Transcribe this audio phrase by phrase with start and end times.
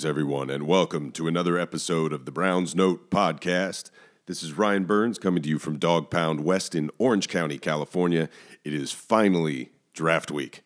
[0.00, 3.90] Greetings, everyone, and welcome to another episode of the Browns Note podcast.
[4.24, 8.30] This is Ryan Burns coming to you from Dog Pound West in Orange County, California.
[8.64, 10.62] It is finally draft week.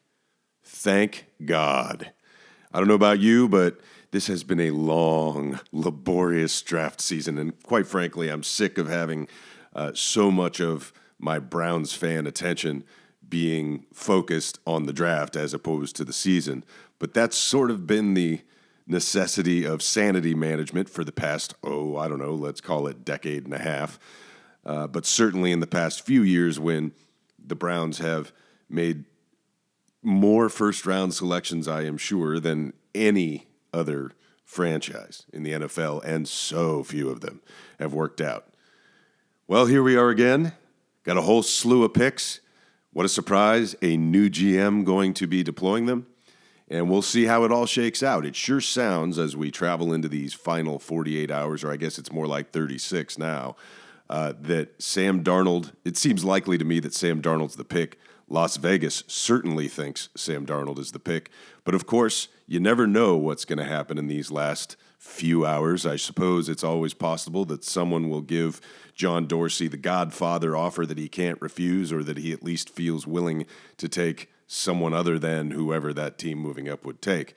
[0.63, 2.13] Thank God.
[2.73, 3.81] I don't know about you, but
[4.13, 9.27] this has been a long, laborious draft season, and quite frankly, I'm sick of having
[9.75, 12.85] uh, so much of my Browns fan attention
[13.29, 16.63] being focused on the draft as opposed to the season.
[17.01, 18.43] But that's sort of been the
[18.87, 23.45] necessity of sanity management for the past, oh, I don't know, let's call it decade
[23.45, 23.99] and a half.
[24.65, 26.93] Uh, but certainly in the past few years, when
[27.39, 28.33] the Browns have
[28.69, 29.05] made
[30.03, 34.13] more first round selections, I am sure, than any other
[34.45, 37.41] franchise in the NFL, and so few of them
[37.79, 38.49] have worked out.
[39.47, 40.53] Well, here we are again.
[41.05, 42.41] Got a whole slew of picks.
[42.93, 46.07] What a surprise, a new GM going to be deploying them
[46.75, 48.27] and we'll see how it all shakes out.
[48.27, 52.11] It sure sounds as we travel into these final 48 hours, or I guess it's
[52.11, 53.55] more like 36 now,
[54.11, 58.01] uh, that Sam Darnold, it seems likely to me that Sam Darnold's the pick.
[58.29, 61.31] Las Vegas certainly thinks Sam Darnold is the pick.
[61.63, 65.87] But of course, you never know what's going to happen in these last few hours.
[65.87, 68.61] I suppose it's always possible that someone will give
[68.97, 73.07] John Dorsey the Godfather offer that he can't refuse, or that he at least feels
[73.07, 73.47] willing
[73.77, 77.35] to take someone other than whoever that team moving up would take.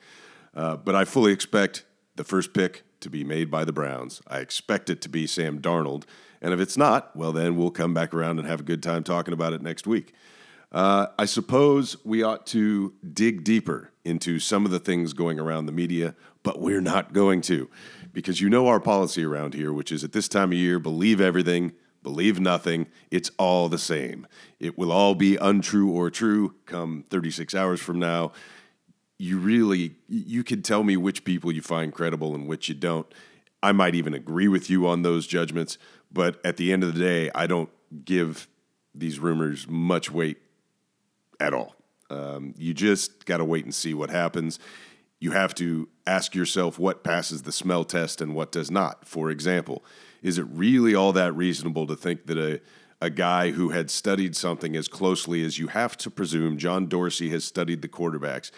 [0.54, 1.84] Uh, but I fully expect
[2.16, 4.20] the first pick to be made by the Browns.
[4.26, 6.04] I expect it to be Sam Darnold.
[6.40, 9.04] And if it's not, well, then we'll come back around and have a good time
[9.04, 10.14] talking about it next week.
[10.70, 15.66] Uh, I suppose we ought to dig deeper into some of the things going around
[15.66, 17.70] the media, but we're not going to
[18.12, 21.20] because you know our policy around here, which is at this time of year, believe
[21.20, 21.72] everything,
[22.08, 22.86] Believe nothing.
[23.10, 24.26] It's all the same.
[24.58, 28.32] It will all be untrue or true come 36 hours from now.
[29.18, 33.06] You really, you can tell me which people you find credible and which you don't.
[33.62, 35.76] I might even agree with you on those judgments,
[36.10, 37.68] but at the end of the day, I don't
[38.06, 38.48] give
[38.94, 40.38] these rumors much weight
[41.38, 41.74] at all.
[42.08, 44.58] Um, you just got to wait and see what happens.
[45.20, 49.06] You have to ask yourself what passes the smell test and what does not.
[49.06, 49.84] For example,
[50.22, 52.60] is it really all that reasonable to think that a
[53.00, 57.30] a guy who had studied something as closely as you have to presume John Dorsey
[57.30, 58.50] has studied the quarterbacks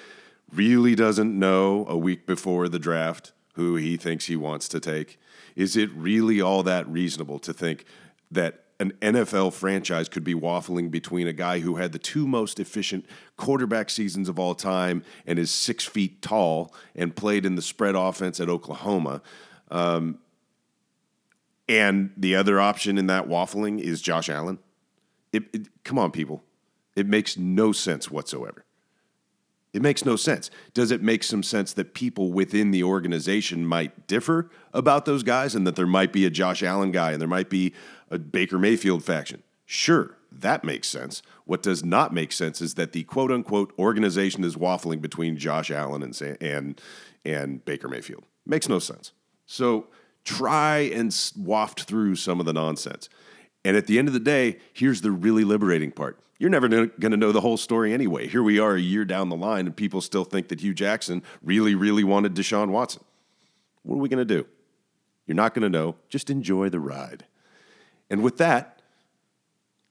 [0.52, 5.18] really doesn't know a week before the draft who he thinks he wants to take?
[5.56, 7.84] Is it really all that reasonable to think
[8.30, 12.58] that an NFL franchise could be waffling between a guy who had the two most
[12.58, 13.04] efficient
[13.36, 17.94] quarterback seasons of all time and is six feet tall and played in the spread
[17.94, 19.20] offense at Oklahoma?
[19.70, 20.18] Um,
[21.68, 24.58] and the other option in that waffling is Josh Allen.
[25.30, 26.42] It, it, come on, people.
[26.96, 28.64] It makes no sense whatsoever.
[29.72, 30.50] It makes no sense.
[30.74, 35.54] Does it make some sense that people within the organization might differ about those guys
[35.54, 37.72] and that there might be a Josh Allen guy and there might be
[38.10, 39.42] a Baker Mayfield faction?
[39.66, 41.22] Sure, that makes sense.
[41.44, 45.70] What does not make sense is that the quote unquote organization is waffling between Josh
[45.70, 46.80] Allen and, and,
[47.24, 48.24] and Baker Mayfield.
[48.46, 49.12] Makes no sense.
[49.46, 49.88] So
[50.24, 53.08] try and waft through some of the nonsense.
[53.64, 56.18] And at the end of the day, here's the really liberating part.
[56.38, 58.26] You're never going to know the whole story anyway.
[58.26, 61.22] Here we are a year down the line, and people still think that Hue Jackson
[61.42, 63.04] really, really wanted Deshaun Watson.
[63.82, 64.46] What are we going to do?
[65.26, 65.96] You're not going to know.
[66.08, 67.26] Just enjoy the ride.
[68.10, 68.82] And with that,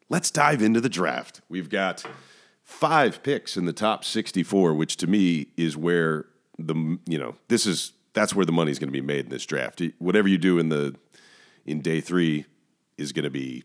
[0.09, 1.41] let's dive into the draft.
[1.49, 2.03] We've got
[2.63, 6.25] five picks in the top 64, which to me is where
[6.57, 9.45] the, you know, this is that's where the money's going to be made in this
[9.45, 9.81] draft.
[9.99, 10.95] Whatever you do in the
[11.65, 12.45] in day three
[12.97, 13.63] is going to be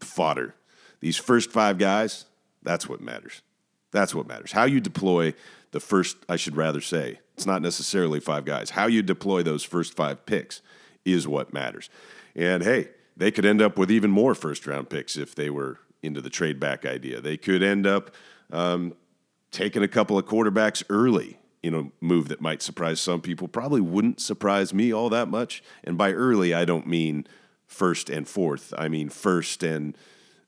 [0.00, 0.54] fodder.
[1.00, 2.26] These first five guys,
[2.62, 3.42] that's what matters.
[3.90, 4.52] That's what matters.
[4.52, 5.34] How you deploy
[5.72, 8.70] the first, I should rather say, it's not necessarily five guys.
[8.70, 10.62] How you deploy those first five picks
[11.04, 11.90] is what matters.
[12.34, 15.78] And hey, they could end up with even more first round picks if they were
[16.02, 17.20] into the trade back idea.
[17.20, 18.10] They could end up
[18.52, 18.94] um,
[19.50, 23.48] taking a couple of quarterbacks early you know, move that might surprise some people.
[23.48, 25.64] Probably wouldn't surprise me all that much.
[25.82, 27.26] And by early, I don't mean
[27.66, 28.72] first and fourth.
[28.78, 29.98] I mean first and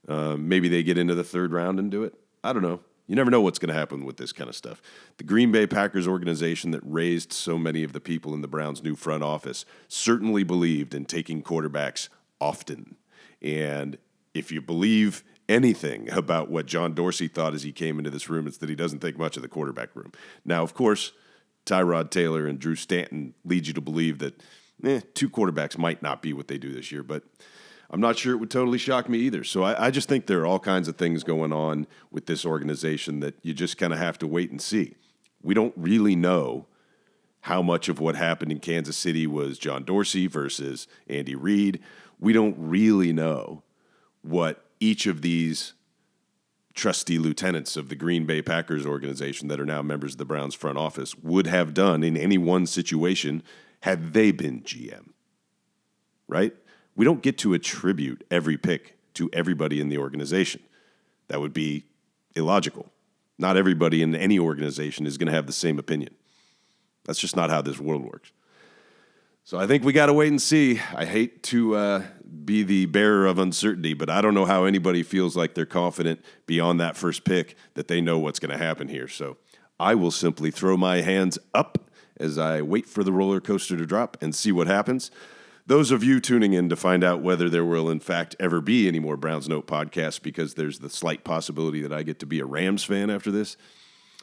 [0.06, 2.14] uh, maybe they get into the third round and do it.
[2.44, 2.78] I don't know.
[3.08, 4.80] You never know what's going to happen with this kind of stuff.
[5.16, 8.84] The Green Bay Packers organization that raised so many of the people in the Browns'
[8.84, 12.96] new front office certainly believed in taking quarterbacks often.
[13.40, 13.98] And
[14.34, 18.46] if you believe anything about what John Dorsey thought as he came into this room.
[18.46, 20.12] It's that he doesn't think much of the quarterback room.
[20.44, 21.12] Now, of course,
[21.64, 24.40] Tyrod Taylor and Drew Stanton lead you to believe that
[24.84, 27.24] eh, two quarterbacks might not be what they do this year, but
[27.90, 29.44] I'm not sure it would totally shock me either.
[29.44, 32.44] So I, I just think there are all kinds of things going on with this
[32.44, 34.96] organization that you just kind of have to wait and see.
[35.42, 36.66] We don't really know
[37.42, 41.80] how much of what happened in Kansas City was John Dorsey versus Andy Reid.
[42.20, 43.62] We don't really know
[44.22, 45.74] what each of these
[46.74, 50.54] trustee lieutenants of the Green Bay Packers organization that are now members of the Browns
[50.54, 53.42] front office would have done in any one situation
[53.80, 55.08] had they been GM.
[56.28, 56.54] Right?
[56.94, 60.62] We don't get to attribute every pick to everybody in the organization.
[61.28, 61.84] That would be
[62.36, 62.92] illogical.
[63.38, 66.14] Not everybody in any organization is going to have the same opinion.
[67.04, 68.32] That's just not how this world works.
[69.48, 70.78] So I think we got to wait and see.
[70.94, 72.02] I hate to uh,
[72.44, 76.22] be the bearer of uncertainty, but I don't know how anybody feels like they're confident
[76.44, 79.08] beyond that first pick that they know what's going to happen here.
[79.08, 79.38] So
[79.80, 81.90] I will simply throw my hands up
[82.20, 85.10] as I wait for the roller coaster to drop and see what happens.
[85.66, 88.86] Those of you tuning in to find out whether there will, in fact, ever be
[88.86, 92.40] any more Browns Note podcasts, because there's the slight possibility that I get to be
[92.40, 93.56] a Rams fan after this.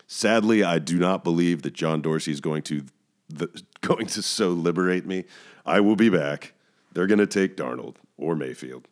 [0.06, 2.86] Sadly, I do not believe that John Dorsey is going to
[3.28, 5.26] the, going to so liberate me.
[5.66, 6.54] I will be back.
[6.94, 8.88] They're going to take Darnold or Mayfield.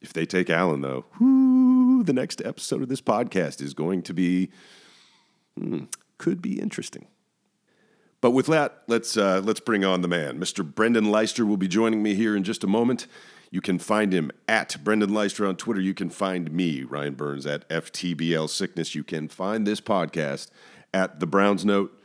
[0.00, 4.14] If they take Allen, though, whoo, the next episode of this podcast is going to
[4.14, 4.50] be
[5.58, 5.84] hmm,
[6.16, 7.06] could be interesting.
[8.20, 10.38] But with that, let's uh, let's bring on the man.
[10.38, 10.64] Mr.
[10.64, 13.06] Brendan Leister will be joining me here in just a moment.
[13.50, 15.80] You can find him at Brendan Leister on Twitter.
[15.80, 18.94] You can find me, Ryan Burns, at FTBL Sickness.
[18.94, 20.50] You can find this podcast
[20.94, 21.99] at The Browns Note,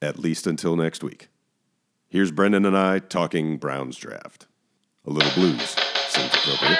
[0.00, 1.28] at least until next week.
[2.08, 4.46] Here's Brendan and I talking Browns draft.
[5.06, 5.76] A little blues
[6.08, 6.78] seems appropriate.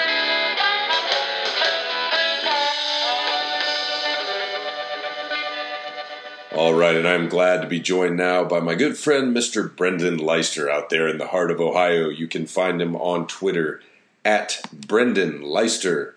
[6.55, 9.73] All right, and I'm glad to be joined now by my good friend, Mr.
[9.73, 12.09] Brendan Leister, out there in the heart of Ohio.
[12.09, 13.81] You can find him on Twitter
[14.25, 16.15] at Brendan Leister.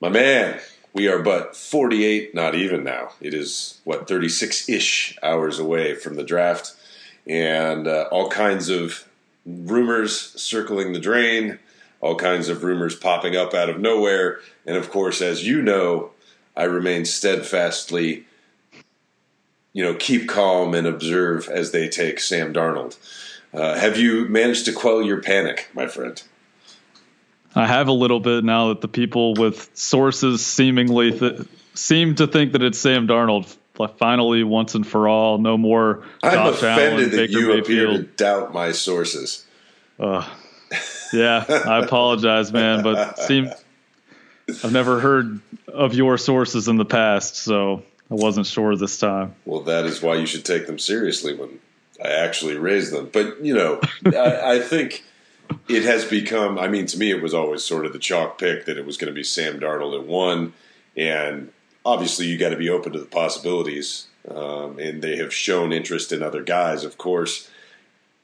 [0.00, 0.58] My man,
[0.92, 3.12] we are but 48, not even now.
[3.20, 6.74] It is, what, 36 ish hours away from the draft,
[7.26, 9.08] and uh, all kinds of
[9.46, 11.58] rumors circling the drain,
[12.00, 14.40] all kinds of rumors popping up out of nowhere.
[14.66, 16.10] And of course, as you know,
[16.56, 18.26] I remain steadfastly
[19.72, 22.96] you know, keep calm and observe as they take Sam Darnold.
[23.52, 26.22] Uh, have you managed to quell your panic, my friend?
[27.54, 31.42] I have a little bit now that the people with sources seemingly th-
[31.74, 33.56] seem to think that it's Sam Darnold.
[33.98, 36.04] Finally, once and for all, no more.
[36.22, 37.64] I'm Josh offended Allen, that Baker you Mayfield.
[37.64, 39.44] appear to doubt my sources.
[39.98, 40.28] Uh,
[41.12, 43.50] yeah, I apologize, man, but seem
[44.48, 49.34] I've never heard of your sources in the past, so I wasn't sure this time.
[49.44, 51.58] Well, that is why you should take them seriously when
[52.04, 53.10] I actually raise them.
[53.12, 55.04] But you know, I, I, think
[55.68, 56.58] it has become.
[56.58, 58.96] I mean, to me, it was always sort of the chalk pick that it was
[58.96, 60.52] going to be Sam Darnold at one,
[60.96, 61.52] and
[61.84, 64.08] obviously, you got to be open to the possibilities.
[64.28, 67.50] Um, and they have shown interest in other guys, of course.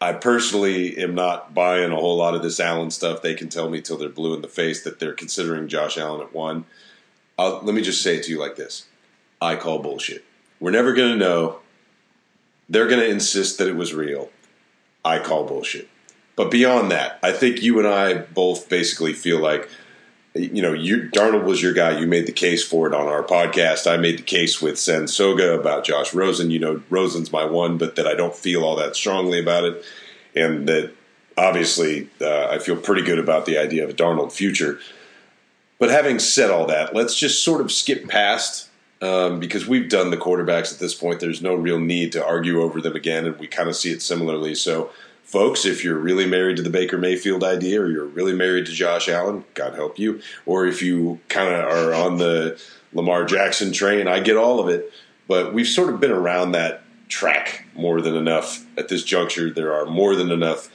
[0.00, 3.20] I personally am not buying a whole lot of this Allen stuff.
[3.20, 6.20] They can tell me till they're blue in the face that they're considering Josh Allen
[6.20, 6.66] at one.
[7.36, 8.86] I'll, let me just say it to you like this
[9.42, 10.24] I call bullshit.
[10.60, 11.60] We're never going to know.
[12.68, 14.30] They're going to insist that it was real.
[15.04, 15.88] I call bullshit.
[16.38, 19.68] But beyond that, I think you and I both basically feel like,
[20.34, 21.98] you know, you, Darnold was your guy.
[21.98, 23.90] You made the case for it on our podcast.
[23.90, 26.52] I made the case with Sen Soga about Josh Rosen.
[26.52, 29.84] You know, Rosen's my one, but that I don't feel all that strongly about it.
[30.36, 30.94] And that
[31.36, 34.78] obviously uh, I feel pretty good about the idea of a Darnold future.
[35.80, 38.68] But having said all that, let's just sort of skip past
[39.02, 41.18] um, because we've done the quarterbacks at this point.
[41.18, 44.02] There's no real need to argue over them again, and we kind of see it
[44.02, 44.54] similarly.
[44.54, 44.90] So,
[45.28, 48.72] folks, if you're really married to the Baker Mayfield idea, or you're really married to
[48.72, 52.60] Josh Allen, God help you, or if you kind of are on the
[52.94, 54.90] Lamar Jackson train, I get all of it.
[55.28, 59.50] But we've sort of been around that track more than enough at this juncture.
[59.50, 60.70] There are more than enough.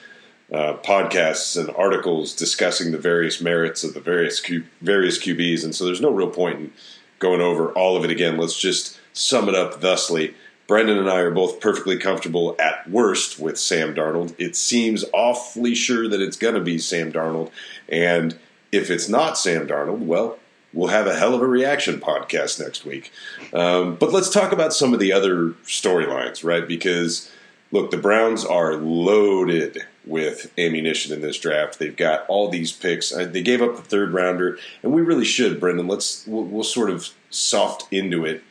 [0.52, 5.74] Uh, podcasts and articles discussing the various merits of the various Q- various QBs, and
[5.74, 6.74] so there's no real point in
[7.18, 8.38] going over all of it again.
[8.38, 10.36] Let's just sum it up thusly.
[10.74, 14.34] Brendan and I are both perfectly comfortable at worst with Sam Darnold.
[14.40, 17.52] It seems awfully sure that it's going to be Sam Darnold.
[17.88, 18.40] And
[18.72, 20.40] if it's not Sam Darnold, well,
[20.74, 23.12] we'll have a hell of a reaction podcast next week.
[23.54, 26.68] Um, but let's talk about some of the other storylines, right?
[26.68, 27.32] Because,
[27.72, 31.78] look, the Browns are loaded with ammunition in this draft.
[31.78, 33.14] They've got all these picks.
[33.14, 35.88] Uh, they gave up the third rounder, and we really should, Brendan.
[35.88, 38.44] Let's we'll, we'll sort of soft into it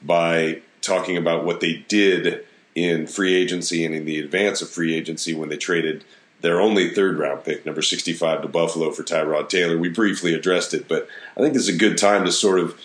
[0.00, 4.94] by talking about what they did in free agency and in the advance of free
[4.94, 6.04] agency when they traded
[6.42, 9.78] their only third round pick, number 65, to Buffalo for Tyrod Taylor.
[9.78, 12.78] We briefly addressed it, but I think this is a good time to sort of,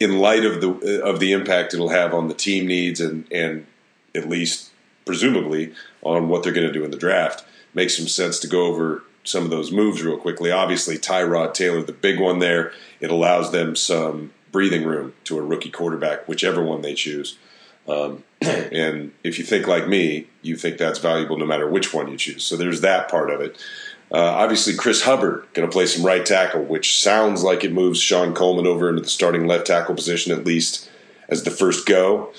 [0.00, 3.30] in light of the uh, of the impact it'll have on the team needs and
[3.30, 3.66] and
[4.14, 4.72] at least
[5.04, 7.44] presumably, on what they're going to do in the draft.
[7.74, 10.50] Makes some sense to go over some of those moves real quickly.
[10.50, 15.42] Obviously, Tyrod Taylor, the big one there, it allows them some breathing room to a
[15.42, 17.38] rookie quarterback, whichever one they choose.
[17.88, 22.08] Um, and if you think like me, you think that's valuable no matter which one
[22.08, 22.44] you choose.
[22.44, 23.56] So there's that part of it.
[24.12, 27.98] Uh, obviously, Chris Hubbard going to play some right tackle, which sounds like it moves
[27.98, 30.90] Shon Coleman over into the starting left tackle position at least
[31.30, 32.32] as the first go.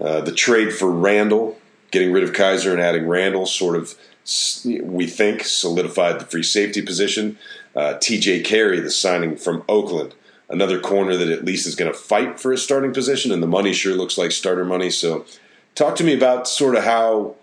[0.00, 1.56] Uh, the trade for Randall,
[1.92, 3.94] getting rid of Kizer and adding Randall, sort of
[4.82, 7.38] we think solidified the free safety position.
[7.74, 8.42] Uh, T.J.
[8.42, 10.14] Carrie, the signing from Oakland,
[10.50, 13.46] another corner that at least is going to fight for a starting position, and the
[13.46, 14.90] money sure looks like starter money.
[14.90, 15.24] So,
[15.74, 17.36] talk to me about sort of how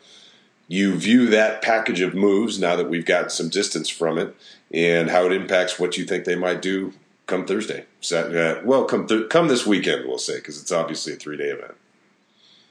[0.68, 4.36] you view that package of moves now that we've gotten some distance from it,
[4.72, 6.94] and how it impacts what you think they might do
[7.26, 7.86] come Thursday.
[8.12, 11.50] Uh, well, come th- come this weekend, we'll say, because it's obviously a three day
[11.50, 11.76] event.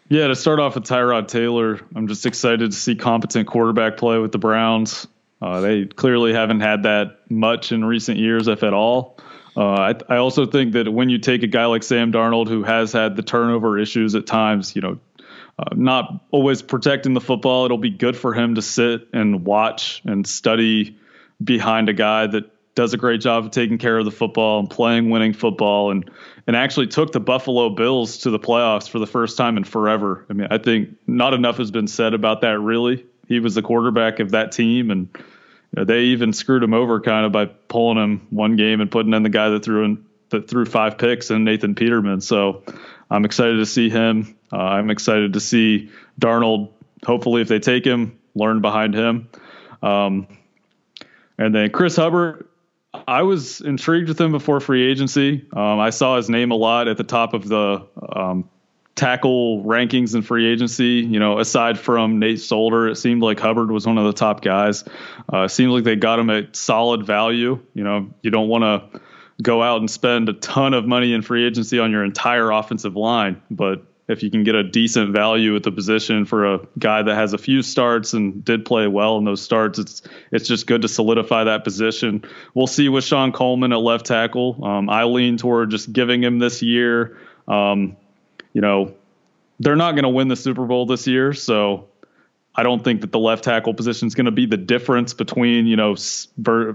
[0.08, 4.18] Yeah, to start off with Tyrod Taylor, I'm just excited to see competent quarterback play
[4.18, 5.06] with the Browns.
[5.42, 9.18] Uh, they clearly haven't had that much in recent years, if at all.
[9.56, 12.62] Uh, I, I, also think that when you take a guy like Sam Darnold, who
[12.62, 14.98] has had the turnover issues at times, you know,
[15.58, 20.02] uh, not always protecting the football, it'll be good for him to sit and watch
[20.04, 20.98] and study
[21.42, 24.68] behind a guy that does a great job of taking care of the football and
[24.68, 26.10] playing winning football and
[26.46, 30.26] and actually took the Buffalo Bills to the playoffs for the first time in forever.
[30.28, 33.06] I mean, I think not enough has been said about that really.
[33.26, 35.08] He was the quarterback of that team and
[35.76, 39.12] know, they even screwed him over kind of by pulling him one game and putting
[39.12, 42.20] in the guy that threw in that threw five picks and Nathan Peterman.
[42.20, 42.64] So
[43.10, 44.36] I'm excited to see him.
[44.52, 45.90] Uh, I'm excited to see
[46.20, 46.70] Darnold.
[47.04, 49.28] Hopefully, if they take him, learn behind him.
[49.82, 50.26] Um,
[51.38, 52.48] and then Chris Hubbard,
[53.06, 55.46] I was intrigued with him before free agency.
[55.52, 58.48] Um, I saw his name a lot at the top of the um,
[58.96, 61.06] tackle rankings in free agency.
[61.08, 64.42] You know, aside from Nate Solder, it seemed like Hubbard was one of the top
[64.42, 64.82] guys.
[65.32, 67.60] Uh, it seemed like they got him at solid value.
[67.74, 69.00] You know, you don't want to
[69.40, 72.96] go out and spend a ton of money in free agency on your entire offensive
[72.96, 77.02] line, but if you can get a decent value at the position for a guy
[77.02, 80.66] that has a few starts and did play well in those starts, it's it's just
[80.66, 82.22] good to solidify that position.
[82.54, 84.64] We'll see with Shon Coleman at left tackle.
[84.64, 87.18] Um, I lean toward just giving him this year.
[87.48, 87.96] Um,
[88.56, 88.94] you know,
[89.60, 91.88] they're not going to win the Super Bowl this year, so
[92.54, 95.66] I don't think that the left tackle position is going to be the difference between
[95.66, 95.94] you know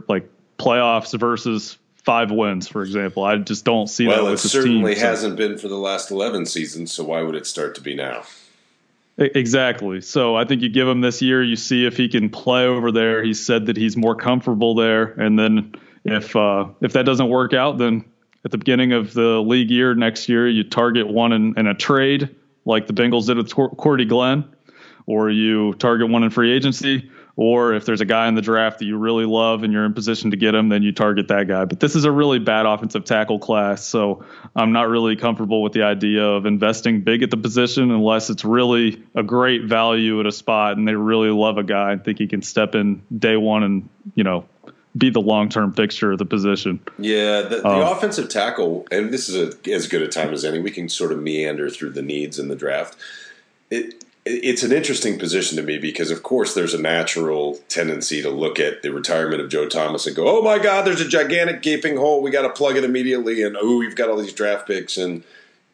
[0.07, 3.23] like playoffs versus five wins, for example.
[3.23, 4.23] I just don't see well, that.
[4.25, 5.37] Well, it certainly team, hasn't so.
[5.37, 6.91] been for the last eleven seasons.
[6.91, 8.25] So why would it start to be now?
[9.17, 10.01] Exactly.
[10.01, 12.91] So I think you give him this year, you see if he can play over
[12.91, 13.23] there.
[13.23, 15.73] He said that he's more comfortable there, and then
[16.05, 18.05] if uh, if that doesn't work out, then
[18.43, 21.73] at the beginning of the league year next year, you target one in, in a
[21.73, 24.45] trade like the Bengals did with Cordy Glenn,
[25.05, 28.79] or you target one in free agency, or if there's a guy in the draft
[28.79, 31.47] that you really love and you're in position to get him, then you target that
[31.47, 31.65] guy.
[31.65, 35.73] But this is a really bad offensive tackle class, so I'm not really comfortable with
[35.73, 40.25] the idea of investing big at the position unless it's really a great value at
[40.25, 43.37] a spot and they really love a guy and think he can step in day
[43.37, 44.45] one and you know
[44.97, 46.79] be the long term fixture of the position.
[46.97, 50.43] Yeah, the, the um, offensive tackle, and this is a, as good a time as
[50.43, 50.59] any.
[50.59, 52.97] We can sort of meander through the needs in the draft.
[53.69, 58.29] It, it's an interesting position to me because, of course, there's a natural tendency to
[58.29, 61.61] look at the retirement of Joe Thomas and go, "Oh my God, there's a gigantic
[61.61, 62.21] gaping hole.
[62.21, 65.23] We got to plug it immediately." And oh, we've got all these draft picks, and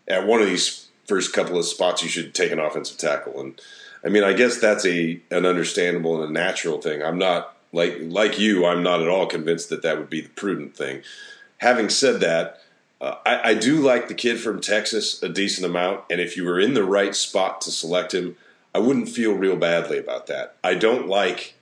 [0.07, 3.39] at one of these first couple of spots, you should take an offensive tackle.
[3.39, 3.59] And
[4.05, 7.01] I mean, I guess that's a an understandable and a natural thing.
[7.01, 8.65] I'm not like like you.
[8.65, 11.03] I'm not at all convinced that that would be the prudent thing.
[11.59, 12.61] Having said that
[12.99, 16.43] uh, I, I, do like the kid from Texas a decent amount, and if you
[16.43, 18.35] were in the right spot to select him,
[18.73, 20.55] I wouldn't feel real badly about that.
[20.63, 21.53] I don't like,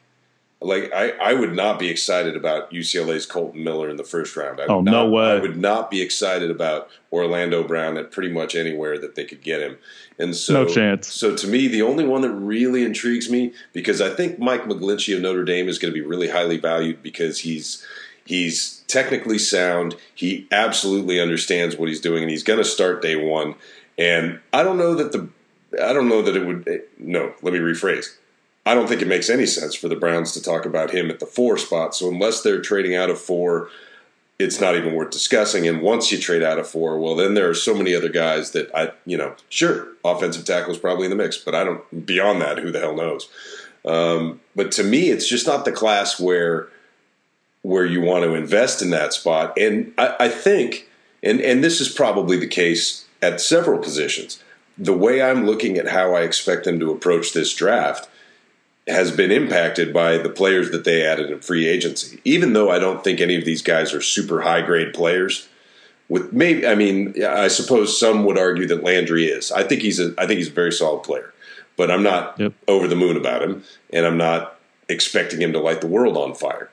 [0.65, 4.60] like I, I would not be excited about UCLA's Kolton Miller in the first round.
[4.60, 5.31] I oh not, no way!
[5.31, 9.41] I would not be excited about Orlando Brown at pretty much anywhere that they could
[9.41, 9.77] get him.
[10.17, 11.13] And so, no chance.
[11.13, 15.15] So to me, the only one that really intrigues me because I think Mike McGlinchey
[15.15, 17.86] of Notre Dame is going to be really highly valued because he's
[18.25, 19.95] He's technically sound.
[20.15, 23.53] He absolutely understands what he's doing, and he's going to start day one.
[24.00, 25.29] And I don't know that the
[25.81, 26.67] I don't know that it would.
[26.67, 28.17] Eh, no, let me rephrase.
[28.65, 31.19] I don't think it makes any sense for the Browns to talk about him at
[31.19, 31.95] the four spot.
[31.95, 33.69] So unless they're trading out of four,
[34.39, 35.67] it's not even worth discussing.
[35.67, 38.51] And once you trade out of four, well, then there are so many other guys
[38.51, 42.05] that I, you know, sure, offensive tackle is probably in the mix, but I don't.
[42.05, 43.29] Beyond that, who the hell knows?
[43.86, 46.67] Um, but to me, it's just not the class where
[47.62, 49.57] where you want to invest in that spot.
[49.57, 50.88] And I, I think,
[51.24, 54.43] and, and this is probably the case at several positions,
[54.77, 58.07] the way I'm looking at how I expect them to approach this draft
[58.88, 62.20] has been impacted by the players that they added in free agency.
[62.24, 65.48] Even though I don't think any of these guys are super high grade players,
[66.08, 69.51] with maybe I mean I suppose some would argue that Landry is.
[69.51, 71.34] I think he's a I think he's a very solid player,
[71.77, 72.54] but I'm not yep.
[72.68, 76.36] over the moon about him, and I'm not expecting him to light the world on
[76.36, 76.70] fire.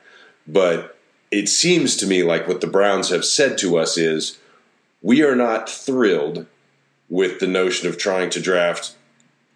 [0.47, 0.99] But
[1.31, 4.39] it seems to me like what the Browns have said to us is
[5.01, 6.47] we are not thrilled
[7.09, 8.97] with the notion of trying to draft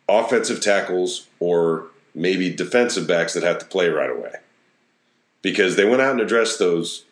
[0.09, 4.33] offensive tackles or maybe defensive backs that have to play right away.
[5.43, 7.05] Because they went out and addressed those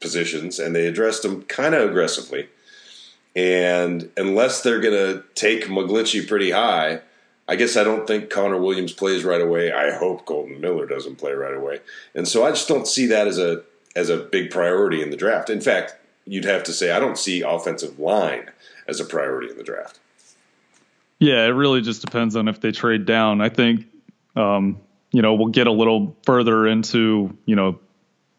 [0.00, 2.48] positions and they addressed them kind of aggressively.
[3.34, 7.00] And unless they're going to take McGlinchey pretty high,
[7.48, 9.72] I guess I don't think Connor Williams plays right away.
[9.72, 11.80] I hope Kolton Miller doesn't play right away.
[12.14, 13.62] And so I just don't see that as a
[13.96, 15.50] as a big priority in the draft.
[15.50, 18.50] In fact, you'd have to say I don't see offensive line
[18.86, 19.98] as a priority in the draft.
[21.18, 23.40] Yeah, it really just depends on if they trade down.
[23.40, 23.84] I think
[24.40, 24.80] um,
[25.12, 27.78] you know, we'll get a little further into, you know,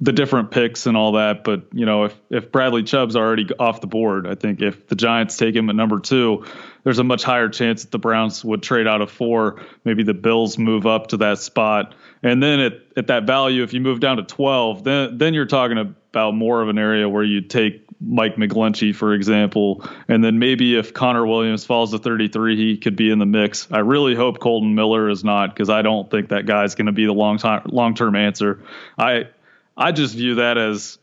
[0.01, 1.43] the different picks and all that.
[1.43, 4.95] But you know, if if Bradley Chubb's already off the board, I think if the
[4.95, 6.45] Giants take him at number two,
[6.83, 9.61] there's a much higher chance that the Browns would trade out of four.
[9.85, 11.93] Maybe the Bills move up to that spot,
[12.23, 15.45] and then at at that value, if you move down to twelve, then then you're
[15.45, 20.39] talking about more of an area where you take Mike McGlinchey, for example, and then
[20.39, 23.69] maybe if Connor Williams falls to 33, he could be in the mix.
[23.71, 26.91] I really hope Kolton Miller is not because I don't think that guy's going to
[26.91, 28.61] be the long time long term answer.
[28.97, 29.29] I
[29.77, 30.97] I just view that as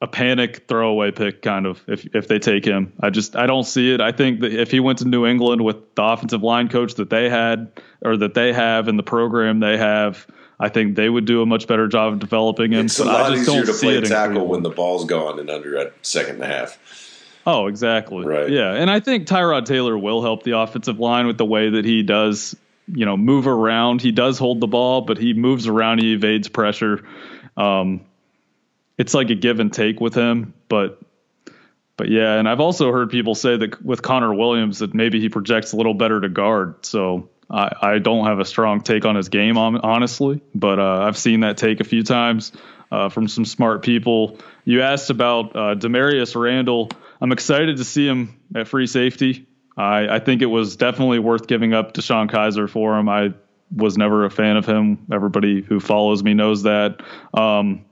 [0.00, 2.92] a panic throwaway pick kind of if if they take him.
[3.00, 4.00] I just I don't see it.
[4.00, 7.10] I think that if he went to New England with the offensive line coach that
[7.10, 7.72] they had
[8.04, 10.24] or that they have in the program they have,
[10.58, 12.86] I think they would do a much better job of developing him.
[12.86, 16.36] It's a lot easier to play tackle when the ball's gone in under a second
[16.36, 16.78] and a half.
[17.46, 18.24] Oh, exactly.
[18.24, 18.50] Right.
[18.50, 21.84] Yeah, and I think Tyrod Taylor will help the offensive line with the way that
[21.84, 22.56] he does,
[22.88, 24.02] you know, move around.
[24.02, 26.00] He does hold the ball, but he moves around.
[26.00, 27.06] He evades pressure.
[27.56, 28.00] Um,
[28.98, 30.54] it's like a give and take with him.
[30.68, 31.00] But
[31.96, 35.28] but yeah, and I've also heard people say that with Connor Williams that maybe he
[35.28, 36.84] projects a little better to guard.
[36.84, 41.16] So I, I don't have a strong take on his game, honestly, but uh, I've
[41.16, 42.52] seen that take a few times
[42.90, 44.38] uh, from some smart people.
[44.64, 46.90] You asked about uh, Damarious Randall.
[47.20, 49.46] I'm excited to see him at free safety.
[49.76, 53.08] I, I think it was definitely worth giving up DeShone Kizer for him.
[53.08, 53.34] I
[53.74, 55.06] was never a fan of him.
[55.12, 57.00] Everybody who follows me knows that.
[57.34, 57.84] Um,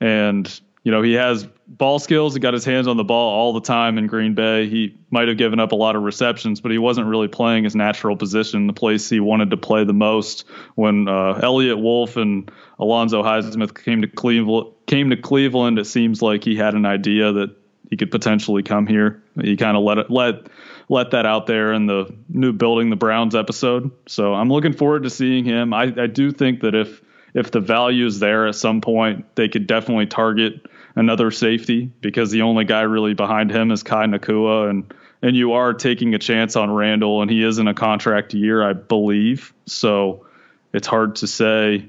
[0.00, 2.34] and you know he has ball skills.
[2.34, 4.68] He got his hands on the ball all the time in Green Bay.
[4.68, 7.74] He might have given up a lot of receptions, but he wasn't really playing his
[7.74, 10.44] natural position, the place he wanted to play the most.
[10.76, 16.22] When uh, Eliot Wolf and Alonzo Highsmith came to Cleveland, came to Cleveland, it seems
[16.22, 17.56] like he had an idea that
[17.90, 19.20] he could potentially come here.
[19.42, 20.46] He kind of let it let
[20.88, 23.90] let that out there in the new building the Browns episode.
[24.06, 25.74] So I'm looking forward to seeing him.
[25.74, 27.02] I, I do think that if
[27.34, 30.64] if the value is there at some point, they could definitely target
[30.96, 35.52] another safety because the only guy really behind him is Kai Nacua and and you
[35.52, 39.54] are taking a chance on Randall and he is in a contract year, I believe.
[39.66, 40.26] So
[40.72, 41.88] it's hard to say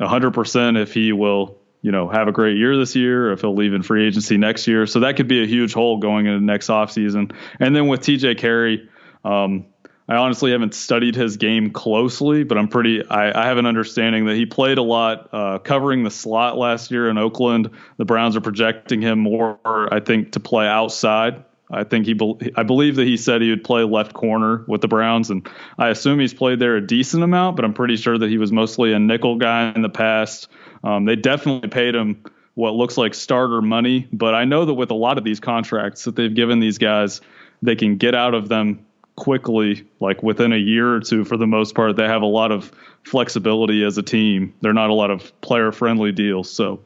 [0.00, 3.74] 100% if he will, you know, have a great year this year, if he'll leave
[3.74, 4.86] in free agency next year.
[4.86, 7.34] So that could be a huge hole going into next offseason.
[7.58, 8.88] And then with TJ Carrie,
[9.24, 9.66] um,
[10.08, 13.06] I honestly haven't studied his game closely, but I'm pretty.
[13.06, 16.90] I, I have an understanding that he played a lot uh, covering the slot last
[16.90, 17.70] year in Oakland.
[17.98, 19.58] The Browns are projecting him more,
[19.92, 21.44] I think, to play outside.
[21.70, 22.18] I think he,
[22.56, 25.88] I believe that he said he would play left corner with the Browns, and I
[25.88, 27.56] assume he's played there a decent amount.
[27.56, 30.48] But I'm pretty sure that he was mostly a nickel guy in the past.
[30.82, 34.90] Um, they definitely paid him what looks like starter money, but I know that with
[34.90, 37.20] a lot of these contracts that they've given these guys,
[37.62, 38.84] they can get out of them
[39.18, 42.52] quickly, like within a year or two, for the most part, they have a lot
[42.52, 42.70] of
[43.02, 44.54] flexibility as a team.
[44.60, 46.48] They're not a lot of player friendly deals.
[46.48, 46.80] So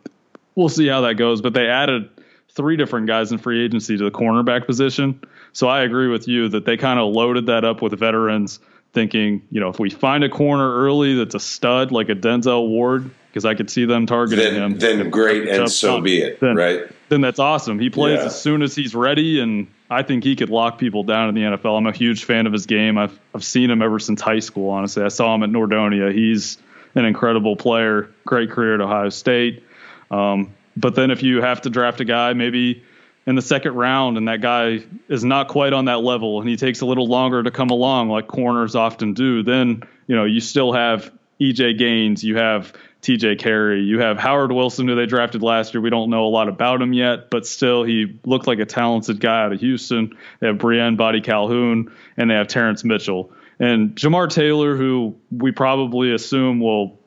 [0.54, 1.42] we'll see how that goes.
[1.42, 2.08] But they added
[2.48, 5.20] three different guys in free agency to the cornerback position.
[5.52, 8.60] So I agree with you that they kind of loaded that up with veterans,
[8.94, 12.66] thinking, you know, if we find a corner early that's a stud like a Denzel
[12.68, 14.78] Ward, because I could see them targeting then, him.
[14.78, 16.40] Then great, and so be it.
[16.40, 16.80] Then, right?
[17.08, 17.78] Then that's awesome.
[17.78, 18.26] He plays yeah.
[18.26, 21.42] as soon as he's ready, and I think he could lock people down in the
[21.42, 21.76] NFL.
[21.76, 22.98] I'm a huge fan of his game.
[22.98, 24.70] I've I've seen him ever since high school.
[24.70, 26.12] Honestly, I saw him at Nordonia.
[26.12, 26.58] He's
[26.94, 28.10] an incredible player.
[28.24, 29.64] Great career at Ohio State.
[30.10, 32.82] Um, but then if you have to draft a guy, maybe
[33.26, 36.56] in the second round, and that guy is not quite on that level, and he
[36.56, 40.40] takes a little longer to come along, like corners often do, then you know you
[40.40, 45.42] still have EJ Gaines, you have TJ Carrie, you have Howard Wilson, who they drafted
[45.42, 45.80] last year.
[45.80, 49.18] We don't know a lot about him yet, but still, he looked like a talented
[49.18, 50.16] guy out of Houston.
[50.38, 53.32] They have Briean Boddy-Calhoun, and they have Terrence Mitchell.
[53.58, 56.98] And Jamar Taylor, who we probably assume will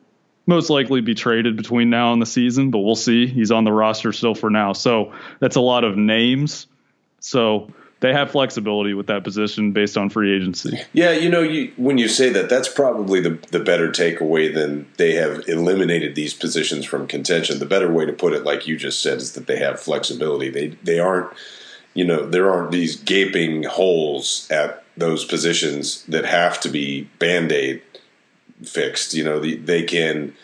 [0.46, 3.26] most likely be traded between now and the season, but we'll see.
[3.26, 4.74] He's on the roster still for now.
[4.74, 6.66] So that's a lot of names.
[7.20, 10.78] So they have flexibility with that position based on free agency.
[10.92, 14.86] Yeah, you know, you, when you say that, that's probably the the better takeaway than
[14.96, 17.58] they have eliminated these positions from contention.
[17.58, 20.50] The better way to put it, like you just said, is that they have flexibility.
[20.50, 21.30] They they aren't,
[21.94, 27.50] you know, there aren't these gaping holes at those positions that have to be band
[27.50, 27.82] aid
[28.62, 29.14] fixed.
[29.14, 30.34] You know, the, they can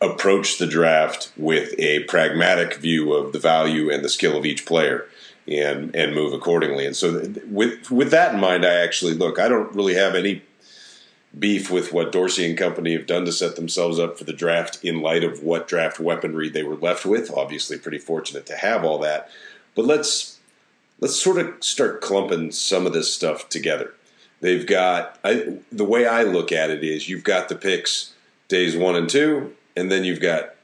[0.00, 4.64] approach the draft with a pragmatic view of the value and the skill of each
[4.64, 5.08] player
[5.48, 6.86] and and move accordingly.
[6.86, 9.38] And so with with that in mind, I actually look.
[9.38, 10.42] I don't really have any
[11.38, 14.82] beef with what Dorsey and company have done to set themselves up for the draft
[14.82, 17.30] in light of what draft weaponry they were left with.
[17.30, 19.30] Obviously, pretty fortunate to have all that.
[19.74, 20.38] But let's
[21.00, 23.94] let's sort of start clumping some of this stuff together.
[24.40, 28.14] They've got I, the way I look at it is you've got the picks
[28.48, 30.54] days one and two, and then you've got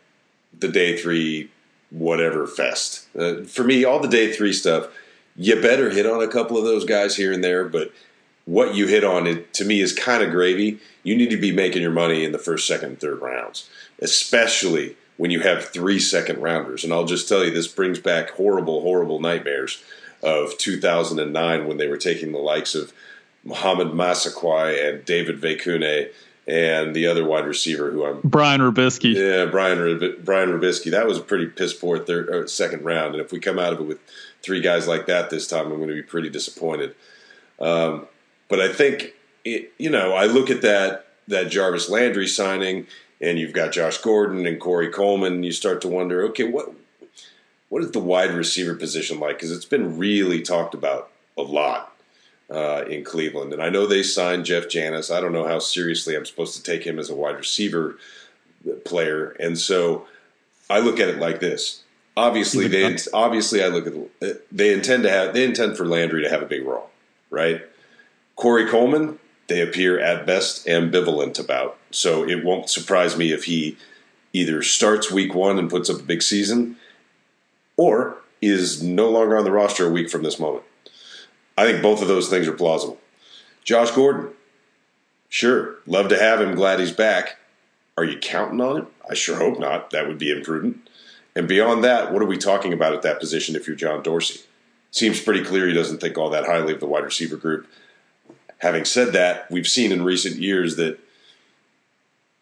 [0.58, 1.50] the day three
[1.94, 3.06] whatever fest.
[3.16, 4.88] Uh, for me, all the day three stuff,
[5.36, 7.92] you better hit on a couple of those guys here and there, but
[8.44, 10.78] what you hit on it to me is kind of gravy.
[11.02, 13.68] You need to be making your money in the first, second, third rounds,
[14.00, 16.84] especially when you have three second rounders.
[16.84, 19.82] And I'll just tell you, this brings back horrible, horrible nightmares
[20.22, 22.92] of 2009 when they were taking the likes of
[23.44, 26.10] Mohamed Massaquoi and David Veikune
[26.46, 29.14] and the other wide receiver who I'm Brian Robiskie.
[29.14, 29.78] Yeah, Brian
[30.22, 30.90] Brian Robiskie.
[30.90, 33.72] That was a pretty piss poor third or second round, and if we come out
[33.72, 33.98] of it with
[34.42, 36.94] three guys like that this time, I'm going to be pretty disappointed.
[37.60, 38.06] Um,
[38.48, 42.86] but I think it, you know I look at that that Jarvis Landry signing,
[43.20, 45.34] and you've got Josh Gordon and Corey Coleman.
[45.34, 46.72] And you start to wonder, okay, what
[47.70, 49.36] what is the wide receiver position like?
[49.36, 51.93] Because it's been really talked about a lot
[52.54, 53.52] uh, in Cleveland.
[53.52, 55.10] And I know they signed Jeff Janis.
[55.10, 57.98] I don't know how seriously I'm supposed to take him as a wide receiver
[58.84, 59.30] player.
[59.40, 60.06] And so
[60.70, 61.82] I look at it like this.
[62.16, 63.88] Obviously, they obviously I look
[64.22, 66.90] at they intend to have they intend for Landry to have a big role,
[67.28, 67.62] right?
[68.36, 71.76] Corey Coleman, they appear at best ambivalent about.
[71.90, 73.76] So it won't surprise me if he
[74.32, 76.76] either starts week one and puts up a big season,
[77.76, 80.64] or is no longer on the roster a week from this moment.
[81.56, 82.98] I think both of those things are plausible.
[83.62, 84.30] Josh Gordon,
[85.28, 86.54] sure, love to have him.
[86.54, 87.36] Glad he's back.
[87.96, 88.86] Are you counting on him?
[89.08, 89.90] I sure hope not.
[89.90, 90.88] That would be imprudent.
[91.36, 94.40] And beyond that, what are we talking about at that position if you're John Dorsey?
[94.90, 97.66] Seems pretty clear he doesn't think all that highly of the wide receiver group.
[98.58, 100.98] Having said that, we've seen in recent years that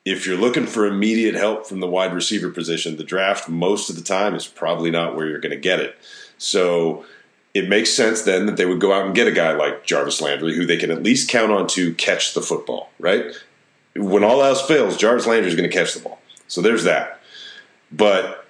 [0.04, 3.96] if you're looking for immediate help from the wide receiver position, the draft most of
[3.96, 5.96] the time is probably not where you're going to get it.
[6.38, 7.04] So
[7.54, 10.20] it makes sense then that they would go out and get a guy like Jarvis
[10.20, 13.26] Landry, who they can at least count on to catch the football, right?
[13.94, 16.18] When all else fails, Jarvis Landry is going to catch the ball.
[16.48, 17.20] So there's that.
[17.90, 18.46] But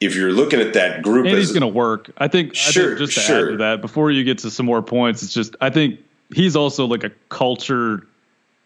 [0.00, 2.10] if you're looking at that group, and he's going to work.
[2.16, 2.54] I think.
[2.54, 3.48] Sure, I think just to sure.
[3.48, 6.00] add to that, before you get to some more points, it's just I think
[6.34, 8.06] he's also like a culture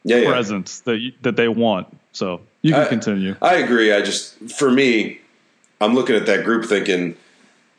[0.05, 0.93] yeah, presence yeah.
[0.93, 1.89] that you, that they want.
[2.13, 3.35] So you can I, continue.
[3.43, 3.93] I agree.
[3.93, 5.21] I just for me,
[5.81, 7.17] I'm looking at that group thinking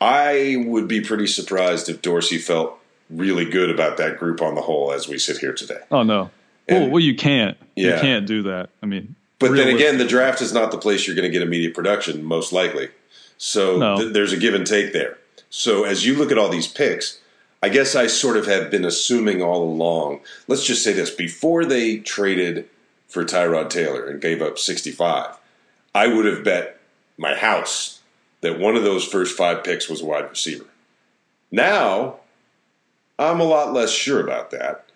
[0.00, 2.78] I would be pretty surprised if Dorsey felt
[3.08, 5.80] really good about that group on the whole as we sit here today.
[5.90, 6.30] Oh no.
[6.68, 7.56] And, well, well, you can't.
[7.76, 7.94] Yeah.
[7.94, 8.70] You can't do that.
[8.82, 11.42] I mean, but then again, the draft is not the place you're going to get
[11.42, 12.88] immediate production, most likely.
[13.38, 13.98] So no.
[13.98, 15.18] th- there's a give and take there.
[15.50, 17.20] So as you look at all these picks,
[17.62, 20.20] I guess I sort of have been assuming all along.
[20.48, 22.68] Let's just say this: before they traded
[23.08, 25.36] for Tyrod Taylor and gave up 65,
[25.94, 26.80] I would have bet
[27.16, 27.95] my house
[28.40, 30.66] that one of those first five picks was a wide receiver.
[31.50, 32.16] Now,
[33.18, 34.86] I'm a lot less sure about that.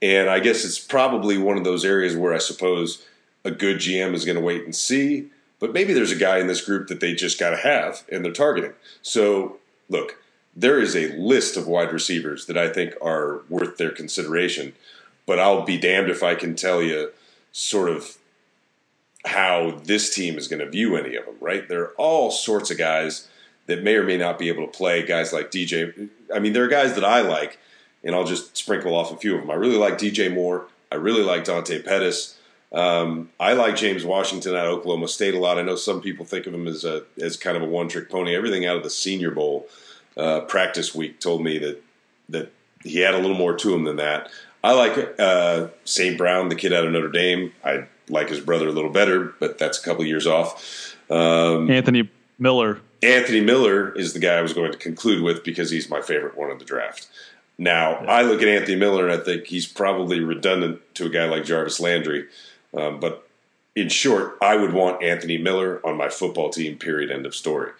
[0.00, 3.04] And I guess it's probably one of those areas where I suppose
[3.44, 5.30] a good GM is going to wait and see.
[5.60, 8.24] But maybe there's a guy in this group that they just got to have and
[8.24, 8.72] they're targeting.
[9.02, 10.16] So, look,
[10.54, 14.74] there is a list of wide receivers that I think are worth their consideration.
[15.26, 17.12] But I'll be damned if I can tell you
[17.52, 18.18] sort of
[19.24, 21.68] how this team is going to view any of them, right?
[21.68, 23.28] There are all sorts of guys
[23.66, 25.02] that may or may not be able to play.
[25.02, 26.08] Guys like DJ.
[26.34, 27.58] I mean, there are guys that I like,
[28.02, 29.50] and I'll just sprinkle off a few of them.
[29.50, 30.66] I really like DJ Moore.
[30.92, 32.38] I really like Dante Pettis.
[32.72, 35.58] Um, I like James Washington at Oklahoma State a lot.
[35.58, 38.10] I know some people think of him as a as kind of a one trick
[38.10, 38.34] pony.
[38.34, 39.68] Everything out of the Senior Bowl
[40.16, 41.82] uh, practice week told me that
[42.28, 44.28] that he had a little more to him than that.
[44.62, 46.18] I like uh, St.
[46.18, 47.52] Brown, the kid out of Notre Dame.
[47.64, 50.96] I like his brother a little better, but that's a couple years off.
[51.10, 52.80] Um, Anthony Miller.
[53.02, 56.36] Anthony Miller is the guy I was going to conclude with because he's my favorite
[56.36, 57.06] one of the draft.
[57.58, 58.10] Now, yeah.
[58.10, 61.44] I look at Anthony Miller and I think he's probably redundant to a guy like
[61.44, 62.26] Jarvis Landry.
[62.72, 63.28] Um, but
[63.76, 67.72] in short, I would want Anthony Miller on my football team, period, end of story.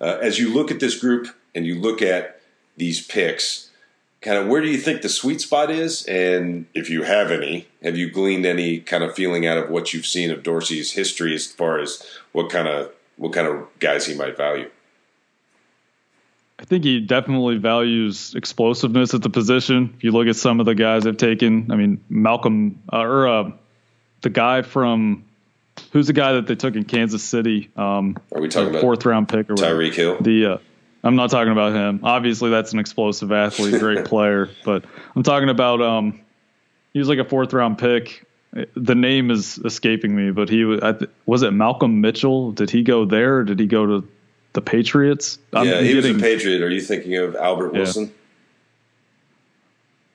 [0.00, 2.40] Uh, as you look at this group and you look at
[2.76, 3.70] these picks,
[4.22, 6.06] kind of where do you think the sweet spot is?
[6.06, 9.92] And if you have any, have you gleaned any kind of feeling out of what
[9.92, 14.06] you've seen of Dorsey's history as far as what kind of what kind of guys
[14.06, 14.70] he might value?
[16.58, 19.92] I think he definitely values explosiveness at the position.
[19.96, 23.28] If you look at some of the guys they've taken, I mean Malcolm uh, or
[23.28, 23.50] uh,
[24.20, 25.24] the guy from
[25.90, 27.70] who's the guy that they took in Kansas City?
[27.76, 30.18] Um, Are we talking about fourth round pick or Tyreek Hill?
[30.20, 30.58] The uh,
[31.04, 32.00] I'm not talking about him.
[32.02, 34.48] Obviously, that's an explosive athlete, great player.
[34.64, 34.84] But
[35.16, 36.20] I'm talking about um,
[36.92, 38.24] he was like a fourth round pick.
[38.76, 40.80] The name is escaping me, but he was.
[40.80, 42.52] Th- was it Malcolm Mitchell?
[42.52, 43.38] Did he go there?
[43.38, 44.08] or Did he go to
[44.52, 45.38] the Patriots?
[45.52, 46.62] I'm yeah, he getting, was a Patriot.
[46.62, 48.04] Are you thinking of Albert Wilson?
[48.04, 48.10] Yeah.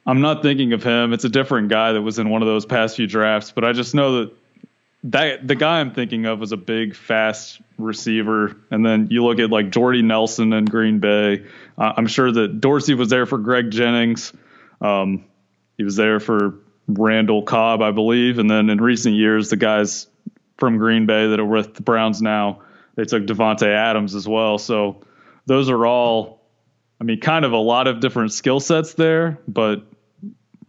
[0.05, 1.11] I'm not thinking of him.
[1.11, 3.73] It's a different guy that was in one of those past few drafts, but I
[3.73, 4.36] just know that
[5.07, 8.57] that the guy I'm thinking of was a big, fast receiver.
[8.71, 11.45] And then you look at like Jordy Nelson in Green Bay.
[11.77, 14.33] Uh, I'm sure that Dorsey was there for Greg Jennings.
[14.81, 15.25] Um,
[15.77, 16.55] he was there for
[16.87, 18.37] Randall Cobb, I believe.
[18.37, 20.07] And then in recent years, the guys
[20.57, 22.61] from Green Bay that are with the Browns now,
[22.95, 24.57] they took Davante Adams as well.
[24.57, 25.03] So
[25.45, 26.41] those are all,
[26.99, 29.83] I mean, kind of a lot of different skill sets there, but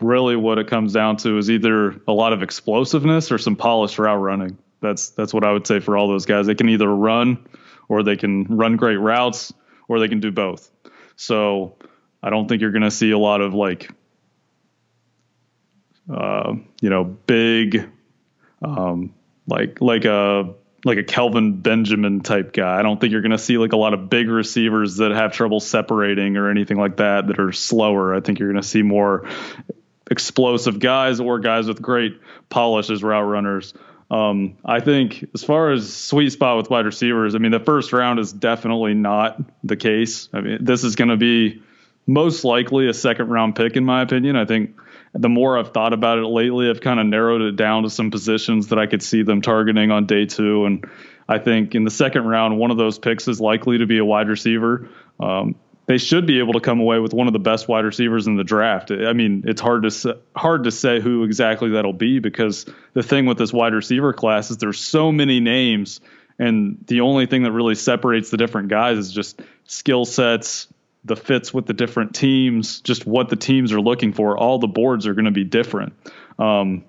[0.01, 3.99] really what it comes down to is either a lot of explosiveness or some polished
[3.99, 4.59] route running.
[4.81, 6.47] That's that's what I would say for all those guys.
[6.47, 7.47] They can either run
[7.89, 9.53] or they can run great routes
[9.89, 10.71] or they can do both.
[11.17, 11.77] So
[12.23, 13.91] I don't think you're going to see a lot of like
[16.13, 17.91] uh, you know big
[18.63, 19.15] um,
[19.47, 22.79] like like a like a Kelvin Benjamin type guy.
[22.79, 25.33] I don't think you're going to see like a lot of big receivers that have
[25.33, 28.15] trouble separating or anything like that that are slower.
[28.15, 29.29] I think you're going to see more
[30.11, 33.75] explosive guys or guys with great polish as route runners.
[34.11, 37.93] Um, I think as far as sweet spot with wide receivers, I mean, the first
[37.93, 40.29] round is definitely not the case.
[40.33, 41.63] I mean, this is going to be
[42.07, 44.35] most likely a second round pick, in my opinion.
[44.35, 44.81] I think
[45.13, 48.11] the more I've thought about it lately, I've kind of narrowed it down to some
[48.11, 50.65] positions that I could see them targeting on day two.
[50.65, 50.89] And
[51.29, 54.05] I think in the second round, one of those picks is likely to be a
[54.05, 54.89] wide receiver.
[55.21, 55.57] Um,
[55.89, 58.37] they should be able to come away with one of the best wide receivers in
[58.37, 58.91] the draft.
[58.91, 63.25] I mean, it's hard to hard to say who exactly that'll be because the thing
[63.25, 66.01] with this wide receiver class is there's so many names,
[66.39, 70.69] and the only thing that really separates the different guys is just skill sets,
[71.07, 74.37] the fits with the different teams, just what the teams are looking for.
[74.37, 75.95] All the boards are going to be different.
[76.39, 76.85] Um,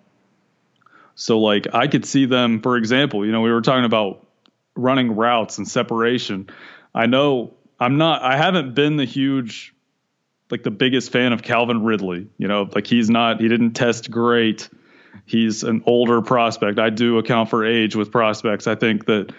[1.15, 4.27] so, like, I could see them, for example, you know, we were talking about
[4.75, 6.49] running routes and separation.
[6.93, 8.21] I know I'm not.
[8.21, 9.73] I haven't been the huge,
[10.51, 12.27] like the biggest fan of Calvin Ridley.
[12.37, 13.39] You know, like he's not.
[13.39, 14.69] He didn't test great.
[15.25, 16.79] He's an older prospect.
[16.79, 18.67] I do account for age with prospects.
[18.67, 19.33] I think that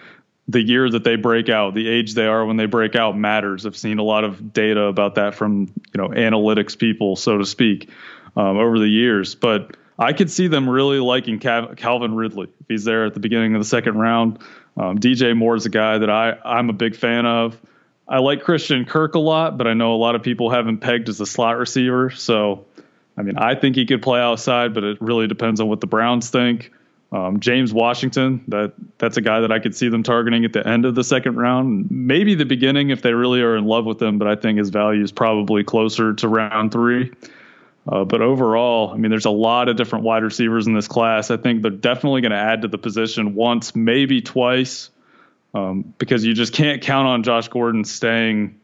[0.47, 3.65] the year that they break out, the age they are when they break out matters.
[3.65, 7.45] I've seen a lot of data about that from you know analytics people, so to
[7.45, 7.89] speak,
[8.35, 9.35] um, over the years.
[9.35, 13.53] But I could see them really liking Calvin Ridley if he's there at the beginning
[13.55, 14.39] of the second round.
[14.77, 17.59] Um, DJ Moore is a guy that I I'm a big fan of.
[18.11, 20.77] I like Christian Kirk a lot, but I know a lot of people have him
[20.77, 22.09] pegged as a slot receiver.
[22.09, 22.65] So,
[23.15, 25.87] I mean, I think he could play outside, but it really depends on what the
[25.87, 26.73] Browns think.
[27.13, 30.65] Um, James Washington, that that's a guy that I could see them targeting at the
[30.67, 34.01] end of the second round, maybe the beginning if they really are in love with
[34.01, 34.17] him.
[34.17, 37.13] But I think his value is probably closer to round three.
[37.87, 41.31] Uh, but overall, I mean, there's a lot of different wide receivers in this class.
[41.31, 44.89] I think they're definitely going to add to the position once, maybe twice
[45.53, 48.59] um, because you just can't count on Josh Gordon staying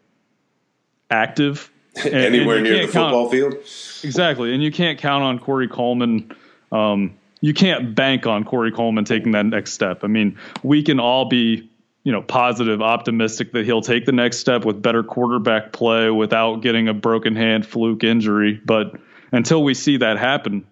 [1.09, 3.55] active and, anywhere and near the football field.
[4.03, 6.35] Exactly, and you can't count on Corey Coleman.
[6.71, 10.03] Um, you can't bank on Corey Coleman taking that next step.
[10.03, 11.69] I mean, we can all be,
[12.03, 16.61] you know, positive, optimistic that he'll take the next step with better quarterback play without
[16.61, 18.59] getting a broken hand fluke injury.
[18.65, 18.95] But
[19.31, 20.65] until we see that happen,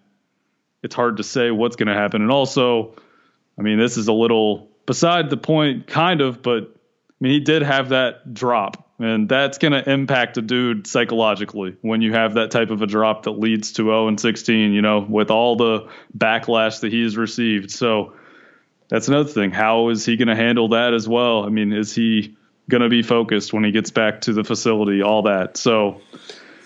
[0.82, 2.22] it's hard to say what's going to happen.
[2.22, 2.96] And also,
[3.60, 7.40] I mean, this is a little beside the point, kind of, but I mean, he
[7.40, 8.82] did have that drop.
[8.98, 12.88] And that's going to impact a dude psychologically when you have that type of a
[12.88, 17.18] drop that leads to 0 and 16, you know, with all the backlash that he's
[17.18, 17.72] received.
[17.72, 18.14] So
[18.88, 19.52] that's another thing.
[19.52, 21.44] How is he going to handle that as well?
[21.44, 22.38] I mean, is he
[22.70, 25.02] going to be focused when he gets back to the facility?
[25.02, 25.58] All that.
[25.58, 26.00] So,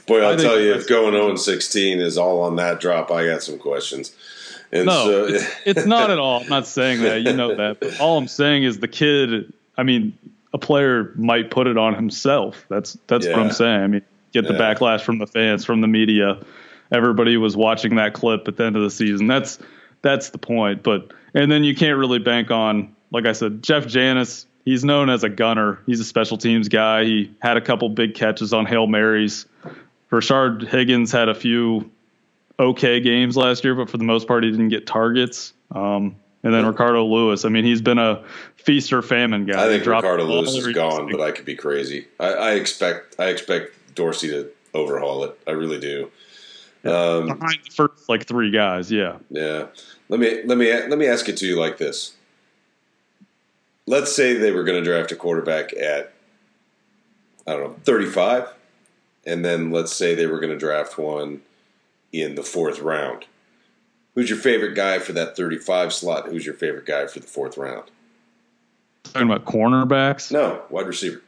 [0.06, 3.26] boy, I'll tell you, if going 0 and 16 is all on that drop, I
[3.26, 4.16] got some questions.
[4.72, 6.42] And no, so, it's, it's, not at all.
[6.42, 7.22] I'm not saying that.
[7.22, 7.80] You know that.
[7.80, 9.52] But all I'm saying is the kid.
[9.78, 10.18] I mean,
[10.54, 12.66] a player might put it on himself.
[12.70, 13.34] That's that's yeah.
[13.34, 13.82] what I'm saying.
[13.82, 14.02] I mean,
[14.32, 14.76] get the yeah.
[14.76, 16.40] backlash from the fans, from the media.
[16.92, 19.28] Everybody was watching that clip at the end of the season.
[19.28, 19.60] That's
[20.02, 20.84] that's the point.
[20.84, 24.46] But and then you can't really bank on, like I said, Jeff Janis.
[24.66, 25.80] He's known as a gunner.
[25.86, 27.06] He's a special teams guy.
[27.06, 29.46] He had a couple big catches on hail marys.
[30.12, 31.90] Rashard Higgins had a few
[32.60, 35.54] okay games last year, but for the most part, he didn't get targets.
[35.72, 37.44] Um, and then Ricardo Louis.
[37.44, 38.24] I mean, he's been a
[38.56, 39.66] feast or famine guy.
[39.66, 42.08] I think Ricardo Louis is gone, but I could be crazy.
[42.20, 45.38] I, I, expect I expect Dorsey to overhaul it.
[45.48, 46.12] I really do.
[46.86, 49.18] Um, Behind the first like three guys, yeah.
[49.30, 49.68] Yeah.
[50.08, 52.14] Let me let me let me ask it to you like this.
[53.86, 56.14] Let's say they were going to draft a quarterback at
[57.46, 58.48] I don't know thirty five,
[59.26, 61.42] and then let's say they were going to draft one
[62.12, 63.26] in the fourth round.
[64.16, 66.28] Who's your favorite guy for that 35 slot?
[66.28, 67.90] Who's your favorite guy for the fourth round?
[69.04, 70.32] Talking about cornerbacks?
[70.32, 71.22] No, wide receiver.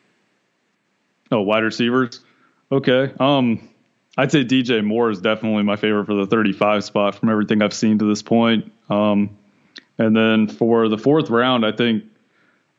[1.32, 2.20] Oh, wide receivers.
[2.72, 3.14] Okay.
[3.20, 3.70] Um,
[4.18, 7.74] I'd say DJ Moore is definitely my favorite for the 35 spot from everything I've
[7.74, 8.72] seen to this point.
[8.90, 9.38] Um,
[9.98, 12.04] and then for the fourth round, I think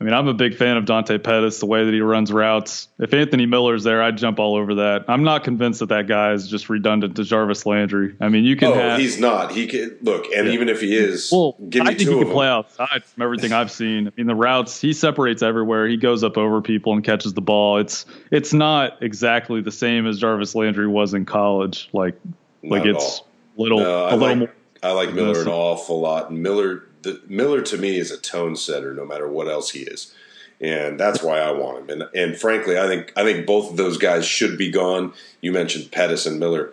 [0.03, 2.89] I mean, I'm a big fan of Dante Pettis, the way that he runs routes.
[2.99, 5.05] If Anthony Miller's there, I'd jump all over that.
[5.07, 8.17] I'm not convinced that that guy is just redundant to Jarvis Landry.
[8.21, 8.73] I mean, you can.
[8.73, 9.53] Oh, have, he's not.
[9.53, 10.55] He can look, and yeah.
[10.55, 13.53] even if he is, well, give me I think he can play outside from everything
[13.53, 14.09] I've seen.
[14.09, 15.87] I mean, the routes he separates everywhere.
[15.87, 17.79] He goes up over people and catches the ball.
[17.79, 21.89] It's it's not exactly the same as Jarvis Landry was in college.
[21.93, 22.17] Like
[22.61, 23.23] not like it's
[23.57, 24.55] little no, a little like, more.
[24.83, 28.57] I like Miller an awful lot, and Miller the, Miller to me is a tone
[28.57, 30.15] setter, no matter what else he is,
[30.61, 32.01] and that's why I want him.
[32.01, 35.13] And and frankly, I think I think both of those guys should be gone.
[35.41, 36.73] You mentioned Pettis and Miller;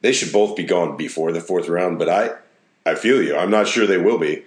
[0.00, 1.98] they should both be gone before the fourth round.
[1.98, 2.30] But I
[2.84, 3.36] I feel you.
[3.36, 4.44] I'm not sure they will be.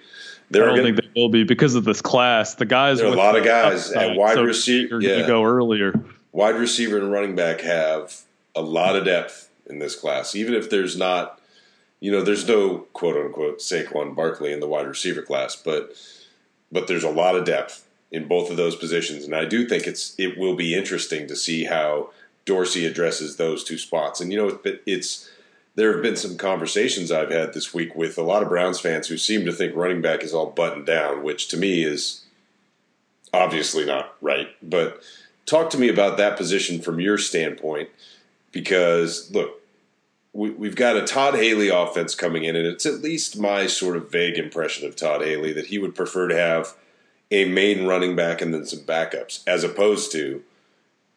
[0.50, 2.56] They're I don't gonna, think they will be because of this class.
[2.56, 5.02] The guys, there are a lot of guys upside, at wide so receiver.
[5.02, 5.94] Yeah, go earlier.
[6.34, 8.22] Wide receiver and running back have
[8.56, 11.41] a lot of depth in this class, even if there's not
[12.02, 15.94] you know, there's no quote unquote Saquon Barkley in the wide receiver class, but
[16.72, 19.88] but there's a lot of depth in both of those positions, and I do think
[19.88, 22.10] it's it will be interesting to see how
[22.44, 24.20] Dorsey addresses those two spots.
[24.20, 25.30] And you know, it's
[25.76, 29.08] there have been some conversations I've had this week with a lot of Browns fans
[29.08, 32.26] who seem to think running back is all buttoned down, which to me is
[33.32, 34.50] obviously not right.
[34.62, 35.02] But
[35.46, 37.90] talk to me about that position from your standpoint,
[38.52, 39.61] because look,
[40.34, 43.98] we, have got a Todd Haley offense coming in, and it's at least my sort
[43.98, 46.76] of vague impression of Todd Haley that he would prefer to have
[47.30, 50.44] a main running back and then some backups, as opposed to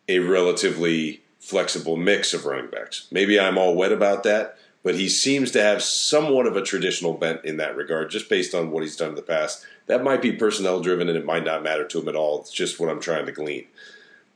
[0.08, 3.06] a relatively flexible mix of running backs.
[3.10, 7.14] Maybe I'm all wet about that, but he seems to have somewhat of a traditional
[7.14, 9.64] bent in that regard, just based on what he's done in the past.
[9.86, 12.40] That might be personnel driven, and it might not matter to him at all.
[12.40, 13.66] It's just what I'm trying to glean.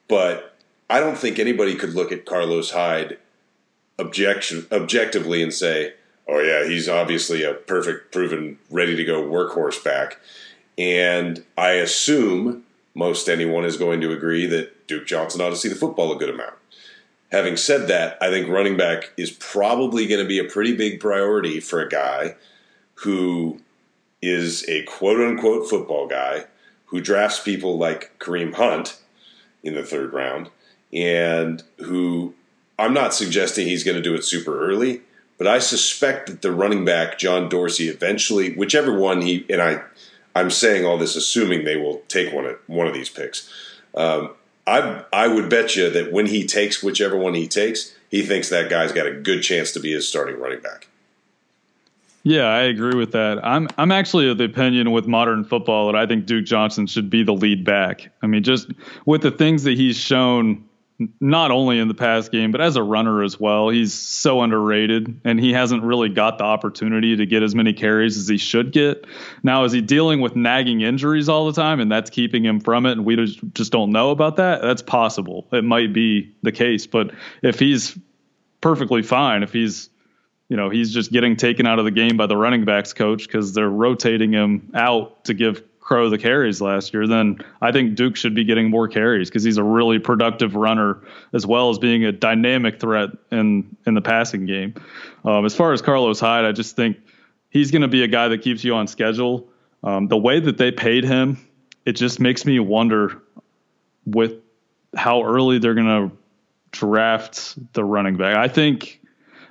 [0.06, 0.54] But
[0.88, 3.18] I don't think anybody could look at Carlos Hyde
[3.98, 5.94] objection objectively and say,
[6.26, 10.18] "Oh yeah, he's obviously a perfect, proven, ready to go workhorse back."
[10.76, 15.68] And I assume most anyone is going to agree that Duke Johnson ought to see
[15.68, 16.54] the football a good amount.
[17.30, 20.98] Having said that, I think running back is probably going to be a pretty big
[20.98, 22.36] priority for a guy
[22.94, 23.60] who
[24.22, 26.44] is a quote unquote football guy
[26.86, 28.98] who drafts people like Kareem Hunt
[29.62, 30.50] in the third round
[30.92, 32.34] and who
[32.78, 35.02] I'm not suggesting he's going to do it super early,
[35.36, 39.82] but I suspect that the running back John Dorsey eventually, whichever one he and I,
[40.34, 43.52] I'm saying all this assuming they will take one of one of these picks.
[43.94, 44.30] Um,
[44.66, 48.48] I I would bet you that when he takes whichever one he takes, he thinks
[48.50, 50.88] that guy's got a good chance to be his starting running back.
[52.24, 53.44] Yeah, I agree with that.
[53.44, 57.08] I'm I'm actually of the opinion with modern football that I think Duke Johnson should
[57.08, 58.10] be the lead back.
[58.22, 58.70] I mean, just
[59.06, 60.67] with the things that he's shown
[61.20, 63.68] not only in the pass game, but as a runner as well.
[63.68, 68.16] He's so underrated, and he hasn't really got the opportunity to get as many carries
[68.16, 69.06] as he should get.
[69.42, 72.84] Now, is he dealing with nagging injuries all the time, and that's keeping him from
[72.84, 73.16] it, and we
[73.54, 74.60] just don't know about that?
[74.60, 75.46] That's possible.
[75.52, 77.96] It might be the case, but if he's
[78.60, 79.90] perfectly fine, if he's
[80.48, 83.26] you know he's just getting taken out of the game by the running backs coach
[83.26, 87.94] because they're rotating him out to give Crow the carries last year, then I think
[87.94, 90.98] Duke should be getting more carries because he's a really productive runner
[91.32, 94.74] as well as being a dynamic threat in in the passing game.
[95.24, 96.98] Um, as far as Carlos Hyde, I just think
[97.48, 99.48] he's going to be a guy that keeps you on schedule.
[99.82, 101.38] Um, the way that they paid him,
[101.86, 103.22] it just makes me wonder
[104.04, 104.42] with
[104.94, 106.16] how early they're going to
[106.70, 108.36] draft the running back.
[108.36, 109.00] I think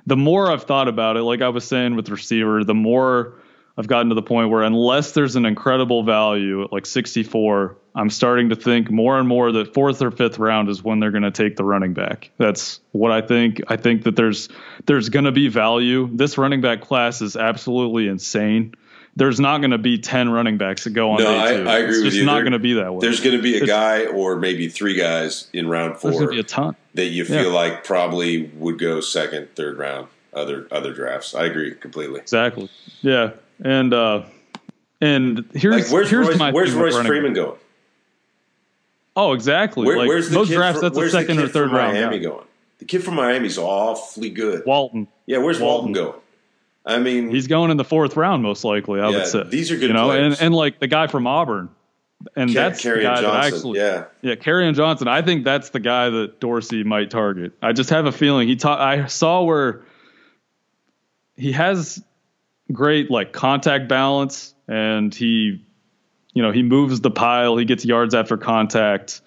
[0.06, 3.40] the more I've thought about it, like I was saying with receiver, the more
[3.78, 8.10] I've gotten to the point where unless there's an incredible value at like 64, I'm
[8.10, 11.22] starting to think more and more that fourth or fifth round is when they're going
[11.22, 12.30] to take the running back.
[12.38, 13.60] That's what I think.
[13.68, 14.48] I think that there's
[14.86, 16.08] there's going to be value.
[16.12, 18.74] This running back class is absolutely insane.
[19.14, 21.74] There's not going to be 10 running backs that go on No, day I.
[21.76, 22.24] I agree it's with just you.
[22.24, 22.98] not going to be that way.
[23.00, 26.26] There's going to be a guy or maybe three guys in round There's going four
[26.26, 26.76] to be a ton.
[26.94, 27.42] that you Yeah.
[27.42, 30.08] feel like probably would go second, third round.
[30.34, 31.34] Other other drafts.
[31.34, 32.20] I agree completely.
[32.20, 32.68] Exactly.
[33.02, 33.30] Yeah.
[33.62, 34.22] And uh
[35.00, 37.58] and here's Like where's here's Royce, my where's Royce Freeman going?
[39.16, 39.84] Oh, exactly.
[39.86, 41.72] Where, like where's the most kid drafts, from, that's a where's the second or third
[41.72, 41.94] round.
[41.94, 42.24] Miami guy.
[42.24, 42.44] going?
[42.78, 44.64] The kid from Miami's awfully good.
[44.64, 45.08] Walton.
[45.26, 46.12] yeah, where's Walton, Walton.
[46.12, 46.20] going?
[46.86, 49.00] I mean, He's going in the fourth round, most likely.
[49.00, 50.40] I Yeah, would say these are good You know, and, players.
[50.40, 51.68] and like the guy from Auburn,
[52.36, 53.54] and that's the Kerryon guy that I Johnson.
[53.56, 55.08] actually, yeah, yeah, Kerryon Johnson.
[55.08, 57.52] I think that's the guy that Dorsey might target.
[57.60, 58.54] I just have a feeling he.
[58.56, 59.82] Ta- I saw where
[61.36, 62.02] he has
[62.72, 65.64] great like contact balance, and he,
[66.32, 67.56] you know, he moves the pile.
[67.56, 69.20] He gets yards after contact.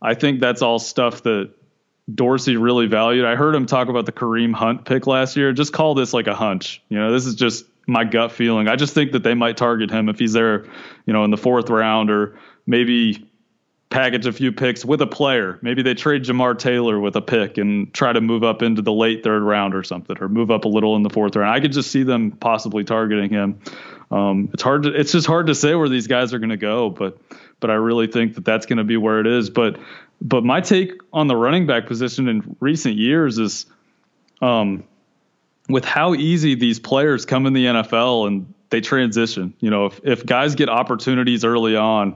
[0.00, 1.50] I think that's all stuff that
[2.12, 3.24] Dorsey really valued.
[3.24, 5.52] I heard him talk about the Kareem Hunt pick last year.
[5.52, 6.82] Just call this like a hunch.
[6.88, 8.68] You know, this is just my gut feeling.
[8.68, 10.64] I just think that they might target him if he's there,
[11.06, 13.25] you know, in the fourth round or maybe
[13.96, 15.58] package a few picks with a player.
[15.62, 18.92] Maybe they trade Jamar Taylor with a pick and try to move up into the
[18.92, 21.54] late third round or something, or move up a little in the fourth round.
[21.54, 23.58] I could just see them possibly targeting him.
[24.10, 26.58] Um, it's hard to, it's just hard to say where these guys are going to
[26.58, 27.16] go, but,
[27.58, 29.48] but I really think that that's going to be where it is.
[29.48, 29.78] But,
[30.20, 33.64] but my take on the running back position in recent years is,
[34.42, 34.84] um,
[35.70, 39.54] with how easy these players come in the NFL and they transition.
[39.60, 42.14] You know, if, if guys get opportunities early on,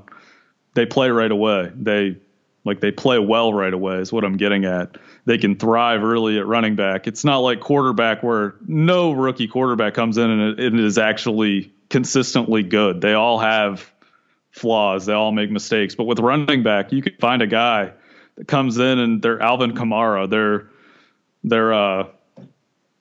[0.74, 1.70] they play right away.
[1.74, 2.16] They
[2.64, 4.96] like they play well right away is what I'm getting at.
[5.24, 7.06] They can thrive early at running back.
[7.06, 12.62] It's not like quarterback where no rookie quarterback comes in and it, is actually consistently
[12.62, 13.00] good.
[13.00, 13.90] They all have
[14.50, 15.06] flaws.
[15.06, 15.94] They all make mistakes.
[15.94, 17.92] But with running back, you can find a guy
[18.36, 20.28] that comes in and they're Alvin Kamara.
[20.28, 20.68] They're
[21.42, 22.04] they're uh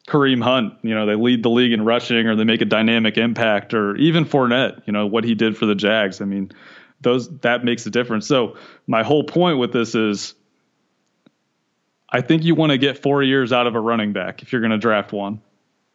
[0.09, 3.17] Kareem Hunt, you know, they lead the league in rushing or they make a dynamic
[3.17, 6.19] impact or even Fournette, you know, what he did for the Jags.
[6.19, 6.51] I mean,
[7.01, 8.27] those that makes a difference.
[8.27, 10.35] So my whole point with this is
[12.11, 14.61] I think you want to get four years out of a running back if you're
[14.61, 15.41] going to draft one.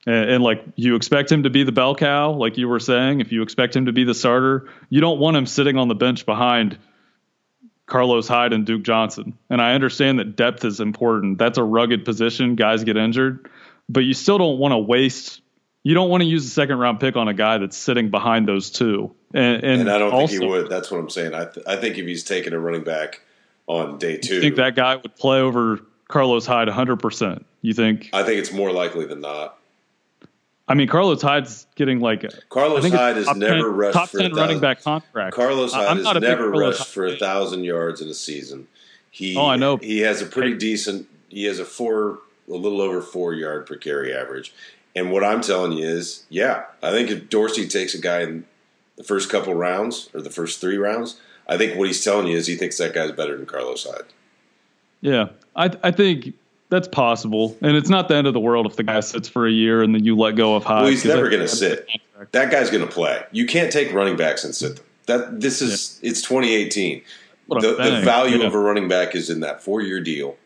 [0.07, 3.21] And, and like you expect him to be the bell cow, like you were saying,
[3.21, 5.95] if you expect him to be the starter, you don't want him sitting on the
[5.95, 6.79] bench behind
[7.87, 9.37] Carlos Hyde and Duke Johnson.
[9.51, 11.39] And I understand that depth is important.
[11.39, 12.55] That's a rugged position.
[12.55, 13.51] Guys get injured,
[13.89, 15.41] but you still don't want to waste.
[15.85, 18.49] You don't want to use a second round pick on a guy that's sitting behind
[18.49, 19.15] those two.
[19.33, 20.71] And, and, and I don't also, think he would.
[20.71, 21.35] That's what I'm saying.
[21.35, 23.21] I th- I think if he's taking a running back
[23.67, 27.45] on day two, I think that guy would play over Carlos Hyde 100%.
[27.61, 28.11] You think?
[28.13, 29.59] I think it's more likely than not.
[30.67, 32.25] I mean, Carlos Hyde's getting like.
[32.49, 35.35] Carlos Hyde top never 10 rushed top for a 10 running back contract.
[35.35, 38.09] Carlos Hyde I'm has not a big never rushed Hyde for a thousand yards in
[38.09, 38.69] a season.
[39.11, 39.77] He, Oh, I know.
[39.77, 41.07] He has a pretty decent.
[41.29, 44.55] He has a four, a little over four yard per carry average.
[44.97, 48.45] And what I'm telling you is, yeah, I think if Dorsey takes a guy in
[48.97, 52.37] the first couple rounds or the first three rounds, I think what he's telling you
[52.37, 54.07] is he thinks that guy's better than Carlos Hyde.
[55.01, 56.35] Yeah, I I think
[56.71, 59.47] that's possible, and it's not the end of the world if the guy sits for
[59.47, 60.83] a year and then you let go of Hyde.
[60.83, 61.89] Well, he's never going to sit.
[62.33, 63.23] That guy's going to play.
[63.33, 64.85] You can't take running backs and sit them.
[65.07, 67.03] That this is it's 2018.
[67.49, 68.47] The, the value yeah.
[68.47, 70.37] of a running back is in that four year deal.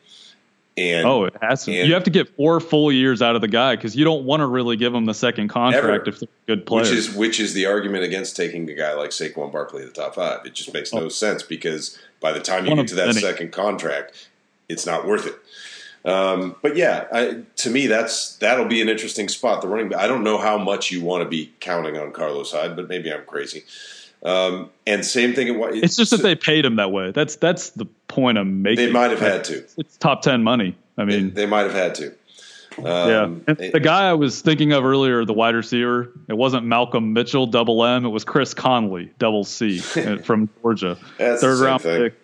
[0.79, 1.73] And Oh, it has to.
[1.73, 4.41] you have to get four full years out of the guy because you don't want
[4.41, 6.09] to really give him the second contract Ever.
[6.09, 6.83] if they're a good player.
[6.83, 10.01] which is which is the argument against taking a guy like Saquon Barkley at the
[10.03, 10.47] top five.
[10.47, 11.09] It just makes no Oh.
[11.09, 13.21] sense because by the time you One get to that many.
[13.21, 14.29] second contract,
[14.69, 15.35] it's not worth it.
[16.05, 19.61] Um, but yeah, I, to me, that's that'll be an interesting spot.
[19.63, 19.99] The running back.
[20.01, 23.13] I don't know how much you want to be counting on Carlos Hyde, but maybe
[23.13, 23.65] I'm crazy.
[24.23, 25.49] Um, and same thing.
[25.63, 27.13] At, it's just that they paid him that way.
[27.13, 28.87] That's that's the point I'm making.
[28.87, 29.65] they might have had to.
[29.77, 30.77] It's top ten money.
[30.97, 32.15] I mean, they might have had to.
[32.83, 33.23] yeah.
[33.23, 36.67] Um, And it- the guy I was thinking of earlier, the wide receiver, it wasn't
[36.67, 38.05] Malcolm Mitchell, double M.
[38.05, 40.97] It was Chris Conley, double C, uh, from Georgia.
[41.19, 42.03] That's the third same round thing.
[42.03, 42.15] pick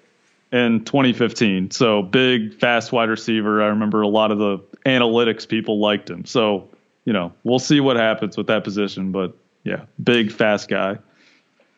[0.53, 1.71] in 2015.
[1.71, 3.63] So big, fast wide receiver.
[3.63, 6.25] I remember a lot of the analytics people liked him.
[6.25, 6.69] So
[7.05, 9.13] you know, we'll see what happens with that position.
[9.13, 10.99] But yeah, big, fast guy.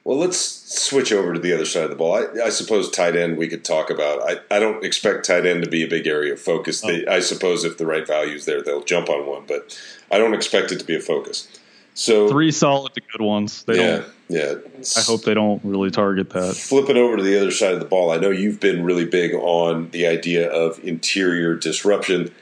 [0.07, 2.15] Well, let's switch over to the other side of the ball.
[2.15, 4.23] I, I suppose tight end we could talk about.
[4.23, 6.85] I, I don't expect tight end to be a big area of focus.
[6.85, 6.87] Oh.
[6.87, 9.77] They, I suppose if the right value is there, they'll jump on one, but
[10.13, 11.49] I don't expect it to be a focus.
[11.95, 13.65] So Three solid to good ones.
[13.65, 14.13] They yeah, don't.
[14.29, 14.55] yeah.
[14.97, 16.55] I hope they don't really target that.
[16.55, 18.13] Flip it over to the other side of the ball.
[18.13, 22.33] I know you've been really big on the idea of interior disruption.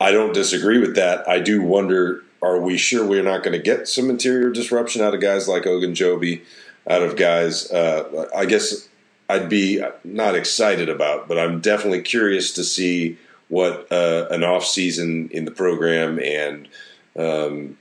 [0.00, 1.28] I don't disagree with that.
[1.28, 5.14] I do wonder are we sure we're not going to get some interior disruption out
[5.14, 6.40] of guys like Ogunjobi,
[6.88, 7.70] out of guys?
[7.70, 8.88] Uh, I guess
[9.28, 13.18] I'd be not excited about, but I'm definitely curious to see
[13.48, 16.68] what uh, an off season in the program and
[17.16, 17.76] um,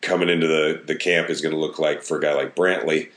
[0.00, 3.10] coming into the, the camp is going to look like for a guy like Brantley.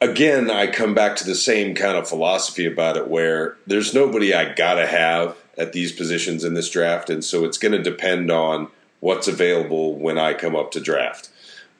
[0.00, 4.32] Again, I come back to the same kind of philosophy about it where there's nobody
[4.32, 7.10] I got to have at these positions in this draft.
[7.10, 8.68] And so it's going to depend on
[9.00, 11.30] what's available when I come up to draft.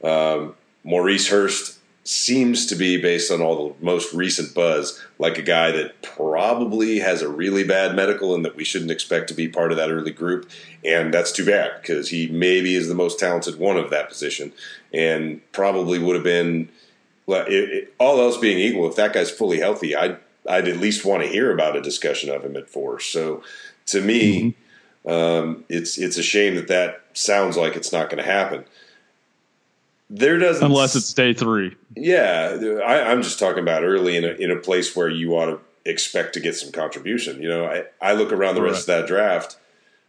[0.03, 0.55] Um,
[0.85, 5.71] Maurice Hurst seems to be, based on all the most recent buzz, like a guy
[5.71, 9.71] that probably has a really bad medical and that we shouldn't expect to be part
[9.71, 10.49] of that early group.
[10.83, 14.55] And that's too bad because he maybe is the most talented one of that position
[14.91, 16.71] and probably would have been,
[17.27, 20.17] well, it, it, all else being equal, if that guy's fully healthy, I'd,
[20.49, 23.01] I'd at least want to hear about a discussion of him at four.
[23.01, 23.43] So
[23.85, 24.57] to me,
[25.05, 25.11] mm-hmm.
[25.11, 28.65] um, it's, it's a shame that that sounds like it's not going to happen
[30.11, 31.77] there doesn't unless it's day three.
[31.97, 35.47] Yeah, I, am just talking about early in a in a place where you ought
[35.47, 37.43] to expect to get some contribution.
[37.43, 38.97] You know, I, I look around the rest right.
[38.97, 39.57] of that draft.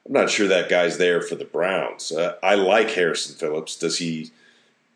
[0.06, 2.12] I'm not sure that guy's there for the Browns.
[2.12, 3.76] Uh, I like Harrison Phillips.
[3.76, 4.32] Does he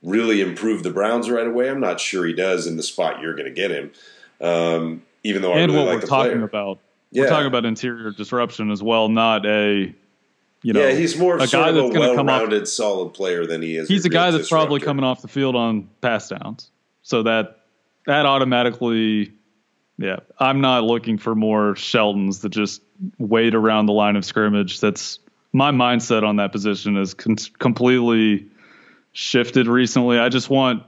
[0.02, 1.70] really improve the Browns right away?
[1.70, 3.92] I'm not sure he does in the spot you're going to get him.
[4.42, 6.44] Um, even though and I really what like we're talking player.
[6.44, 6.80] about,
[7.12, 7.24] yeah.
[7.24, 9.94] we're talking about interior disruption as well, not a
[10.64, 13.46] you know, yeah, he's more of a guy that's going to come well-rounded, solid player
[13.46, 13.90] than he is.
[13.90, 14.66] He's a, a guy that's disruptor.
[14.66, 17.60] probably coming off the field on pass downs, so that
[18.06, 19.34] that automatically,
[19.98, 20.18] yeah.
[20.40, 22.82] I'm not looking for more Sheltons that just
[23.18, 24.80] wait around the line of scrimmage.
[24.80, 25.20] That's
[25.52, 28.48] my mindset on that position is con- completely
[29.12, 30.18] shifted recently.
[30.18, 30.84] I just want,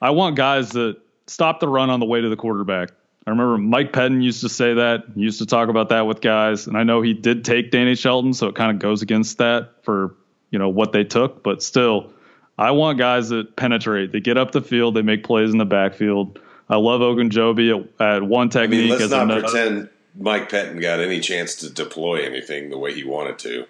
[0.00, 2.90] I want guys that stop the run on the way to the quarterback.
[3.26, 6.20] I remember Mike Pettine used to say that, he used to talk about that with
[6.20, 9.38] guys, and I know he did take Danny Shelton, so it kind of goes against
[9.38, 10.14] that for
[10.50, 12.12] you know what they took, but still,
[12.56, 14.12] I want guys that penetrate.
[14.12, 16.38] They get up the field, they make plays in the backfield.
[16.68, 18.78] I love Ogunjobi at, at one technique.
[18.78, 19.40] I mean, let's not another.
[19.42, 23.66] pretend Mike Pettine got any chance to deploy anything the way he wanted to.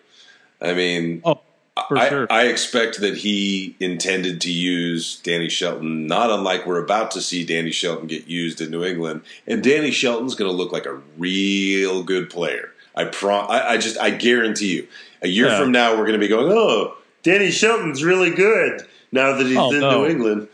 [0.60, 1.40] I mean, oh,
[1.90, 2.26] I, sure.
[2.30, 7.44] I, expect that he intended to use Danny Shelton, not unlike we're about to see
[7.44, 9.22] Danny Shelton get used in New England.
[9.46, 12.72] And Danny Shelton's going to look like a real good player.
[12.94, 13.50] I prom.
[13.50, 14.88] I, I just I guarantee you,
[15.22, 15.58] a year yeah.
[15.58, 18.82] from now we're going to be going, oh, Danny Shelton's really good
[19.12, 20.02] now that he's oh, in no.
[20.02, 20.48] New England.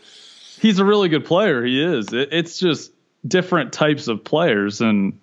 [0.59, 1.63] He's a really good player.
[1.63, 2.11] He is.
[2.13, 2.91] It, it's just
[3.27, 5.17] different types of players and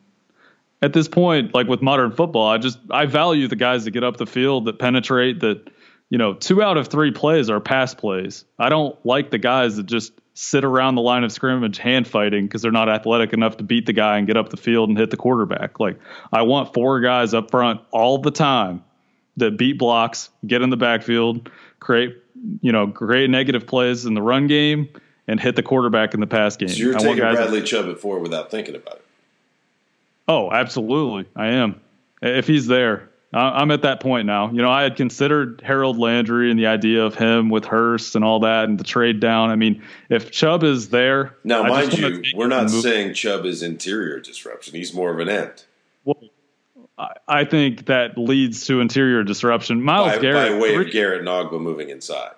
[0.82, 4.02] at this point like with modern football i just i value the guys that get
[4.02, 5.68] up the field that penetrate that
[6.11, 8.44] you know, two out of three plays are pass plays.
[8.58, 12.46] I don't like the guys that just sit around the line of scrimmage hand fighting
[12.46, 14.98] because they're not athletic enough to beat the guy and get up the field and
[14.98, 15.78] hit the quarterback.
[15.78, 15.98] Like,
[16.32, 18.82] I want four guys up front all the time
[19.36, 22.16] that beat blocks, get in the backfield, create,
[22.61, 24.88] you know, create negative plays in the run game
[25.28, 26.68] and hit the quarterback in the pass game.
[26.68, 29.04] So you're I taking Bradley Chubb at four without thinking about it.
[30.26, 31.30] Oh, absolutely.
[31.36, 31.80] I am.
[32.22, 34.51] If he's there, I'm at that point now.
[34.51, 38.24] You know, I had considered Harold Landry and the idea of him with Hurst and
[38.24, 39.51] all that and the trade down.
[39.51, 41.37] I mean, if Chubb is there.
[41.45, 44.74] Now, I mind you, we're not saying Chubb is interior disruption.
[44.74, 45.64] He's more of an end.
[46.05, 46.20] Well,
[47.28, 49.81] I think that leads to interior disruption.
[49.83, 50.53] Myles by, Garrett.
[50.53, 52.35] By way of Garrett Nogba moving inside.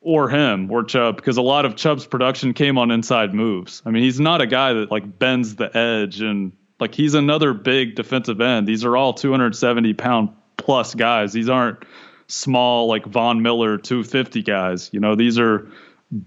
[0.00, 3.82] Or him, or Chubb, because a lot of Chubb's production came on inside moves.
[3.86, 7.54] I mean, he's not a guy that like bends the edge and like he's another
[7.54, 8.66] big defensive end.
[8.66, 11.32] These are all 270 pound plus guys.
[11.32, 11.84] These aren't
[12.28, 14.90] small like Von Miller 250 guys.
[14.92, 15.68] You know, these are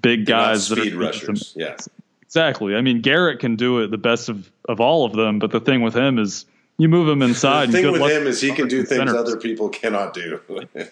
[0.02, 1.54] big They're guys that speed are rushers.
[1.56, 1.76] Yeah.
[2.22, 2.76] Exactly.
[2.76, 5.60] I mean, Garrett can do it the best of, of all of them, but the
[5.60, 6.46] thing with him is
[6.78, 7.70] you move him inside.
[7.70, 10.40] The thing with him is he can do things other people cannot do.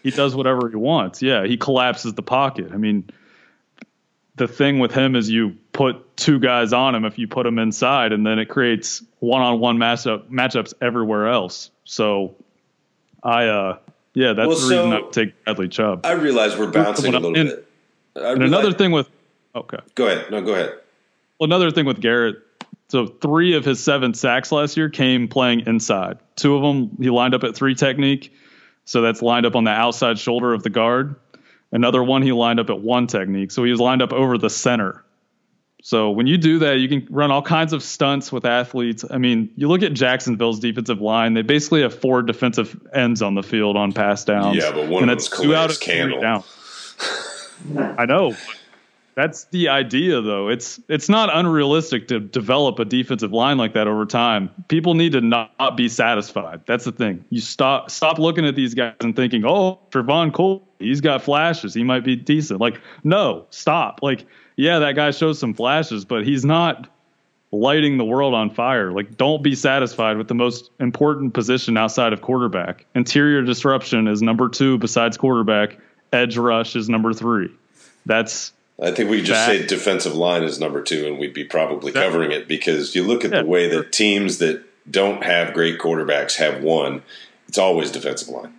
[0.01, 1.21] he does whatever he wants.
[1.21, 2.71] Yeah, he collapses the pocket.
[2.73, 3.09] I mean,
[4.37, 7.59] the thing with him is you put two guys on him if you put him
[7.59, 11.71] inside, and then it creates one-on-one matchup matchups everywhere else.
[11.83, 12.35] So,
[13.23, 13.77] I uh,
[14.13, 16.05] yeah, that's well, the reason I take Bradley Chubb.
[16.05, 17.67] I realize we're bouncing a little and, bit.
[18.15, 19.09] I and another thing with
[19.55, 20.31] okay, go ahead.
[20.31, 20.73] No, go ahead.
[21.39, 22.37] Well, another thing with Garrett.
[22.89, 26.19] So three of his seven sacks last year came playing inside.
[26.37, 28.33] Two of them he lined up at three technique,
[28.85, 31.15] so that's lined up on the outside shoulder of the guard.
[31.71, 33.51] Another one he lined up at one technique.
[33.51, 35.03] So he was lined up over the center.
[35.83, 39.05] So when you do that, you can run all kinds of stunts with athletes.
[39.09, 43.35] I mean, you look at Jacksonville's defensive line; they basically have four defensive ends on
[43.35, 44.57] the field on pass downs.
[44.57, 46.19] Yeah, but one and of them's two out of Candle.
[46.19, 46.43] Down.
[47.97, 48.35] I know.
[49.17, 50.47] That's the idea, though.
[50.47, 54.51] It's it's not unrealistic to develop a defensive line like that over time.
[54.67, 56.61] People need to not be satisfied.
[56.67, 57.25] That's the thing.
[57.31, 61.73] You stop stop looking at these guys and thinking, "Oh, Trevon Coley, he's got flashes.
[61.73, 64.01] He might be decent." Like, no, stop.
[64.03, 66.87] Like, yeah, that guy shows some flashes, but he's not
[67.51, 68.91] lighting the world on fire.
[68.91, 72.85] Like, don't be satisfied with the most important position outside of quarterback.
[72.93, 75.79] Interior disruption is number two besides quarterback.
[76.13, 77.49] Edge rush is number three.
[78.05, 81.91] That's I think we just say defensive line is number two, and we'd be probably
[81.91, 85.79] covering it because you look at yeah, the way that teams that don't have great
[85.79, 87.01] quarterbacks have won.
[87.47, 88.53] It's always defensive line.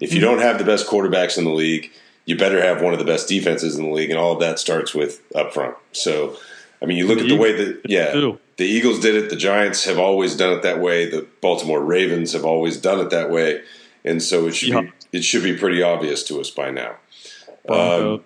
[0.00, 0.30] If you mm-hmm.
[0.30, 1.92] don't have the best quarterbacks in the league,
[2.24, 4.58] you better have one of the best defenses in the league, and all of that
[4.58, 5.76] starts with up front.
[5.92, 6.36] So,
[6.82, 8.12] I mean, you look the at the way that yeah,
[8.56, 9.30] the Eagles did it.
[9.30, 11.08] The Giants have always done it that way.
[11.08, 13.62] The Baltimore Ravens have always done it that way,
[14.04, 14.80] and so it should yeah.
[14.80, 16.96] be it should be pretty obvious to us by now.
[17.68, 18.24] Um,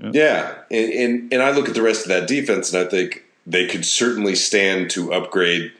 [0.00, 0.54] yeah, yeah.
[0.70, 3.66] And, and and I look at the rest of that defense, and I think they
[3.66, 5.72] could certainly stand to upgrade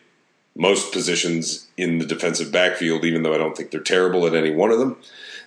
[0.57, 4.51] most positions in the defensive backfield, even though I don't think they're terrible at any
[4.51, 4.97] one of them.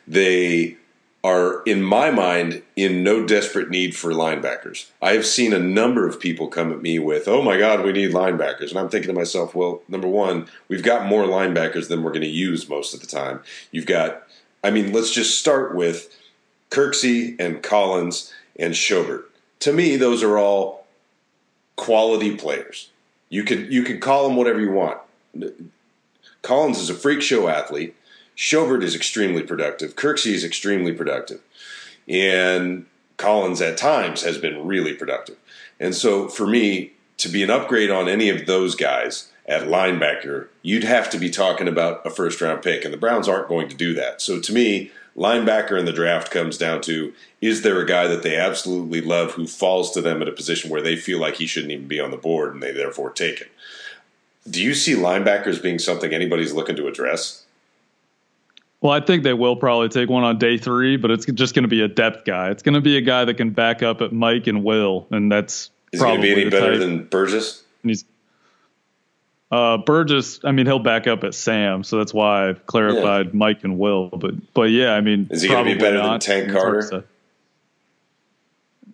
[0.08, 0.78] They
[1.24, 4.90] are, in my mind, in no desperate need for linebackers.
[5.02, 7.94] I have seen a number of people come at me with, oh my God, we
[7.94, 8.70] need linebackers.
[8.70, 12.22] And I'm thinking to myself, well, number one, we've got more linebackers than we're going
[12.24, 13.42] to use most of the time.
[13.72, 14.24] You've got,
[14.64, 16.14] I mean, let's just start with
[16.70, 19.24] Kirksey and Collins and Schobert.
[19.60, 20.86] To me, those are all
[21.76, 22.90] quality players.
[23.30, 25.00] You can you can call them whatever you want.
[26.42, 27.96] Collins is a freak show athlete.
[28.36, 29.96] Schobert is extremely productive.
[29.96, 31.42] Kirksey is extremely productive,
[32.08, 32.86] and
[33.18, 35.38] Collins at times has been really productive.
[35.80, 40.48] And so, for me to be an upgrade on any of those guys at linebacker,
[40.62, 43.70] you'd have to be talking about a first round pick, and the Browns aren't going
[43.70, 44.22] to do that.
[44.22, 48.24] So, to me, linebacker in the draft comes down to is there a guy that
[48.24, 51.46] they absolutely love who falls to them at a position where they feel like he
[51.46, 53.50] shouldn't even be on the board and they therefore take him?
[54.50, 57.46] Do you see linebackers being something anybody's looking to address?
[58.82, 61.64] Well, I think they will probably take one on day three, but it's just going
[61.64, 62.50] to be a depth guy.
[62.50, 65.32] It's going to be a guy that can back up at Mike and Will, and
[65.32, 66.80] that's is he going to be any better type.
[66.80, 67.64] than Burgess?
[67.82, 68.04] And he's
[69.54, 73.32] uh, Burgess, I mean, he'll back up at Sam, so that's why I've clarified yeah.
[73.34, 74.10] Mike and Will.
[74.10, 77.06] But but yeah, I mean, is he going to be better than Tank Carter?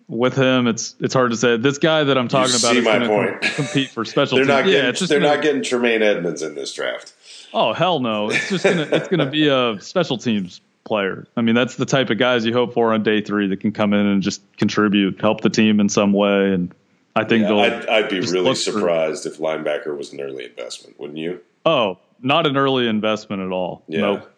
[0.06, 1.56] With him, it's it's hard to say.
[1.56, 4.36] This guy that I'm talking about is going to compete for special.
[4.36, 4.48] they're teams.
[4.48, 7.14] not getting, yeah, they're gonna, not getting Tremaine Edmunds in this draft.
[7.54, 8.28] Oh hell no!
[8.28, 11.26] It's just gonna it's gonna be a special teams player.
[11.38, 13.72] I mean, that's the type of guys you hope for on day three that can
[13.72, 16.74] come in and just contribute, help the team in some way, and
[17.16, 20.98] I think yeah, I'd, I'd, be really surprised for, if linebacker was an early investment,
[21.00, 21.40] wouldn't you?
[21.66, 23.82] Oh, not an early investment at all.
[23.88, 24.00] Yeah.
[24.00, 24.30] Nope.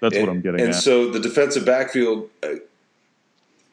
[0.00, 0.74] That's and, what I'm getting and at.
[0.74, 2.56] so the defensive backfield, uh,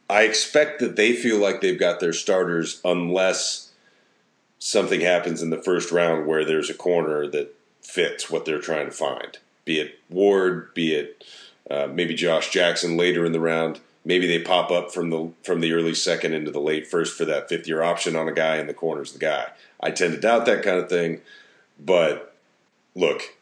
[0.09, 3.71] I expect that they feel like they've got their starters unless
[4.59, 8.85] something happens in the first round where there's a corner that fits what they're trying
[8.85, 11.23] to find, be it Ward, be it
[11.69, 15.59] uh, maybe Josh Jackson later in the round maybe they pop up from the from
[15.59, 18.55] the early second into the late first for that fifth year option on a guy
[18.55, 19.47] and the corner's the guy.
[19.81, 21.21] I tend to doubt that kind of thing,
[21.77, 22.33] but
[22.95, 23.35] look,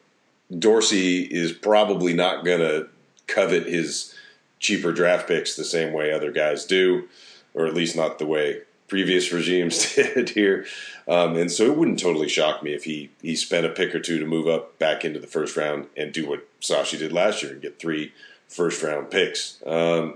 [0.58, 2.90] Dorsey is probably not going to
[3.28, 4.14] covet his
[4.60, 7.08] cheaper draft picks the same way other guys do,
[7.54, 10.66] or at least not the way previous regimes did here.
[11.08, 14.00] Um, and so it wouldn't totally shock me if he he spent a pick or
[14.00, 17.44] two to move up back into the first round and do what Sashi did last
[17.44, 18.14] year and get three
[18.48, 19.62] first round picks.
[19.64, 20.16] Um,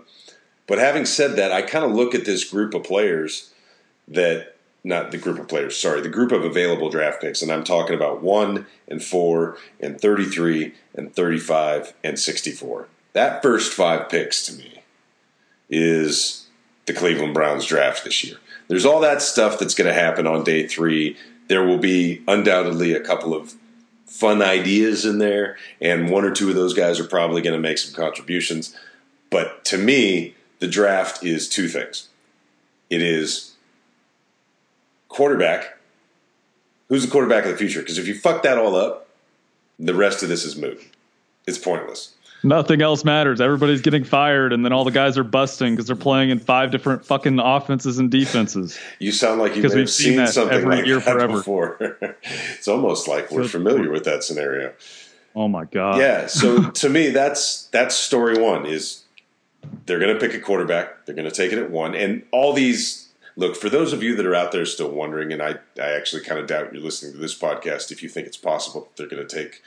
[0.70, 3.52] but having said that, I kind of look at this group of players
[4.08, 7.64] that not the group of players, sorry, the group of available draft picks, and I'm
[7.64, 12.88] talking about one and four and 33 and 35 and 64.
[13.14, 14.84] That first five picks to me
[15.70, 16.46] is
[16.86, 18.38] the Cleveland Browns draft this year.
[18.68, 21.18] There's all that stuff that's going to happen on day three.
[21.48, 23.56] There will be undoubtedly a couple of
[24.06, 27.60] fun ideas in there, and one or two of those guys are probably going to
[27.60, 28.76] make some contributions.
[29.32, 32.10] But to me, the draft is two things
[32.90, 33.56] it is
[35.08, 35.78] quarterback.
[36.88, 37.82] Who's the quarterback of the future?
[37.82, 39.08] Because if you fuck that all up,
[39.78, 40.82] the rest of this is moot.
[41.46, 42.16] It's pointless.
[42.42, 43.42] Nothing else matters.
[43.42, 46.72] Everybody's getting fired, and then all the guys are busting because they're playing in five
[46.72, 48.80] different fucking offenses and defenses.
[48.98, 51.34] You sound like you've seen, seen something every like year that forever.
[51.34, 51.98] before.
[52.58, 54.74] it's almost like we're familiar with that scenario.
[55.36, 56.00] Oh my god!
[56.00, 56.28] Yeah.
[56.28, 58.66] So to me, that's that's story one.
[58.66, 59.04] Is
[59.86, 61.06] they're going to pick a quarterback.
[61.06, 61.96] They're going to take it at one.
[61.96, 65.42] And all these look for those of you that are out there still wondering, and
[65.42, 68.38] I, I actually kind of doubt you're listening to this podcast if you think it's
[68.38, 69.62] possible they're going to take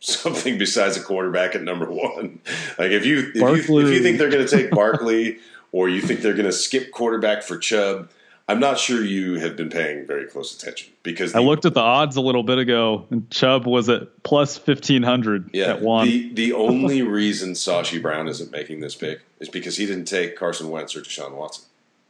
[0.00, 2.40] something besides a quarterback at number one.
[2.78, 5.38] Like if you if you, if you think they're going to take Barkley
[5.70, 8.10] or you think they're going to skip quarterback for Chubb,
[8.48, 11.74] I'm not sure you have been paying very close attention because the, I looked at
[11.74, 15.80] the odds a little bit ago, and Chubb was at plus fifteen hundred yeah, at
[15.80, 16.06] one.
[16.06, 20.36] The the only reason Sashi Brown isn't making this pick is because he didn't take
[20.36, 21.64] Carson Wentz or Deshaun Watson.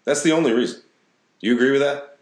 [0.04, 0.80] That's the only reason.
[1.40, 2.18] Do you agree with that?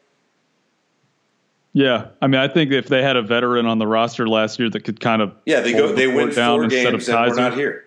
[1.73, 4.69] Yeah, I mean, I think if they had a veteran on the roster last year
[4.71, 7.85] that could kind of yeah, they go they win four games and we're not here.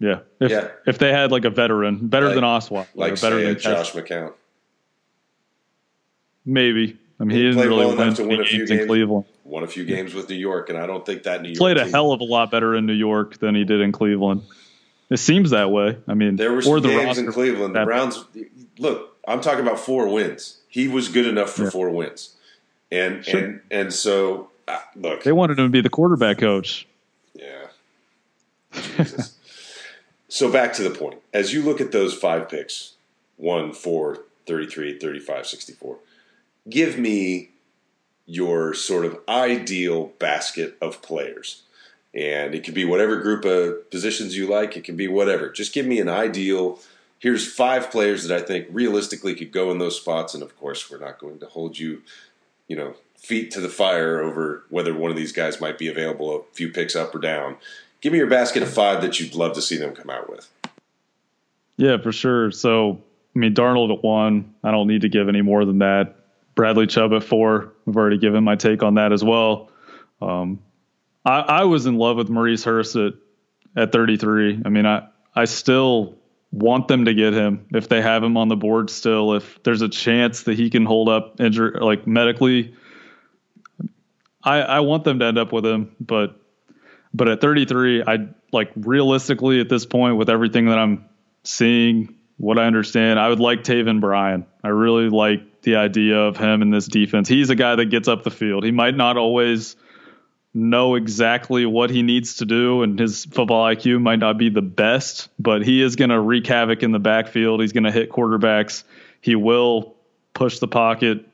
[0.00, 0.68] Yeah, if, yeah.
[0.86, 4.32] If they had like a veteran, better like, than Osweiler, like better than Josh McCown.
[6.44, 6.98] Maybe.
[7.18, 9.24] I mean, he, he didn't really well win, to win a few games in Cleveland.
[9.44, 11.76] Won a few games with New York, and I don't think that New York played
[11.76, 14.42] a team, hell of a lot better in New York than he did in Cleveland.
[15.10, 15.98] It seems that way.
[16.08, 17.76] I mean, there were some the games in Cleveland.
[17.76, 18.24] The Browns.
[18.78, 20.60] Look, I'm talking about four wins.
[20.68, 21.70] He was good enough for yeah.
[21.70, 22.34] four wins,
[22.90, 23.40] and sure.
[23.40, 26.88] and and so uh, look, they wanted him to be the quarterback coach.
[27.34, 27.66] Yeah.
[30.28, 31.20] so back to the point.
[31.32, 32.94] As you look at those five picks,
[33.36, 35.96] 1, 4, 33, 35, 64,
[36.68, 37.50] give me
[38.26, 41.62] your sort of ideal basket of players.
[42.14, 44.76] And it could be whatever group of positions you like.
[44.76, 45.50] It can be whatever.
[45.50, 46.78] Just give me an ideal.
[47.18, 50.32] Here's five players that I think realistically could go in those spots.
[50.32, 52.02] And of course, we're not going to hold you,
[52.68, 56.36] you know, feet to the fire over whether one of these guys might be available
[56.36, 57.56] a few picks up or down.
[58.00, 60.48] Give me your basket of five that you'd love to see them come out with.
[61.76, 62.50] Yeah, for sure.
[62.52, 63.02] So,
[63.34, 64.54] I mean, Darnold at one.
[64.62, 66.23] I don't need to give any more than that.
[66.54, 67.72] Bradley Chubb at four.
[67.86, 69.70] I've already given my take on that as well.
[70.20, 70.60] Um,
[71.24, 73.14] I, I, was in love with Maurice Hurst at,
[73.76, 74.62] at 33.
[74.64, 76.16] I mean, I, I still
[76.52, 79.34] want them to get him if they have him on the board still.
[79.34, 82.74] If there's a chance that he can hold up injury, like medically,
[84.42, 85.94] I, I want them to end up with him.
[86.00, 86.40] But
[87.12, 91.04] but at 33, I like realistically at this point with everything that I'm
[91.44, 94.46] seeing, what I understand, I would like Taven Bryan.
[94.62, 97.28] I really like the idea of him in this defense.
[97.28, 98.64] He's a guy that gets up the field.
[98.64, 99.76] He might not always
[100.54, 104.62] know exactly what he needs to do, and his football IQ might not be the
[104.62, 107.60] best, but he is going to wreak havoc in the backfield.
[107.60, 108.84] He's going to hit quarterbacks.
[109.20, 109.96] He will
[110.32, 111.26] push the pocket,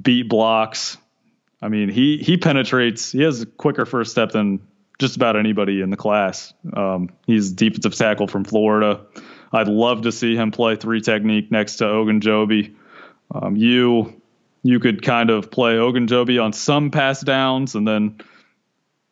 [0.00, 0.96] beat blocks.
[1.60, 3.12] I mean, he he penetrates.
[3.12, 4.60] He has a quicker first step than
[4.98, 6.52] just about anybody in the class.
[6.72, 9.00] Um, he's defensive tackle from Florida.
[9.52, 12.74] I'd love to see him play three technique next to Ogunjobi.
[13.34, 14.20] Um, you
[14.62, 18.20] you could kind of play Ogunjobi on some pass downs, and then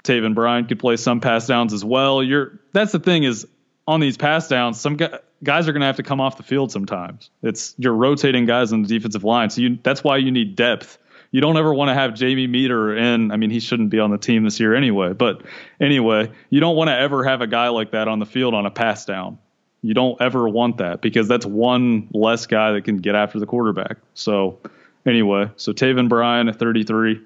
[0.05, 2.23] Taven Bryan could play some pass downs as well.
[2.23, 3.47] You're that's the thing is
[3.87, 4.97] on these pass downs, some
[5.43, 7.31] guys are going to have to come off the field sometimes.
[7.43, 10.99] It's you're rotating guys on the defensive line, so you, that's why you need depth.
[11.33, 13.31] You don't ever want to have Jamie Meder in.
[13.31, 15.13] I mean, he shouldn't be on the team this year anyway.
[15.13, 15.43] But
[15.81, 18.67] anyway, you don't want to ever have a guy like that on the field on
[18.67, 19.39] a pass down.
[19.83, 23.47] You don't ever want that because that's one less guy that can get after the
[23.47, 23.97] quarterback.
[24.15, 24.59] So
[25.07, 27.21] anyway, so Taven Bryan at 33,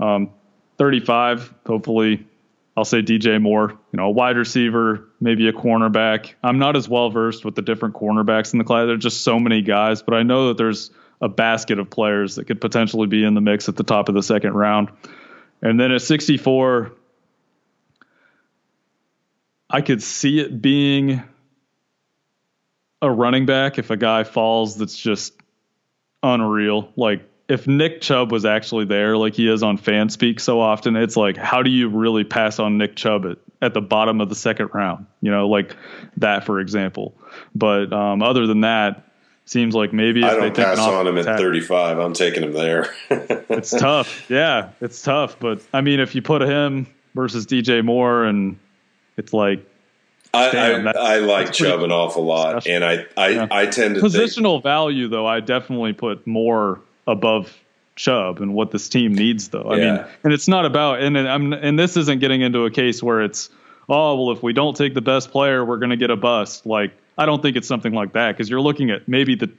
[0.00, 0.30] um,
[0.76, 1.54] 35.
[1.66, 2.26] Hopefully,
[2.76, 3.70] I'll say DJ Moore.
[3.92, 6.34] You know, a wide receiver, maybe a cornerback.
[6.42, 8.86] I'm not as well versed with the different cornerbacks in the class.
[8.86, 12.46] There's just so many guys, but I know that there's a basket of players that
[12.46, 14.90] could potentially be in the mix at the top of the second round.
[15.62, 16.92] And then at 64,
[19.70, 21.22] I could see it being
[23.02, 25.34] a running back if a guy falls that's just
[26.22, 26.92] unreal.
[26.96, 31.16] Like if Nick Chubb was actually there, like he is on FanSpeak so often, it's
[31.16, 34.34] like, how do you really pass on Nick Chubb at, at the bottom of the
[34.34, 35.06] second round?
[35.22, 35.74] You know, like
[36.18, 37.14] that, for example.
[37.54, 39.04] But um, other than that,
[39.46, 41.98] seems like maybe I don't pass on him at 35.
[41.98, 42.94] I'm taking him there.
[43.10, 44.28] it's tough.
[44.30, 45.38] Yeah, it's tough.
[45.38, 48.58] But I mean, if you put him versus DJ Moore, and
[49.16, 49.67] it's like
[50.34, 52.76] I, Damn, I, I, like Chubb an awful lot, special.
[52.76, 53.48] and I I, yeah.
[53.50, 55.26] I tend to positional think, value though.
[55.26, 57.56] I definitely put more above
[57.96, 59.62] Chubb and what this team needs though.
[59.62, 59.92] I yeah.
[59.92, 63.22] mean, and it's not about and I'm and this isn't getting into a case where
[63.22, 63.48] it's
[63.88, 66.66] oh well if we don't take the best player we're going to get a bust.
[66.66, 69.50] Like I don't think it's something like that because you're looking at maybe the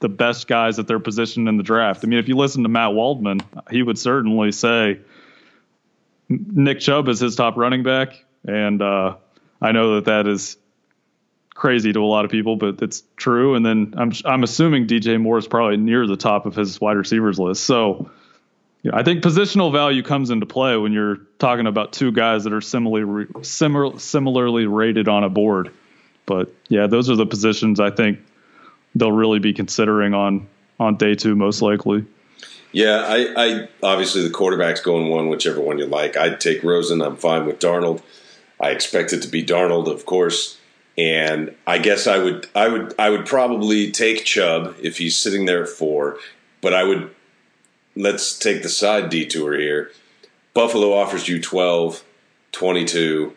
[0.00, 2.04] the best guys at their position in the draft.
[2.04, 3.40] I mean, if you listen to Matt Waldman,
[3.70, 4.98] he would certainly say
[6.28, 9.14] Nick Chubb is his top running back, and uh,
[9.62, 10.56] I know that that is
[11.54, 13.54] crazy to a lot of people, but it's true.
[13.54, 16.96] And then I'm I'm assuming DJ Moore is probably near the top of his wide
[16.96, 17.64] receivers list.
[17.64, 18.10] So
[18.82, 22.52] yeah, I think positional value comes into play when you're talking about two guys that
[22.52, 25.70] are similarly similar, similarly rated on a board.
[26.26, 28.18] But yeah, those are the positions I think
[28.94, 30.48] they'll really be considering on
[30.80, 32.04] on day two, most likely.
[32.72, 36.16] Yeah, I, I obviously the quarterback's going one, whichever one you like.
[36.16, 37.02] I'd take Rosen.
[37.02, 38.02] I'm fine with Darnold.
[38.62, 40.58] I expect it to be Darnold, of course.
[40.96, 45.46] And I guess I would I would I would probably take Chubb if he's sitting
[45.46, 46.18] there at four,
[46.60, 47.10] but I would
[47.96, 49.90] let's take the side detour here.
[50.54, 52.04] Buffalo offers you 12,
[52.52, 53.34] 22,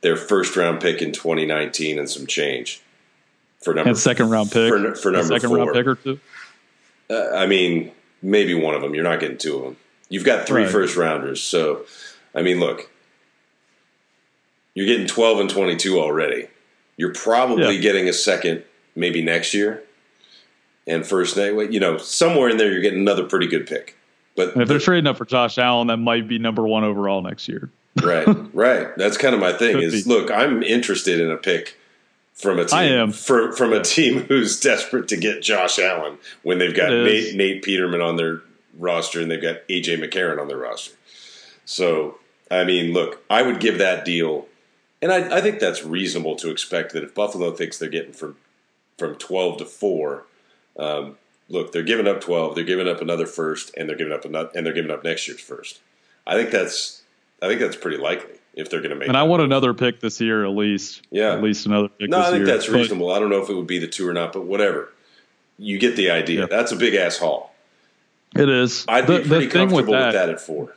[0.00, 2.80] their first round pick in 2019 and some change
[3.62, 5.58] for number and second round pick for, for number second four.
[5.58, 6.18] round pick or two.
[7.10, 8.94] Uh, I mean, maybe one of them.
[8.94, 9.76] You're not getting two of them.
[10.08, 10.72] You've got three right.
[10.72, 11.84] first rounders, so
[12.34, 12.90] I mean, look,
[14.74, 16.48] you're getting 12 and 22 already.
[16.96, 17.80] You're probably yeah.
[17.80, 18.62] getting a second,
[18.94, 19.82] maybe next year,
[20.86, 23.96] and first, you know, somewhere in there, you're getting another pretty good pick.
[24.36, 27.22] But and if they're trading up for Josh Allen, that might be number one overall
[27.22, 27.70] next year.
[28.02, 28.88] right, right.
[28.96, 29.74] That's kind of my thing.
[29.74, 30.10] Could is be.
[30.10, 31.76] look, I'm interested in a pick
[32.34, 32.78] from a team.
[32.78, 33.12] I am.
[33.12, 37.62] For, from a team who's desperate to get Josh Allen when they've got Nate, Nate
[37.62, 38.42] Peterman on their
[38.78, 40.94] roster and they've got AJ McCarron on their roster.
[41.64, 42.18] So,
[42.50, 44.46] I mean, look, I would give that deal,
[45.04, 48.36] and I, I think that's reasonable to expect that if Buffalo thinks they're getting from
[48.96, 50.24] from twelve to four,
[50.78, 51.18] um,
[51.50, 54.48] look, they're giving up twelve, they're giving up another first, and they're giving up another,
[54.54, 55.80] and they're giving up next year's first.
[56.26, 57.02] I think that's
[57.42, 59.08] I think that's pretty likely if they're going to make.
[59.08, 61.02] And I want another pick this year at least.
[61.10, 62.08] Yeah, at least another pick.
[62.08, 62.46] No, I think year.
[62.46, 63.08] that's reasonable.
[63.08, 64.90] But, I don't know if it would be the two or not, but whatever.
[65.58, 66.40] You get the idea.
[66.40, 66.46] Yeah.
[66.46, 67.54] That's a big ass haul.
[68.34, 68.86] It is.
[68.88, 70.74] I'd be the, pretty comfortable with that, with that at four.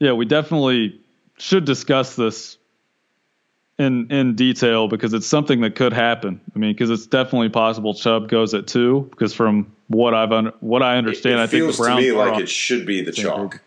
[0.00, 1.00] Yeah, we definitely
[1.38, 2.56] should discuss this
[3.78, 6.40] in in detail because it's something that could happen.
[6.54, 9.08] I mean, because it's definitely possible Chubb goes at two.
[9.10, 12.12] Because from what I've un, what I understand, it, it I think the Browns to
[12.12, 13.60] me like it should be the chalk.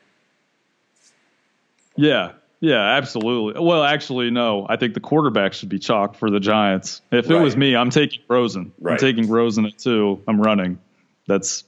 [1.95, 3.62] Yeah, yeah, absolutely.
[3.62, 4.66] Well, actually, no.
[4.68, 7.01] I think the quarterback should be chalk for the Giants.
[7.12, 7.39] If right.
[7.39, 8.74] it was me, I'm taking Rosen.
[8.80, 8.93] Right.
[8.93, 10.22] I'm taking Rosen at two.
[10.28, 10.80] I'm running.
[11.28, 11.64] That's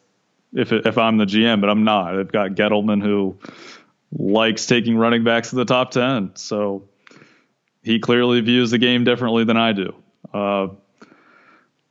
[0.53, 2.17] if it, if I'm the GM, but I'm not.
[2.17, 3.37] I've got Gettleman who
[4.11, 6.83] likes taking running backs to the top ten, so
[7.83, 9.95] he clearly views the game differently than I do.
[10.33, 10.67] Uh,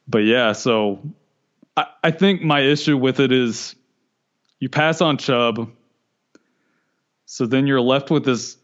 [0.09, 1.01] but yeah, so
[1.77, 3.75] I, I think my issue with it is
[4.59, 5.71] you pass on Chubb,
[7.27, 8.57] so then you're left with this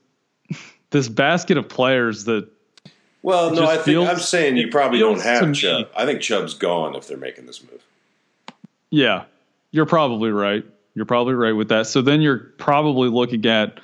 [0.90, 2.48] this basket of players that.
[3.22, 5.88] Well, no, I think I'm saying you probably don't have Chubb.
[5.96, 7.82] I think Chubb's gone if they're making this move.
[8.90, 9.24] Yeah,
[9.72, 10.64] you're probably right.
[10.94, 11.88] You're probably right with that.
[11.88, 13.80] So then you're probably looking at.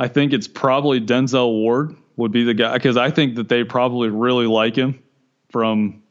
[0.00, 3.64] I think it's probably Denzel Ward would be the guy because I think that they
[3.64, 4.98] probably really like him.
[5.50, 6.02] From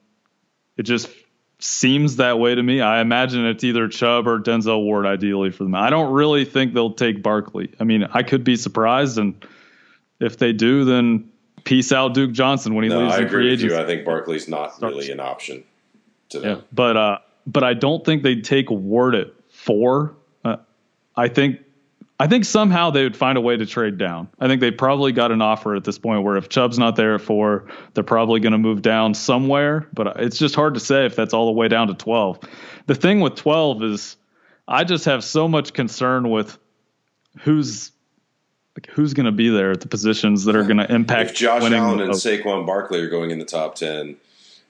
[0.77, 1.09] it just
[1.57, 2.81] seems that way to me.
[2.81, 5.73] I imagine it's either Chubb or Denzel Ward ideally for them.
[5.73, 7.73] I don't really think they'll take Barkley.
[7.79, 9.43] I mean, I could be surprised, and
[10.19, 11.31] if they do, then
[11.63, 13.75] peace out Duke Johnson when he no, leaves I in free agency.
[13.75, 15.63] I think Barkley's not really an option
[16.29, 16.57] to them.
[16.57, 17.17] Yeah, but uh,
[17.47, 20.15] but I don't think they'd take Ward at four.
[20.45, 20.57] Uh,
[21.15, 21.61] I think
[22.21, 24.27] I think somehow they would find a way to trade down.
[24.39, 27.15] I think they probably got an offer at this point where if Chubb's not there
[27.15, 29.87] at four, they're probably going to move down somewhere.
[29.93, 32.39] But it's just hard to say if that's all the way down to 12.
[32.87, 34.17] The thing with 12 is
[34.67, 36.59] I just have so much concern with
[37.39, 37.91] who's
[38.75, 41.31] like who's going to be there at the positions that are going to impact.
[41.31, 44.17] If Josh Allen and Saquon Barkley are going in the top 10,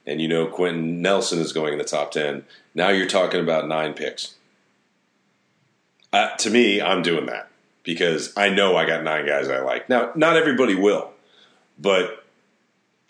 [0.06, 2.44] and you know Quenton Nelson is going in the top 10,
[2.74, 4.36] now you're talking about nine picks.
[6.12, 7.48] Uh, to me, I'm doing that
[7.82, 9.88] because I know I got nine guys I like.
[9.88, 11.10] Now, not everybody will,
[11.78, 12.24] but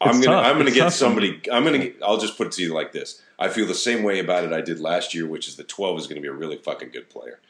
[0.01, 0.47] I'm gonna tough.
[0.47, 1.41] I'm gonna it's get somebody.
[1.51, 1.79] I'm gonna.
[1.79, 3.23] Get, I'll just put it to you like this.
[3.39, 6.01] I feel the same way about it I did last year, which is the 12
[6.01, 7.41] is going to be a really fucking good player.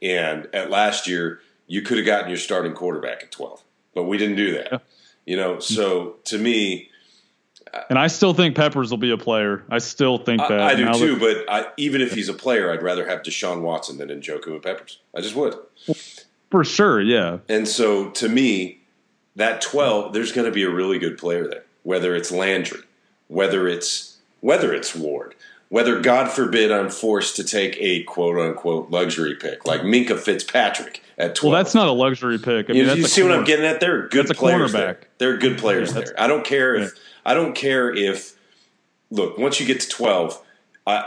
[0.00, 3.62] And at last year, you could have gotten your starting quarterback at 12,
[3.94, 4.68] but we didn't do that.
[4.72, 4.78] Yeah.
[5.26, 6.89] You know, so to me,
[7.88, 9.64] and I still think Peppers will be a player.
[9.70, 10.60] I still think that.
[10.60, 13.62] I, I do too, but I, even if he's a player, I'd rather have Deshaun
[13.62, 14.98] Watson than Njoku and Peppers.
[15.14, 15.54] I just would.
[16.50, 17.38] For sure, yeah.
[17.48, 18.80] And so to me,
[19.36, 22.80] that 12, there's going to be a really good player there, whether it's Landry,
[23.28, 25.34] whether it's whether it's Ward,
[25.68, 31.02] whether God forbid I'm forced to take a quote unquote luxury pick like Minkah Fitzpatrick
[31.18, 31.52] at 12.
[31.52, 32.68] Well, that's not a luxury pick.
[32.68, 33.80] I mean, you, you see what I'm getting at?
[33.80, 34.98] There are good players there.
[35.20, 36.20] Are good players yeah, there.
[36.20, 36.92] I don't care if.
[37.24, 38.36] I don't care if
[39.10, 40.40] look, once you get to 12,
[40.86, 41.04] I,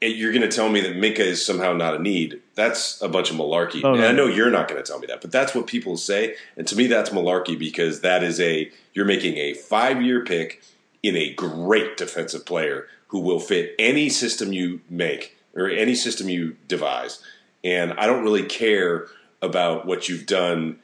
[0.00, 2.40] you're going to tell me that Minkah is somehow not a need.
[2.54, 3.82] That's a bunch of malarkey.
[3.84, 3.94] Oh, no.
[3.94, 6.36] And I know you're not going to tell me that, but that's what people say.
[6.56, 10.62] And to me, that's malarkey because that is a, you're making a five year pick
[11.02, 16.28] in a great defensive player who will fit any system you make or any system
[16.28, 17.22] you devise.
[17.62, 19.06] And I don't really care
[19.40, 20.78] about what you've done.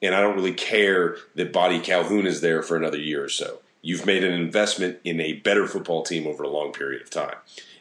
[0.00, 3.60] And I don't really care that Boddy-Calhoun is there for another year or so.
[3.84, 7.36] You've made an investment in a better football team over a long period of time.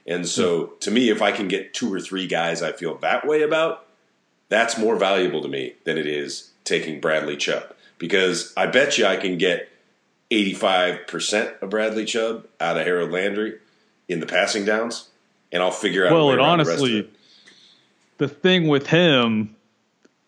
[0.06, 0.80] And so, hmm.
[0.82, 3.86] to me, if I can get two or three guys I feel that way about,
[4.49, 7.74] that's more valuable to me than it is taking Bradley Chubb.
[7.97, 9.70] Because I bet you I can get
[10.30, 13.60] 85% of Bradley Chubb out of Harold Landry
[14.10, 15.10] in the passing downs,
[15.51, 16.12] and I'll figure out.
[16.12, 17.08] Well, and honestly, the,
[18.18, 19.56] the thing with him,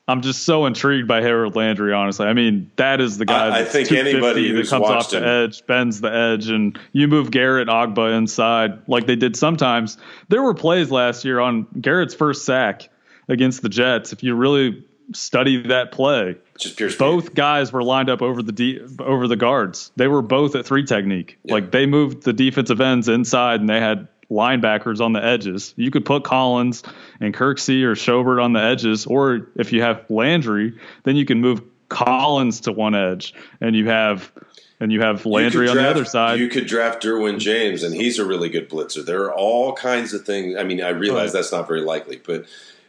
[0.08, 1.92] I'm just so intrigued by Harold Landry.
[1.92, 3.48] Honestly, I mean that is the guy.
[3.48, 5.24] I, I think anybody that comes off the him.
[5.24, 9.98] edge bends the edge, and you move Garrett Ogbah inside like they did sometimes.
[10.30, 12.90] There were plays last year on Garrett's first sack
[13.28, 14.14] against the Jets.
[14.14, 18.52] If you really study that play, just pure both guys were lined up over the
[18.52, 19.92] de- over the guards.
[19.96, 21.40] They were both at three technique.
[21.44, 21.56] Yeah.
[21.56, 25.74] Like they moved the defensive ends inside, and they had linebackers on the edges.
[25.78, 26.84] You could put Collins
[27.20, 31.42] and Kirksey or Schobert on the edges, or if you have Landry, then you can
[31.42, 34.32] move Collins to one edge, and you have
[34.80, 36.40] and you have Landry you on the other side.
[36.40, 39.06] You could draft Derwin James, and he's a really good blitzer.
[39.06, 40.58] There are all kinds of things.
[40.58, 42.46] I mean, I realize that's not very likely, but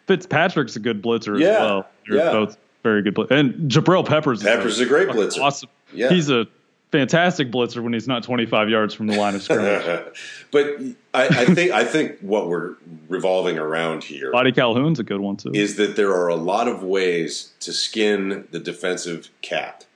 [0.07, 1.87] Fitzpatrick's a good blitzer yeah, as well.
[2.09, 2.32] They're yeah.
[2.32, 3.14] both very good.
[3.14, 4.43] Blitz- and Jabril Peppers.
[4.43, 5.41] Peppers is a, great blitzer.
[5.41, 5.68] Awesome.
[5.93, 6.09] Yeah.
[6.09, 6.47] He's a
[6.93, 10.14] fantastic blitzer when he's not 25 yards from the line of scrimmage.
[10.51, 10.78] but
[11.12, 12.74] I, I, think I think what we're
[13.09, 16.82] revolving around here, Boddy-Calhoun's a good one too, is that there are a lot of
[16.82, 19.87] ways to skin the defensive cat.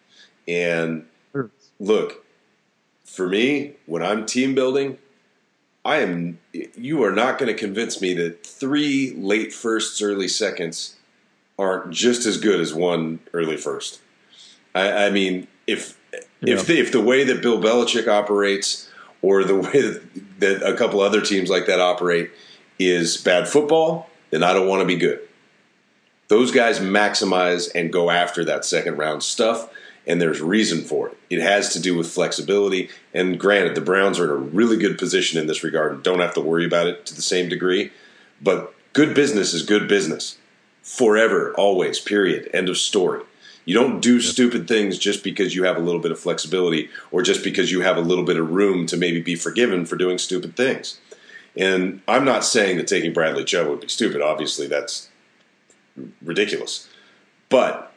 [0.48, 1.50] And sure.
[1.78, 2.24] look,
[3.04, 4.98] for me, when I'm team building,
[5.84, 6.38] I am.
[6.52, 10.96] You are not going to convince me that three late firsts, early seconds
[11.58, 14.00] aren't just as good as one early first.
[14.74, 15.99] I, I mean, if
[16.40, 16.54] yeah.
[16.54, 18.88] if the, if the way that Bill Belichick operates,
[19.22, 20.02] or the way that,
[20.40, 22.30] that a couple other teams like that operate,
[22.78, 25.20] is bad football, then I don't want to be good.
[26.28, 29.68] Those guys maximize and go after that second round stuff
[30.06, 31.18] and there's reason for it.
[31.28, 32.90] It has to do with flexibility.
[33.12, 36.20] And granted, the Browns are in a really good position in this regard and don't
[36.20, 37.92] have to worry about it to the same degree.
[38.40, 40.38] But good business is good business
[40.82, 42.48] forever, always, period.
[42.52, 43.22] End of story.
[43.64, 47.22] You don't do stupid things just because you have a little bit of flexibility or
[47.22, 50.18] just because you have a little bit of room to maybe be forgiven for doing
[50.18, 50.98] stupid things.
[51.56, 54.22] And I'm not saying that taking Bradley Chubb would be stupid.
[54.22, 55.08] Obviously, that's
[56.22, 56.88] ridiculous.
[57.48, 57.92] But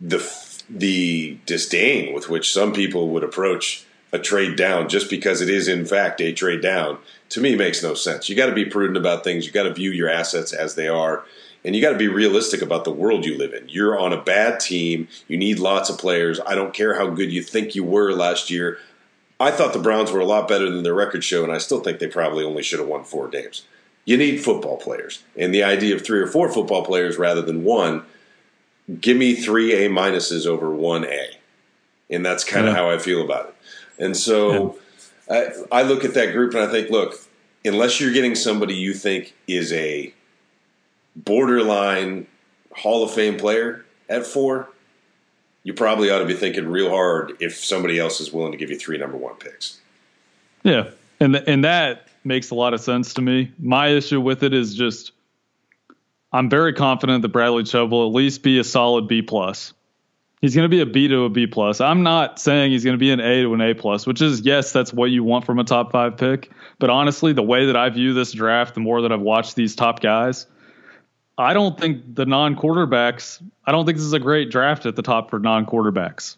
[0.00, 0.18] the
[0.70, 5.68] the disdain with which some people would approach a trade down just because it is
[5.68, 6.98] in fact a trade down
[7.30, 8.28] to me makes no sense.
[8.28, 9.46] You got to be prudent about things.
[9.46, 11.24] You got to view your assets as they are
[11.64, 13.68] and you got to be realistic about the world you live in.
[13.68, 15.08] You're on a bad team.
[15.28, 16.40] You need lots of players.
[16.44, 18.78] I don't care how good you think you were last year.
[19.38, 21.80] I thought the Browns were a lot better than their record show, and I still
[21.80, 23.64] think they probably only should have won four games.
[24.04, 25.22] You need football players.
[25.36, 28.04] And the idea of three or four football players rather than one
[29.00, 31.38] give me three A minuses over one A.
[32.10, 32.82] And that's kind of yeah.
[32.82, 33.54] how I feel about it.
[33.98, 34.76] And so
[35.30, 35.52] yeah.
[35.70, 37.14] I, I look at that group and I think, look,
[37.64, 40.12] unless you're getting somebody you think is a
[41.16, 42.26] borderline
[42.74, 44.68] Hall of Fame player at four,
[45.62, 48.70] you probably ought to be thinking real hard if somebody else is willing to give
[48.70, 49.80] you three number one picks.
[50.62, 50.90] Yeah.
[51.20, 53.52] And, and that makes a lot of sense to me.
[53.58, 55.12] My issue with it is just
[56.32, 59.72] I'm very confident that Bradley Chubb will at least be a solid B plus.
[60.40, 61.80] He's going to be a B to a B plus.
[61.80, 64.40] I'm not saying he's going to be an A to an A plus, which is
[64.40, 66.50] yes, that's what you want from a top five pick.
[66.80, 69.76] But honestly, the way that I view this draft, the more that I've watched these
[69.76, 70.46] top guys,
[71.38, 73.42] I don't think the non quarterbacks.
[73.64, 76.36] I don't think this is a great draft at the top for non quarterbacks.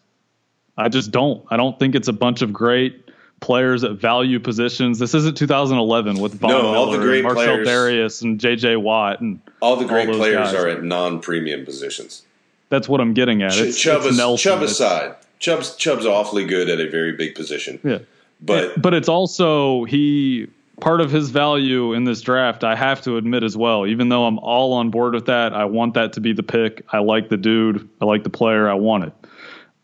[0.77, 1.45] I just don't.
[1.49, 3.05] I don't think it's a bunch of great
[3.39, 4.99] players at value positions.
[4.99, 8.39] This isn't 2011 with Von no, Miller all the great and Marcell players, Dareus and
[8.39, 8.77] J.J.
[8.77, 10.53] Watt and all the great all players guys.
[10.53, 12.23] are at non-premium positions.
[12.69, 13.55] That's what I'm getting at.
[13.57, 14.51] It's, Chubb, it's Nelson.
[14.51, 17.79] Chubb aside, Chubb's Chubb's awfully good at a very big position.
[17.83, 17.99] Yeah,
[18.41, 20.47] but but it's also he
[20.79, 22.63] part of his value in this draft.
[22.63, 23.87] I have to admit as well.
[23.87, 26.85] Even though I'm all on board with that, I want that to be the pick.
[26.91, 27.87] I like the dude.
[28.01, 28.69] I like the player.
[28.69, 29.13] I want it.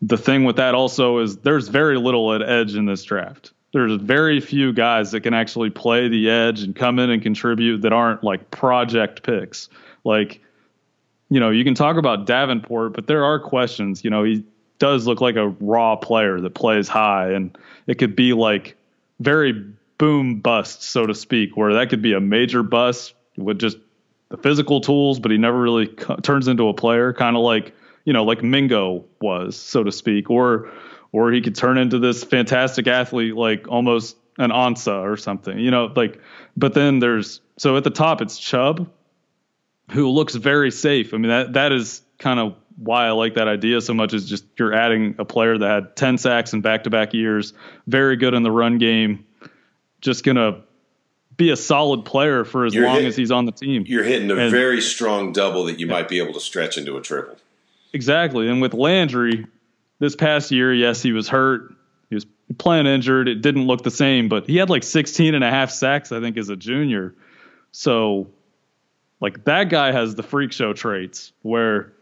[0.02, 3.94] The thing with that also is there's very little at edge in this draft there's
[3.94, 7.92] very few guys that can actually play the edge and come in and contribute that
[7.92, 9.68] aren't like project picks.
[10.04, 10.40] Like,
[11.30, 14.04] you know, you can talk about Davenport, but there are questions.
[14.04, 14.44] You know, he
[14.78, 18.76] does look like a raw player that plays high, and it could be like
[19.20, 19.64] very
[19.98, 23.78] boom bust, so to speak, where that could be a major bust with just
[24.28, 27.74] the physical tools, but he never really co- turns into a player, kind of like,
[28.04, 30.70] you know, like Mingo was, so to speak, or
[31.12, 35.70] or he could turn into this fantastic athlete like almost an Ansah or something, you
[35.70, 36.18] know, like,
[36.56, 38.90] but then there's, so at the top it's Chubb,
[39.90, 41.12] who looks very safe.
[41.12, 44.26] I mean, that, that is kind of why I like that idea so much is
[44.28, 47.52] just you're adding a player that had 10 sacks in back to back years,
[47.86, 49.26] very good in the run game,
[50.02, 50.60] just going to
[51.36, 53.84] be a solid player for as you're long hit, as he's on the team.
[53.86, 55.92] You're hitting a and, very strong double that you yeah.
[55.92, 57.36] might be able to stretch into a triple.
[57.94, 58.48] Exactly.
[58.48, 59.46] And with Landry,
[59.98, 61.74] this past year, yes, he was hurt.
[62.10, 62.26] He was
[62.58, 63.28] playing injured.
[63.28, 66.20] It didn't look the same, but he had like 16 and a half sacks, I
[66.20, 67.14] think, as a junior.
[67.70, 68.28] So,
[69.20, 71.92] like, that guy has the freak show traits where,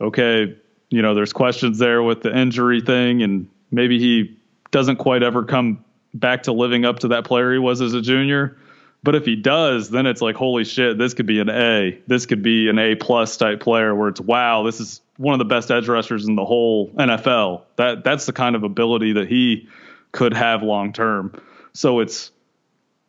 [0.00, 0.56] okay,
[0.90, 4.36] you know, there's questions there with the injury thing, and maybe he
[4.70, 5.84] doesn't quite ever come
[6.14, 8.56] back to living up to that player he was as a junior.
[9.02, 11.98] But if he does, then it's like, holy shit, this could be an A.
[12.08, 15.38] This could be an A plus type player where it's wow, this is one of
[15.38, 17.62] the best edge rushers in the whole NFL.
[17.76, 19.68] That that's the kind of ability that he
[20.12, 21.32] could have long term.
[21.74, 22.32] So it's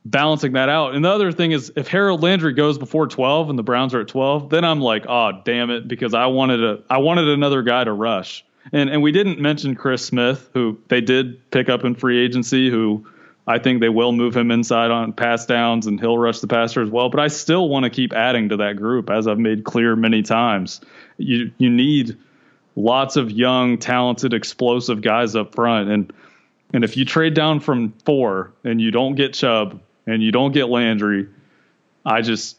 [0.06, 0.96] balancing that out.
[0.96, 4.02] And the other thing is if Harold Landry goes before 12 and the Browns are
[4.02, 7.64] at 12, then I'm like, oh damn it, because I wanted a I wanted another
[7.64, 8.46] guy to rush.
[8.72, 12.70] And and we didn't mention Chris Smith, who they did pick up in free agency,
[12.70, 13.06] who
[13.48, 16.84] I think they will move him inside on pass downs and he'll rush the passer
[16.84, 17.10] as well.
[17.10, 20.22] But I still want to keep adding to that group, as I've made clear many
[20.22, 20.82] times.
[21.18, 22.18] You you need
[22.76, 25.90] lots of young, talented, explosive guys up front.
[25.90, 26.14] And
[26.74, 30.52] and if you trade down from four and you don't get Chubb and you don't
[30.52, 31.28] get Landry,
[32.06, 32.58] I just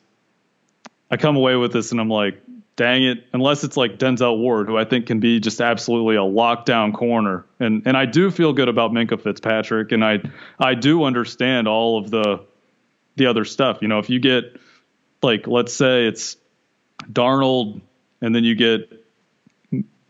[1.10, 2.40] I come away with this and I'm like,
[2.80, 6.20] dang it, unless it's like Denzel Ward, who I think can be just absolutely a
[6.20, 7.44] lockdown corner.
[7.60, 10.22] And and I do feel good about Minkah Fitzpatrick, and I
[10.58, 12.42] I do understand all of the
[13.16, 13.82] the other stuff.
[13.82, 14.58] You know, if you get
[15.22, 16.38] like let's say it's
[17.04, 17.82] Darnold,
[18.22, 18.90] and then you get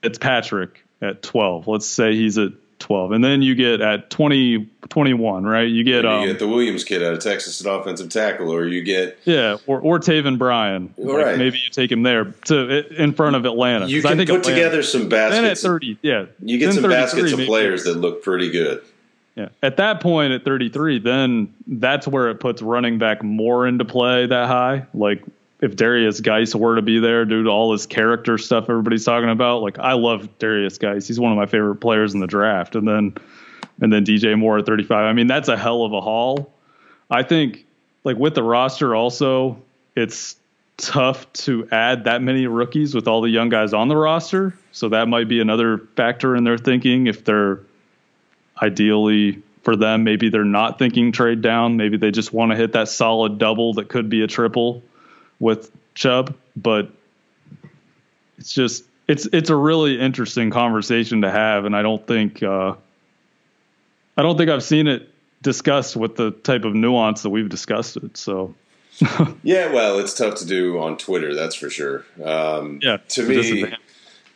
[0.00, 1.66] Fitzpatrick at twelve.
[1.66, 3.12] Let's say he's at 12.
[3.12, 5.68] And then you get at 20, 21, right?
[5.68, 8.66] You get, um, you get the Williams kid out of Texas at offensive tackle, or
[8.66, 9.18] you get.
[9.24, 10.92] Yeah, or, or Taven Bryan.
[10.96, 11.38] Like right.
[11.38, 13.86] Maybe you take him there to in front of Atlanta.
[13.86, 15.36] You can I think put Atlanta, together some baskets.
[15.36, 16.26] Then at 30, yeah.
[16.40, 18.82] You get some baskets of players that look pretty good.
[19.36, 19.48] Yeah.
[19.62, 24.26] At that point at 33, then that's where it puts running back more into play
[24.26, 24.86] that high.
[24.92, 25.22] Like
[25.60, 29.28] if Derrius Guice were to be there due to all his character stuff everybody's talking
[29.28, 29.62] about.
[29.62, 31.06] Like I love Derrius Guice.
[31.06, 32.74] He's one of my favorite players in the draft.
[32.74, 33.14] And then
[33.80, 35.04] and then DJ Moore at 35.
[35.04, 36.52] I mean, that's a hell of a haul.
[37.10, 37.66] I think
[38.04, 39.60] like with the roster also,
[39.94, 40.36] it's
[40.76, 44.56] tough to add that many rookies with all the young guys on the roster.
[44.72, 47.60] So that might be another factor in their thinking if they're
[48.62, 51.76] ideally for them, maybe they're not thinking trade down.
[51.76, 54.82] Maybe they just want to hit that solid double that could be a triple
[55.40, 56.90] with Chubb, but
[58.38, 62.74] it's just it's it's a really interesting conversation to have, and I don't think uh,
[64.16, 65.08] I don't think I've seen it
[65.42, 68.16] discussed with the type of nuance that we've discussed it.
[68.16, 68.54] So.
[69.42, 72.04] yeah, well, it's tough to do on Twitter, that's for sure.
[72.22, 73.72] Um, yeah, to me,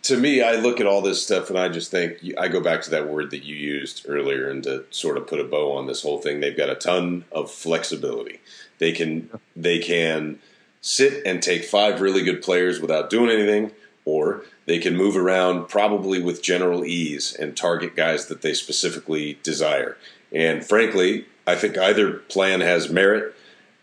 [0.02, 2.80] to me, I look at all this stuff and I just think I go back
[2.82, 5.86] to that word that you used earlier, and to sort of put a bow on
[5.86, 8.40] this whole thing, they've got a ton of flexibility.
[8.78, 10.38] They can they can
[10.84, 13.72] sit and take five really good players without doing anything,
[14.04, 19.38] or they can move around probably with general ease and target guys that they specifically
[19.42, 19.96] desire.
[20.30, 23.34] And frankly, I think either plan has merit,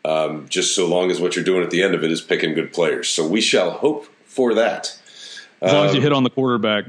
[0.05, 2.53] um, just so long as what you're doing at the end of it is picking
[2.53, 3.09] good players.
[3.09, 4.95] So we shall hope for that.
[5.59, 6.85] As long um, as you um, hit on the quarterback.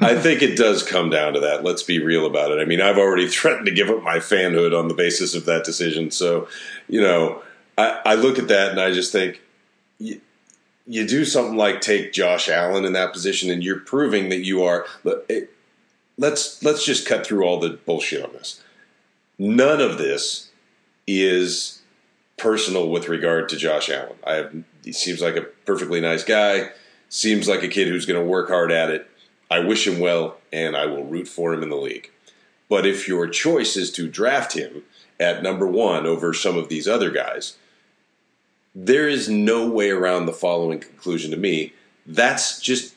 [0.00, 1.64] I think it does come down to that.
[1.64, 2.60] Let's be real about it.
[2.60, 5.64] I mean, I've already threatened to give up my fanhood on the basis of that
[5.64, 6.10] decision.
[6.10, 6.48] So,
[6.88, 7.42] you know,
[7.76, 9.40] I, I look at that and I just think
[9.98, 10.20] you,
[10.86, 14.62] you do something like take Josh Allen in that position, and you're proving that you
[14.62, 14.86] are.
[16.16, 18.62] Let's let's just cut through all the bullshit on this.
[19.38, 20.50] None of this
[21.06, 21.82] is
[22.36, 24.16] personal with regard to Josh Allen.
[24.26, 26.70] I have, he seems like a perfectly nice guy.
[27.08, 29.08] Seems like a kid who's going to work hard at it.
[29.50, 32.10] I wish him well, and I will root for him in the league.
[32.68, 34.82] But if your choice is to draft him
[35.20, 37.56] at number one over some of these other guys,
[38.74, 41.72] there is no way around the following conclusion to me.
[42.06, 42.94] That's just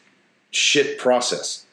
[0.52, 1.66] shit process.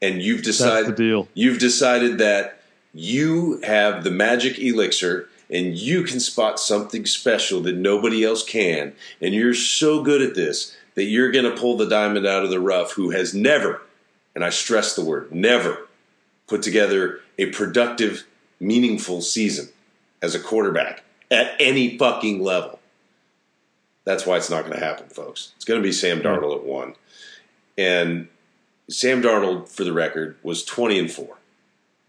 [0.00, 1.28] And you've decided deal.
[1.34, 2.60] you've decided that
[2.94, 8.92] you have the magic elixir and you can spot something special that nobody else can
[9.20, 12.50] and you're so good at this that you're going to pull the diamond out of
[12.50, 13.82] the rough who has never
[14.36, 15.88] and I stress the word never
[16.46, 18.24] put together a productive
[18.60, 19.68] meaningful season
[20.22, 22.77] as a quarterback at any fucking level.
[24.08, 25.52] That's why it's not going to happen, folks.
[25.56, 26.94] It's going to be Sam Darnold at one.
[27.76, 28.28] And
[28.88, 31.36] Sam Darnold, for the record, was 20 and 4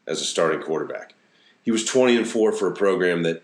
[0.07, 1.13] as a starting quarterback.
[1.61, 3.43] He was 20 and 4 for a program that,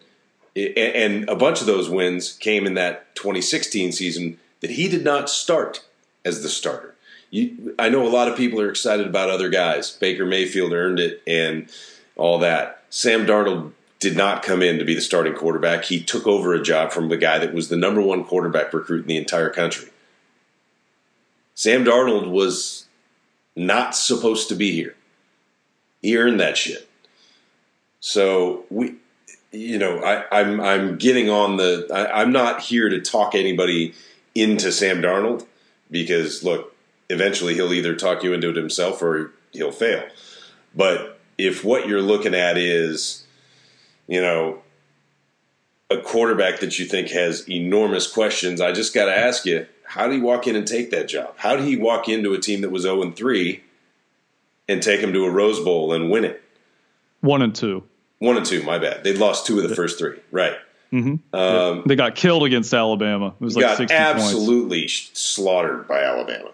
[0.56, 5.30] and a bunch of those wins came in that 2016 season that he did not
[5.30, 5.84] start
[6.23, 6.95] as the starter.
[7.32, 9.91] You, I know a lot of people are excited about other guys.
[9.91, 11.69] Baker Mayfield earned it and
[12.15, 12.86] all that.
[12.90, 13.73] Sam Darnold
[14.06, 15.86] did not come in to be the starting quarterback.
[15.86, 19.02] He took over a job from the guy that was the number one quarterback recruit
[19.02, 19.90] in the entire country.
[21.56, 22.86] Sam Darnold was
[23.56, 24.95] not supposed to be here.
[26.03, 26.88] He earned that shit.
[27.99, 28.94] So we,
[29.52, 31.88] you know, I, I'm I'm getting on the.
[31.91, 33.95] I, I'm not here to talk anybody
[34.36, 35.48] into Sam Darnold
[35.90, 36.76] because look,
[37.10, 40.06] eventually he'll either talk you into it himself or he'll fail.
[40.76, 43.24] But if what you're looking at is,
[44.07, 44.61] you know,
[45.90, 50.07] a quarterback that you think has enormous questions, I just got to ask you, how
[50.07, 51.36] did he walk in and take that job?
[51.38, 53.64] How did he walk into a team that was 0 and 3
[54.68, 56.41] and take him to a Rose Bowl and win it?
[57.22, 57.84] One and two.
[58.19, 59.03] One and two, my bad.
[59.03, 60.19] They lost two of the first three.
[60.32, 60.56] Right.
[60.94, 61.36] Mm-hmm.
[61.36, 63.34] Um, they got killed against Alabama.
[63.40, 65.19] It was like got 60 absolutely points.
[65.19, 66.52] slaughtered by Alabama.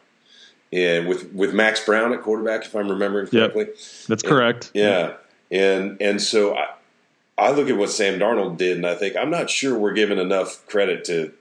[0.74, 3.66] And with with Max Brown at quarterback, if I'm remembering correctly.
[3.66, 3.76] Yep.
[4.08, 4.72] That's correct.
[4.74, 5.14] And, yeah.
[5.52, 6.70] And and so I,
[7.42, 10.20] I look at what Sam Darnold did and I think I'm not sure we're giving
[10.20, 11.34] enough credit to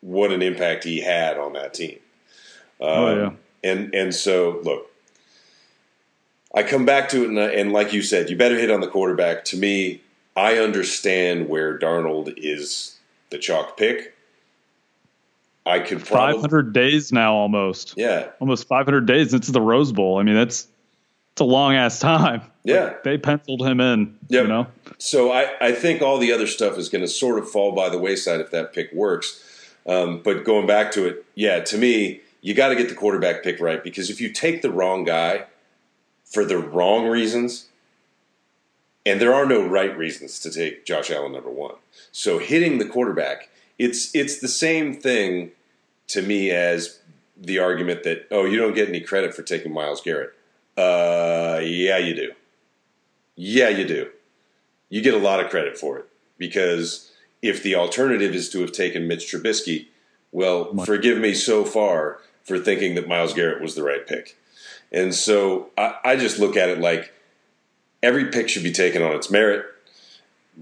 [0.00, 1.98] what an impact he had on that team.
[2.80, 3.30] Um, oh yeah.
[3.70, 4.90] And and so look,
[6.54, 8.88] I come back to it, and, and, like you said, you better hit on the
[8.88, 9.44] quarterback.
[9.46, 10.00] To me,
[10.36, 12.96] I understand where Darnold is
[13.30, 14.14] the chalk pick.
[15.66, 17.94] I could probably 500 days now, almost.
[17.96, 20.18] Yeah, almost 500 days into the Rose Bowl.
[20.18, 20.68] I mean, that's
[21.32, 22.42] it's a long ass time.
[22.66, 24.18] Yeah, they penciled him in.
[24.28, 24.42] Yep.
[24.42, 24.66] You know,
[24.98, 27.88] so I I think all the other stuff is going to sort of fall by
[27.88, 29.42] the wayside if that pick works.
[29.86, 33.44] Um, but going back to it, yeah, to me, you got to get the quarterback
[33.44, 35.44] pick right because if you take the wrong guy
[36.24, 37.66] for the wrong reasons,
[39.04, 41.76] and there are no right reasons to take Josh Allen number one.
[42.10, 43.48] So hitting the quarterback,
[43.78, 45.52] it's it's the same thing
[46.08, 46.98] to me as
[47.36, 50.32] the argument that oh you don't get any credit for taking Myles Garrett.
[50.76, 52.32] Uh, yeah, you do.
[53.36, 54.10] Yeah, you do.
[54.88, 56.06] You get a lot of credit for it
[56.38, 59.86] because if the alternative is to have taken Mitch Trubisky,
[60.32, 64.36] well, forgive me so far for thinking that Myles Garrett was the right pick.
[64.90, 67.12] And so I, I just look at it like
[68.02, 69.66] every pick should be taken on its merit.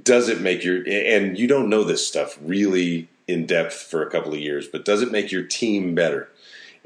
[0.03, 4.11] Does it make your and you don't know this stuff really in depth for a
[4.11, 6.29] couple of years, but does it make your team better?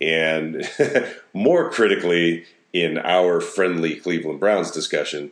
[0.01, 0.69] And
[1.33, 5.31] more critically, in our friendly Cleveland Browns discussion,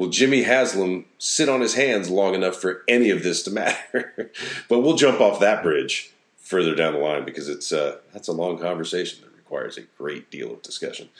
[0.00, 4.32] will Jimmy Haslam sit on his hands long enough for any of this to matter?
[4.68, 8.32] but we'll jump off that bridge further down the line because it's uh, that's a
[8.32, 11.10] long conversation that requires a great deal of discussion.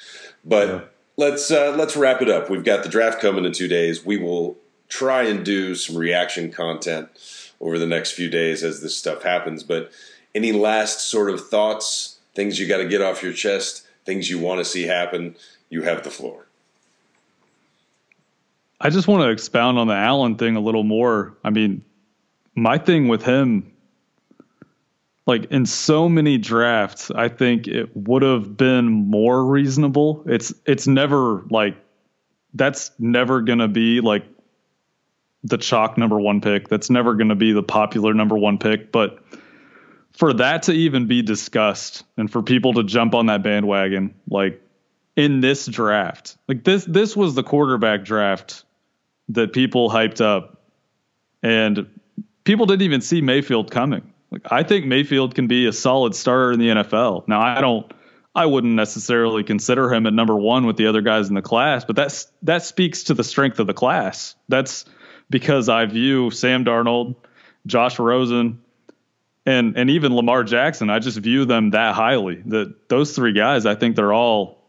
[0.47, 0.81] But yeah.
[1.19, 2.49] let's uh, let's wrap it up.
[2.49, 4.03] We've got the draft coming in two days.
[4.07, 4.57] We will
[4.89, 7.11] try and do some reaction content
[7.61, 9.63] over the next few days as this stuff happens.
[9.63, 9.93] But
[10.35, 14.39] any last sort of thoughts, things you got to get off your chest, things you
[14.39, 15.37] want to see happen?
[15.69, 16.47] You have the floor.
[18.81, 21.37] I just want to expound on the Allen thing a little more.
[21.45, 21.85] I mean,
[22.55, 23.71] my thing with him
[25.27, 30.25] like in so many drafts, I think it would have been more reasonable.
[30.27, 31.77] It's it's never like
[32.55, 34.25] that's never gonna be like
[35.45, 36.69] the chalk number one pick.
[36.69, 38.91] That's never gonna be the popular number one pick.
[38.91, 39.23] But
[40.13, 44.61] for that to even be discussed and for people to jump on that bandwagon, like
[45.15, 48.65] in this draft, like this this was the quarterback draft
[49.31, 50.63] that people hyped up,
[51.43, 51.87] and
[52.45, 54.13] people didn't even see Mayfield coming.
[54.31, 57.27] Like I think Mayfield can be a solid starter in the NFL.
[57.27, 57.91] Now I don't
[58.35, 61.85] I wouldn't necessarily consider him at number 1 with the other guys in the class,
[61.85, 64.37] but that's that speaks to the strength of the class.
[64.49, 64.85] That's
[65.29, 67.17] because I view Sam Darnold,
[67.67, 68.63] Josh Rosen,
[69.47, 72.43] and and even Lamar Jackson, I just view them that highly.
[72.47, 74.60] That those three guys, I think they're all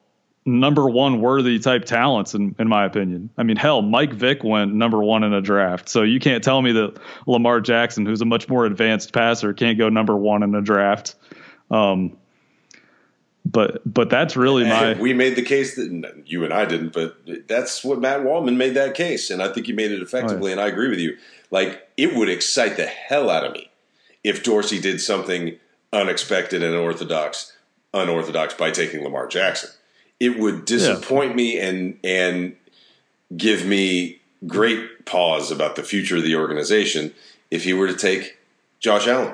[0.46, 3.30] number one worthy type talents in, in my opinion.
[3.38, 5.90] I mean, hell, Mike Vick went number one in a draft.
[5.90, 6.98] So you can't tell me that
[7.28, 11.16] Lamar Jackson, who's a much more advanced passer, can't go number one in a draft.
[11.70, 12.18] Um,
[13.46, 14.94] but but that's really my.
[14.94, 18.76] We made the case that you and I didn't, but that's what Matt Waldman made
[18.76, 20.52] that case, and I think he made it effectively.
[20.52, 20.54] Yeah.
[20.54, 21.18] And I agree with you.
[21.50, 23.70] Like it would excite the hell out of me
[24.24, 25.58] if Dorsey did something
[25.92, 27.52] unexpected and unorthodox,
[27.94, 29.72] unorthodox by taking Lamar Jackson
[30.22, 31.36] it would disappoint yeah.
[31.36, 32.56] me and and
[33.36, 37.12] give me great pause about the future of the organization
[37.50, 38.38] if he were to take
[38.80, 39.34] Josh Allen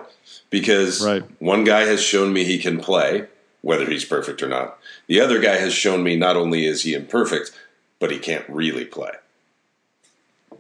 [0.50, 1.24] because right.
[1.40, 3.28] one guy has shown me he can play
[3.62, 4.78] whether he's perfect or not.
[5.08, 7.52] The other guy has shown me not only is he imperfect
[8.00, 9.12] but he can't really play.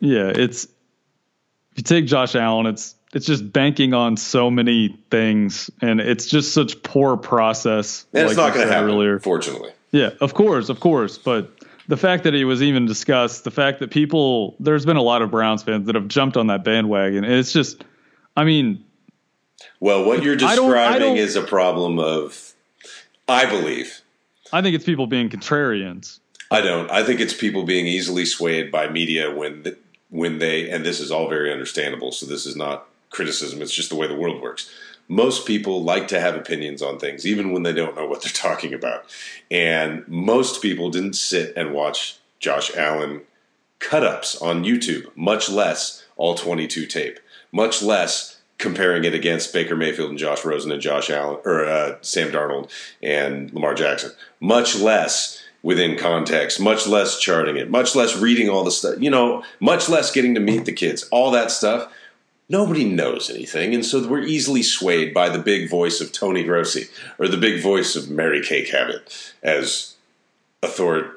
[0.01, 5.71] Yeah, it's if you take Josh Allen it's it's just banking on so many things
[5.81, 8.05] and it's just such poor process.
[8.13, 9.19] And like it's not going to happen earlier.
[9.19, 9.71] fortunately.
[9.97, 11.17] Yeah, of course, of course.
[11.17, 11.51] But
[11.87, 15.23] the fact that he was even discussed, the fact that people, there's been a lot
[15.23, 17.23] of Browns fans that have jumped on that bandwagon.
[17.23, 17.83] It's just,
[18.35, 18.85] I mean.
[19.79, 22.53] Well, what you're describing I don't, I don't, is a problem of,
[23.27, 24.01] I believe.
[24.53, 26.19] I think it's people being contrarians.
[26.51, 26.91] I don't.
[26.91, 29.77] I think it's people being easily swayed by media when the,
[30.09, 32.11] when they and this is all very understandable.
[32.11, 33.61] So this is not criticism.
[33.61, 34.71] It's just the way the world works.
[35.07, 38.31] Most people like to have opinions on things, even when they don't know what they're
[38.31, 39.05] talking about.
[39.49, 43.21] And most people didn't sit and watch Josh Allen
[43.79, 47.19] cut ups on YouTube, much less all 22 tape,
[47.51, 51.97] much less comparing it against Baker Mayfield and Josh Rosen and Josh Allen or uh,
[52.01, 52.71] Sam Darnold
[53.03, 58.63] and Lamar Jackson, much less within context, much less charting it, much less reading all
[58.63, 61.91] the stuff, you know, much less getting to meet the kids, all that stuff.
[62.49, 66.85] Nobody knows anything, and so we're easily swayed by the big voice of Tony Grossi
[67.19, 69.95] or the big voice of Mary Kay Cabot as
[70.63, 71.09] authority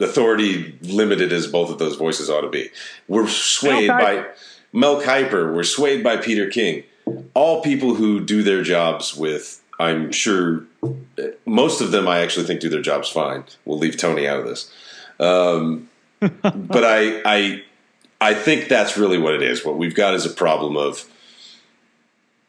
[0.00, 2.70] authority limited as both of those voices ought to be.
[3.08, 4.26] We're swayed by
[4.72, 5.54] Mel Kiper.
[5.54, 6.84] We're swayed by Peter King.
[7.34, 10.64] All people who do their jobs with, I'm sure,
[11.46, 13.44] most of them I actually think do their jobs fine.
[13.64, 14.72] We'll leave Tony out of this.
[15.18, 15.88] Um,
[16.20, 17.62] but I, I,
[18.22, 19.64] I think that's really what it is.
[19.64, 21.04] What we've got is a problem of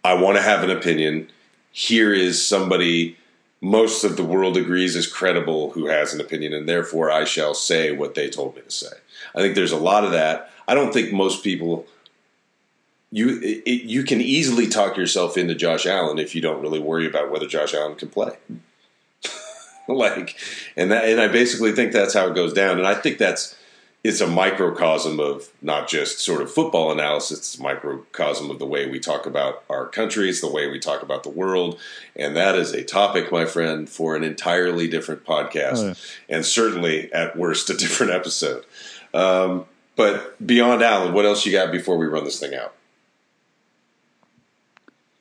[0.03, 1.31] I want to have an opinion.
[1.71, 3.17] Here is somebody
[3.59, 7.55] most of the world agrees is credible who has an opinion, and therefore I shall
[7.55, 8.95] say what they told me to say.
[9.33, 10.51] I think there's a lot of that.
[10.67, 11.87] I don't think most people
[13.09, 17.07] you it, you can easily talk yourself into Josh Allen if you don't really worry
[17.07, 18.37] about whether Josh Allen can play.
[19.87, 20.35] like,
[20.75, 23.55] and that, and I basically think that's how it goes down, and I think that's
[24.03, 28.65] it's a microcosm of not just sort of football analysis, it's a microcosm of the
[28.65, 31.79] way we talk about our country, it's the way we talk about the world.
[32.15, 35.77] And that is a topic, my friend, for an entirely different podcast.
[35.77, 35.93] Oh, yeah.
[36.35, 38.65] And certainly, at worst, a different episode.
[39.13, 39.65] Um,
[39.95, 42.73] but beyond Allen, what else you got before we run this thing out?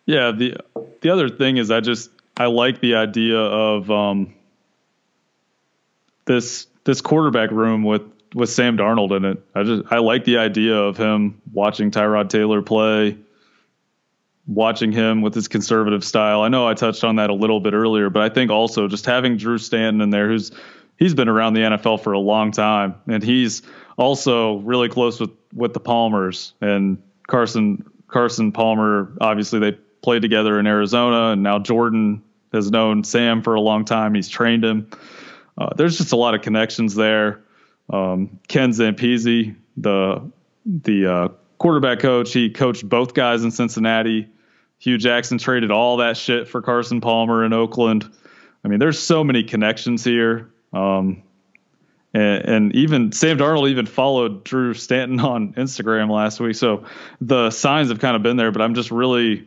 [0.07, 0.57] Yeah, the
[1.03, 4.35] the other thing is I just I like the idea of um,
[6.25, 8.03] this this quarterback room with
[8.35, 9.43] with Sam Darnold in it.
[9.55, 13.19] I just I like the idea of him watching Tyrod Taylor play,
[14.47, 16.43] watching him with his conservative style.
[16.43, 19.07] I know I touched on that a little bit earlier, but I think also just
[19.07, 20.53] having Drew Stanton in there, who's
[20.99, 23.63] he's been around the NFL for a long time, and he's
[23.97, 29.13] also really close with with the Palmers and Carson Carson Palmer.
[29.21, 29.73] Obviously, they
[30.03, 32.23] played together in Arizona, and now Jordan
[32.53, 34.15] has known Sam for a long time.
[34.15, 34.91] He's trained him.
[35.57, 37.43] Uh, there's just a lot of connections there.
[37.91, 40.31] Um, Ken Zampese, the
[40.65, 41.29] the uh,
[41.59, 44.29] quarterback coach, he coached both guys in Cincinnati.
[44.79, 48.11] Hue Jackson traded all that shit for Carson Palmer in Oakland.
[48.65, 50.51] I mean, there's so many connections here.
[50.73, 51.23] Um,
[52.15, 56.57] and, and, even Sam Darnold even followed Drew Stanton on Instagram last week.
[56.57, 56.85] So
[57.21, 59.47] the signs have kind of been there, but I'm just really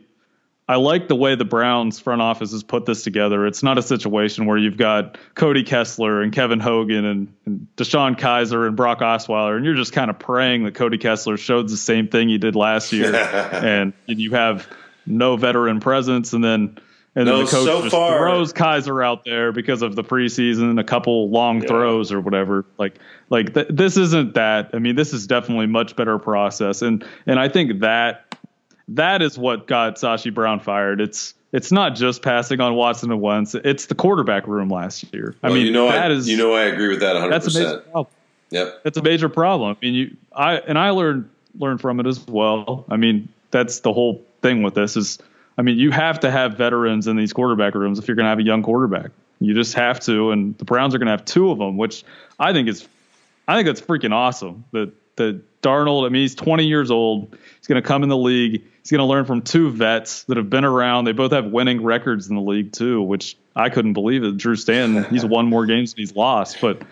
[0.68, 3.46] I like the way the Browns front office has put this together.
[3.46, 8.18] It's not a situation where you've got Cody Kessler and Kevin Hogan and, and DeShone
[8.18, 11.76] Kizer and Brock Osweiler, and you're just kind of praying that Cody Kessler showed the
[11.76, 13.14] same thing he did last year,
[13.52, 14.68] and, and, you have
[15.06, 16.78] no veteran presence, and then
[17.14, 18.18] and no, then the coach so just far.
[18.18, 21.68] throws Kizer out there because of the preseason, a couple long yeah.
[21.68, 22.66] throws or whatever.
[22.76, 22.98] Like
[23.30, 24.70] like th- this isn't that.
[24.74, 28.25] I mean, this is definitely much better process, and and I think that
[28.88, 31.00] that is what got Sashi Brown fired.
[31.00, 33.54] It's it's not just passing on Watson and Wentz.
[33.54, 35.34] It's the quarterback room last year.
[35.42, 37.30] I mean, you know, that I, is, you know, I agree with that 100.
[37.30, 38.14] That's a major problem.
[38.50, 39.76] Yep, it's a major problem.
[39.76, 42.84] I mean, you, I and I learned learned from it as well.
[42.88, 45.18] I mean, that's the whole thing with this is,
[45.58, 48.30] I mean, you have to have veterans in these quarterback rooms if you're going to
[48.30, 49.10] have a young quarterback.
[49.40, 52.04] You just have to, and the Browns are going to have two of them, which
[52.38, 52.86] I think is,
[53.46, 54.64] I think that's freaking awesome.
[54.72, 57.36] That that Darnold, I mean, he's 20 years old.
[57.58, 60.36] He's going to come in the league he's going to learn from two vets that
[60.36, 61.06] have been around.
[61.06, 64.36] They both have winning records in the league too, which I couldn't believe it.
[64.36, 66.82] Drew Stanton, he's won more games than he's lost, but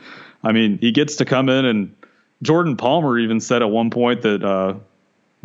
[0.42, 1.94] I mean, he gets to come in and
[2.42, 4.74] Jordan Palmer even said at one point that uh,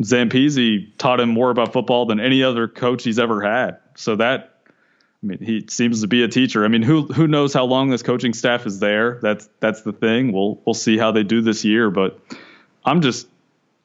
[0.02, 3.78] Zampese taught him more about football than any other coach he's ever had.
[3.94, 6.64] So that, I mean, he seems to be a teacher.
[6.64, 9.20] I mean, who who knows how long this coaching staff is there?
[9.22, 10.32] That's that's the thing.
[10.32, 12.18] We'll we'll see how they do this year, but
[12.84, 13.28] I'm just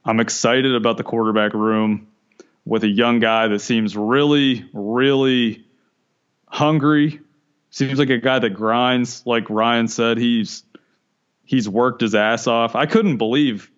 [0.04, 2.08] I'm excited about the quarterback room
[2.66, 5.66] with a young guy that seems really, really
[6.48, 7.20] hungry.
[7.70, 9.24] Seems like a guy that grinds.
[9.26, 10.64] Like Ryan said, he's
[11.44, 12.76] he's worked his ass off.
[12.76, 13.70] I couldn't believe.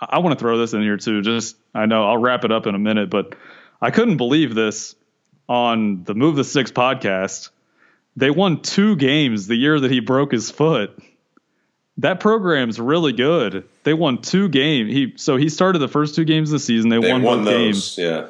[0.00, 1.22] I want to throw this in here too.
[1.22, 3.34] Just I know I'll wrap it up in a minute, but
[3.80, 4.94] I couldn't believe this
[5.48, 7.50] on the Move the Sticks podcast.
[8.16, 10.98] They won two games the year that he broke his foot.
[11.98, 13.68] That program's really good.
[13.84, 14.90] They won two games.
[14.92, 16.88] He so he started the first two games of the season.
[16.88, 17.98] They, they won, won both those, games.
[17.98, 18.28] Yeah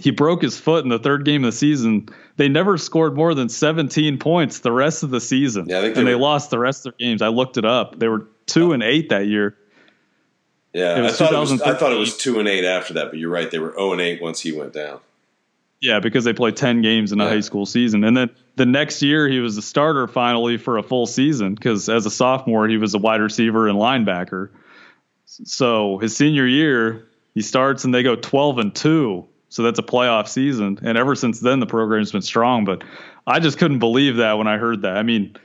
[0.00, 2.08] he broke his foot in the third game of the season.
[2.36, 5.66] They never scored more than 17 points the rest of the season.
[5.68, 7.20] Yeah, they and they were- lost the rest of their games.
[7.20, 7.98] I looked it up.
[7.98, 9.56] They were two and eight that year.
[10.72, 11.60] Yeah, It I thought it was.
[11.60, 13.50] I thought it was two and eight after that, but you're right.
[13.50, 15.00] They were zero and eight once he went down.
[15.82, 17.30] Yeah, because they played 10 games in a Yeah.
[17.30, 18.02] high school season.
[18.04, 18.30] And then
[18.60, 22.10] the next year, he was the starter finally for a full season because as a
[22.10, 24.50] sophomore, he was a wide receiver and linebacker.
[25.24, 29.26] So his senior year, he starts and they go 12 and 2.
[29.48, 30.78] So that's a playoff season.
[30.82, 32.66] And ever since then, the program's been strong.
[32.66, 32.84] But
[33.26, 34.98] I just couldn't believe that when I heard that.
[34.98, 35.38] I mean,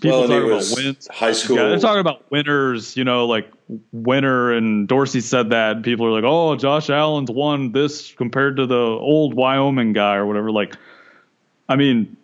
[0.00, 1.08] people Well, talk about wins.
[1.10, 1.56] high school.
[1.56, 3.50] Yeah, they're talking about winners, you know, like
[3.90, 5.82] winner and Dorsey said that.
[5.82, 10.24] People are like, oh, Josh Allen's won this compared to the old Wyoming guy or
[10.24, 10.52] whatever.
[10.52, 10.76] Like,
[11.68, 12.16] I mean,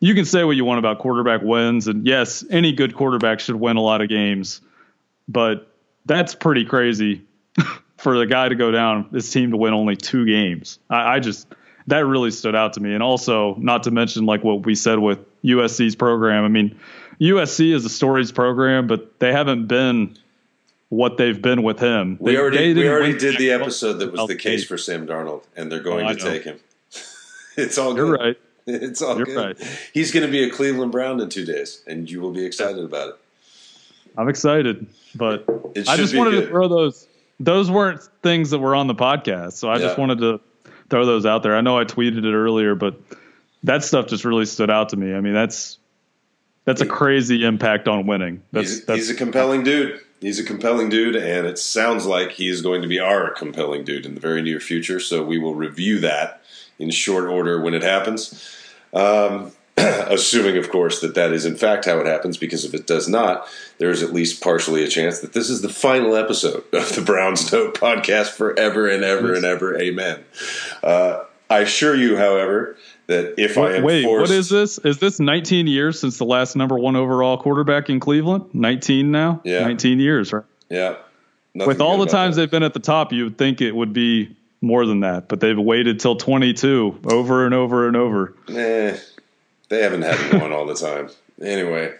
[0.00, 1.86] you can say what you want about quarterback wins.
[1.88, 4.60] And yes, any good quarterback should win a lot of games.
[5.28, 5.70] But
[6.04, 7.22] that's pretty crazy
[7.96, 10.78] for the guy to go down, this team to win only two games.
[10.90, 11.48] I, I just,
[11.88, 12.92] that really stood out to me.
[12.94, 16.44] And also, not to mention like what we said with USC's program.
[16.44, 16.78] I mean,
[17.20, 20.16] USC is a stories program, but they haven't been
[20.88, 22.16] what they've been with him.
[22.20, 25.06] We They- already they we already did the episode that was the case for Sam
[25.06, 26.58] Darnold, and they're oh, going Oh, to take him.
[27.56, 28.20] it's all You're good.
[28.20, 28.36] right.
[28.68, 29.36] It's all You're good.
[29.36, 29.78] right.
[29.94, 32.84] He's going to be a Cleveland Brown in two days, and you will be excited
[32.84, 33.16] about it.
[34.18, 35.44] I'm excited, but
[35.86, 36.40] I just wanted good.
[36.42, 37.06] to throw those.
[37.38, 40.40] Those weren't things that were on the podcast, so I just wanted to
[40.88, 41.54] throw those out there.
[41.54, 42.98] I know I tweeted it earlier, but
[43.62, 45.14] that stuff just really stood out to me.
[45.14, 45.78] I mean, that's
[46.64, 48.42] that's a crazy impact on winning.
[48.52, 50.00] That's He's, that's he's a compelling dude.
[50.20, 53.84] He's a compelling dude, and it sounds like he is going to be our compelling
[53.84, 54.98] dude in the very near future.
[54.98, 56.42] So we will review that
[56.78, 58.56] in short order when it happens.
[58.92, 62.86] Um, assuming, of course, that that is in fact how it happens, because if it
[62.86, 63.46] does not,
[63.78, 67.02] there is at least partially a chance that this is the final episode of the
[67.04, 69.78] Browns Note podcast forever and ever and ever.
[69.78, 70.24] Amen.
[70.82, 72.76] Uh, I assure you, however,
[73.06, 74.78] that if I am Wait, forced, what is this?
[74.78, 78.46] Is this 19 years since the last number one overall quarterback in Cleveland?
[78.52, 79.42] 19 now?
[79.44, 79.60] Yeah.
[79.60, 80.44] 19 years, right?
[80.70, 80.96] Yeah.
[81.54, 82.42] Nothing With all the times that.
[82.42, 85.40] they've been at the top, you would think it would be more than that, but
[85.40, 88.34] they've waited till 22 over and over and over.
[88.48, 88.96] Eh,
[89.68, 91.10] they haven't had one all the time.
[91.40, 91.94] Anyway,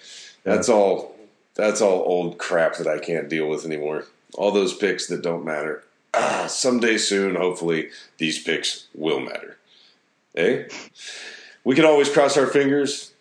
[0.45, 1.15] that's all.
[1.55, 4.05] That's all old crap that I can't deal with anymore.
[4.35, 5.85] All those picks that don't matter.
[6.13, 9.57] Ah, someday soon, hopefully, these picks will matter.
[10.37, 10.65] Eh?
[11.65, 13.13] We can always cross our fingers,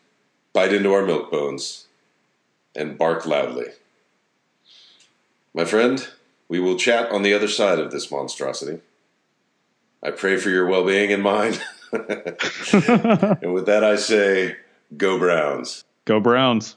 [0.52, 1.88] bite into our milk bones,
[2.76, 3.68] and bark loudly.
[5.54, 6.06] My friend,
[6.50, 8.82] we will chat on the other side of this monstrosity.
[10.06, 11.56] I pray for your well being and mine.
[11.92, 14.56] and with that, I say,
[14.96, 15.84] go Browns.
[16.06, 16.76] Go Browns.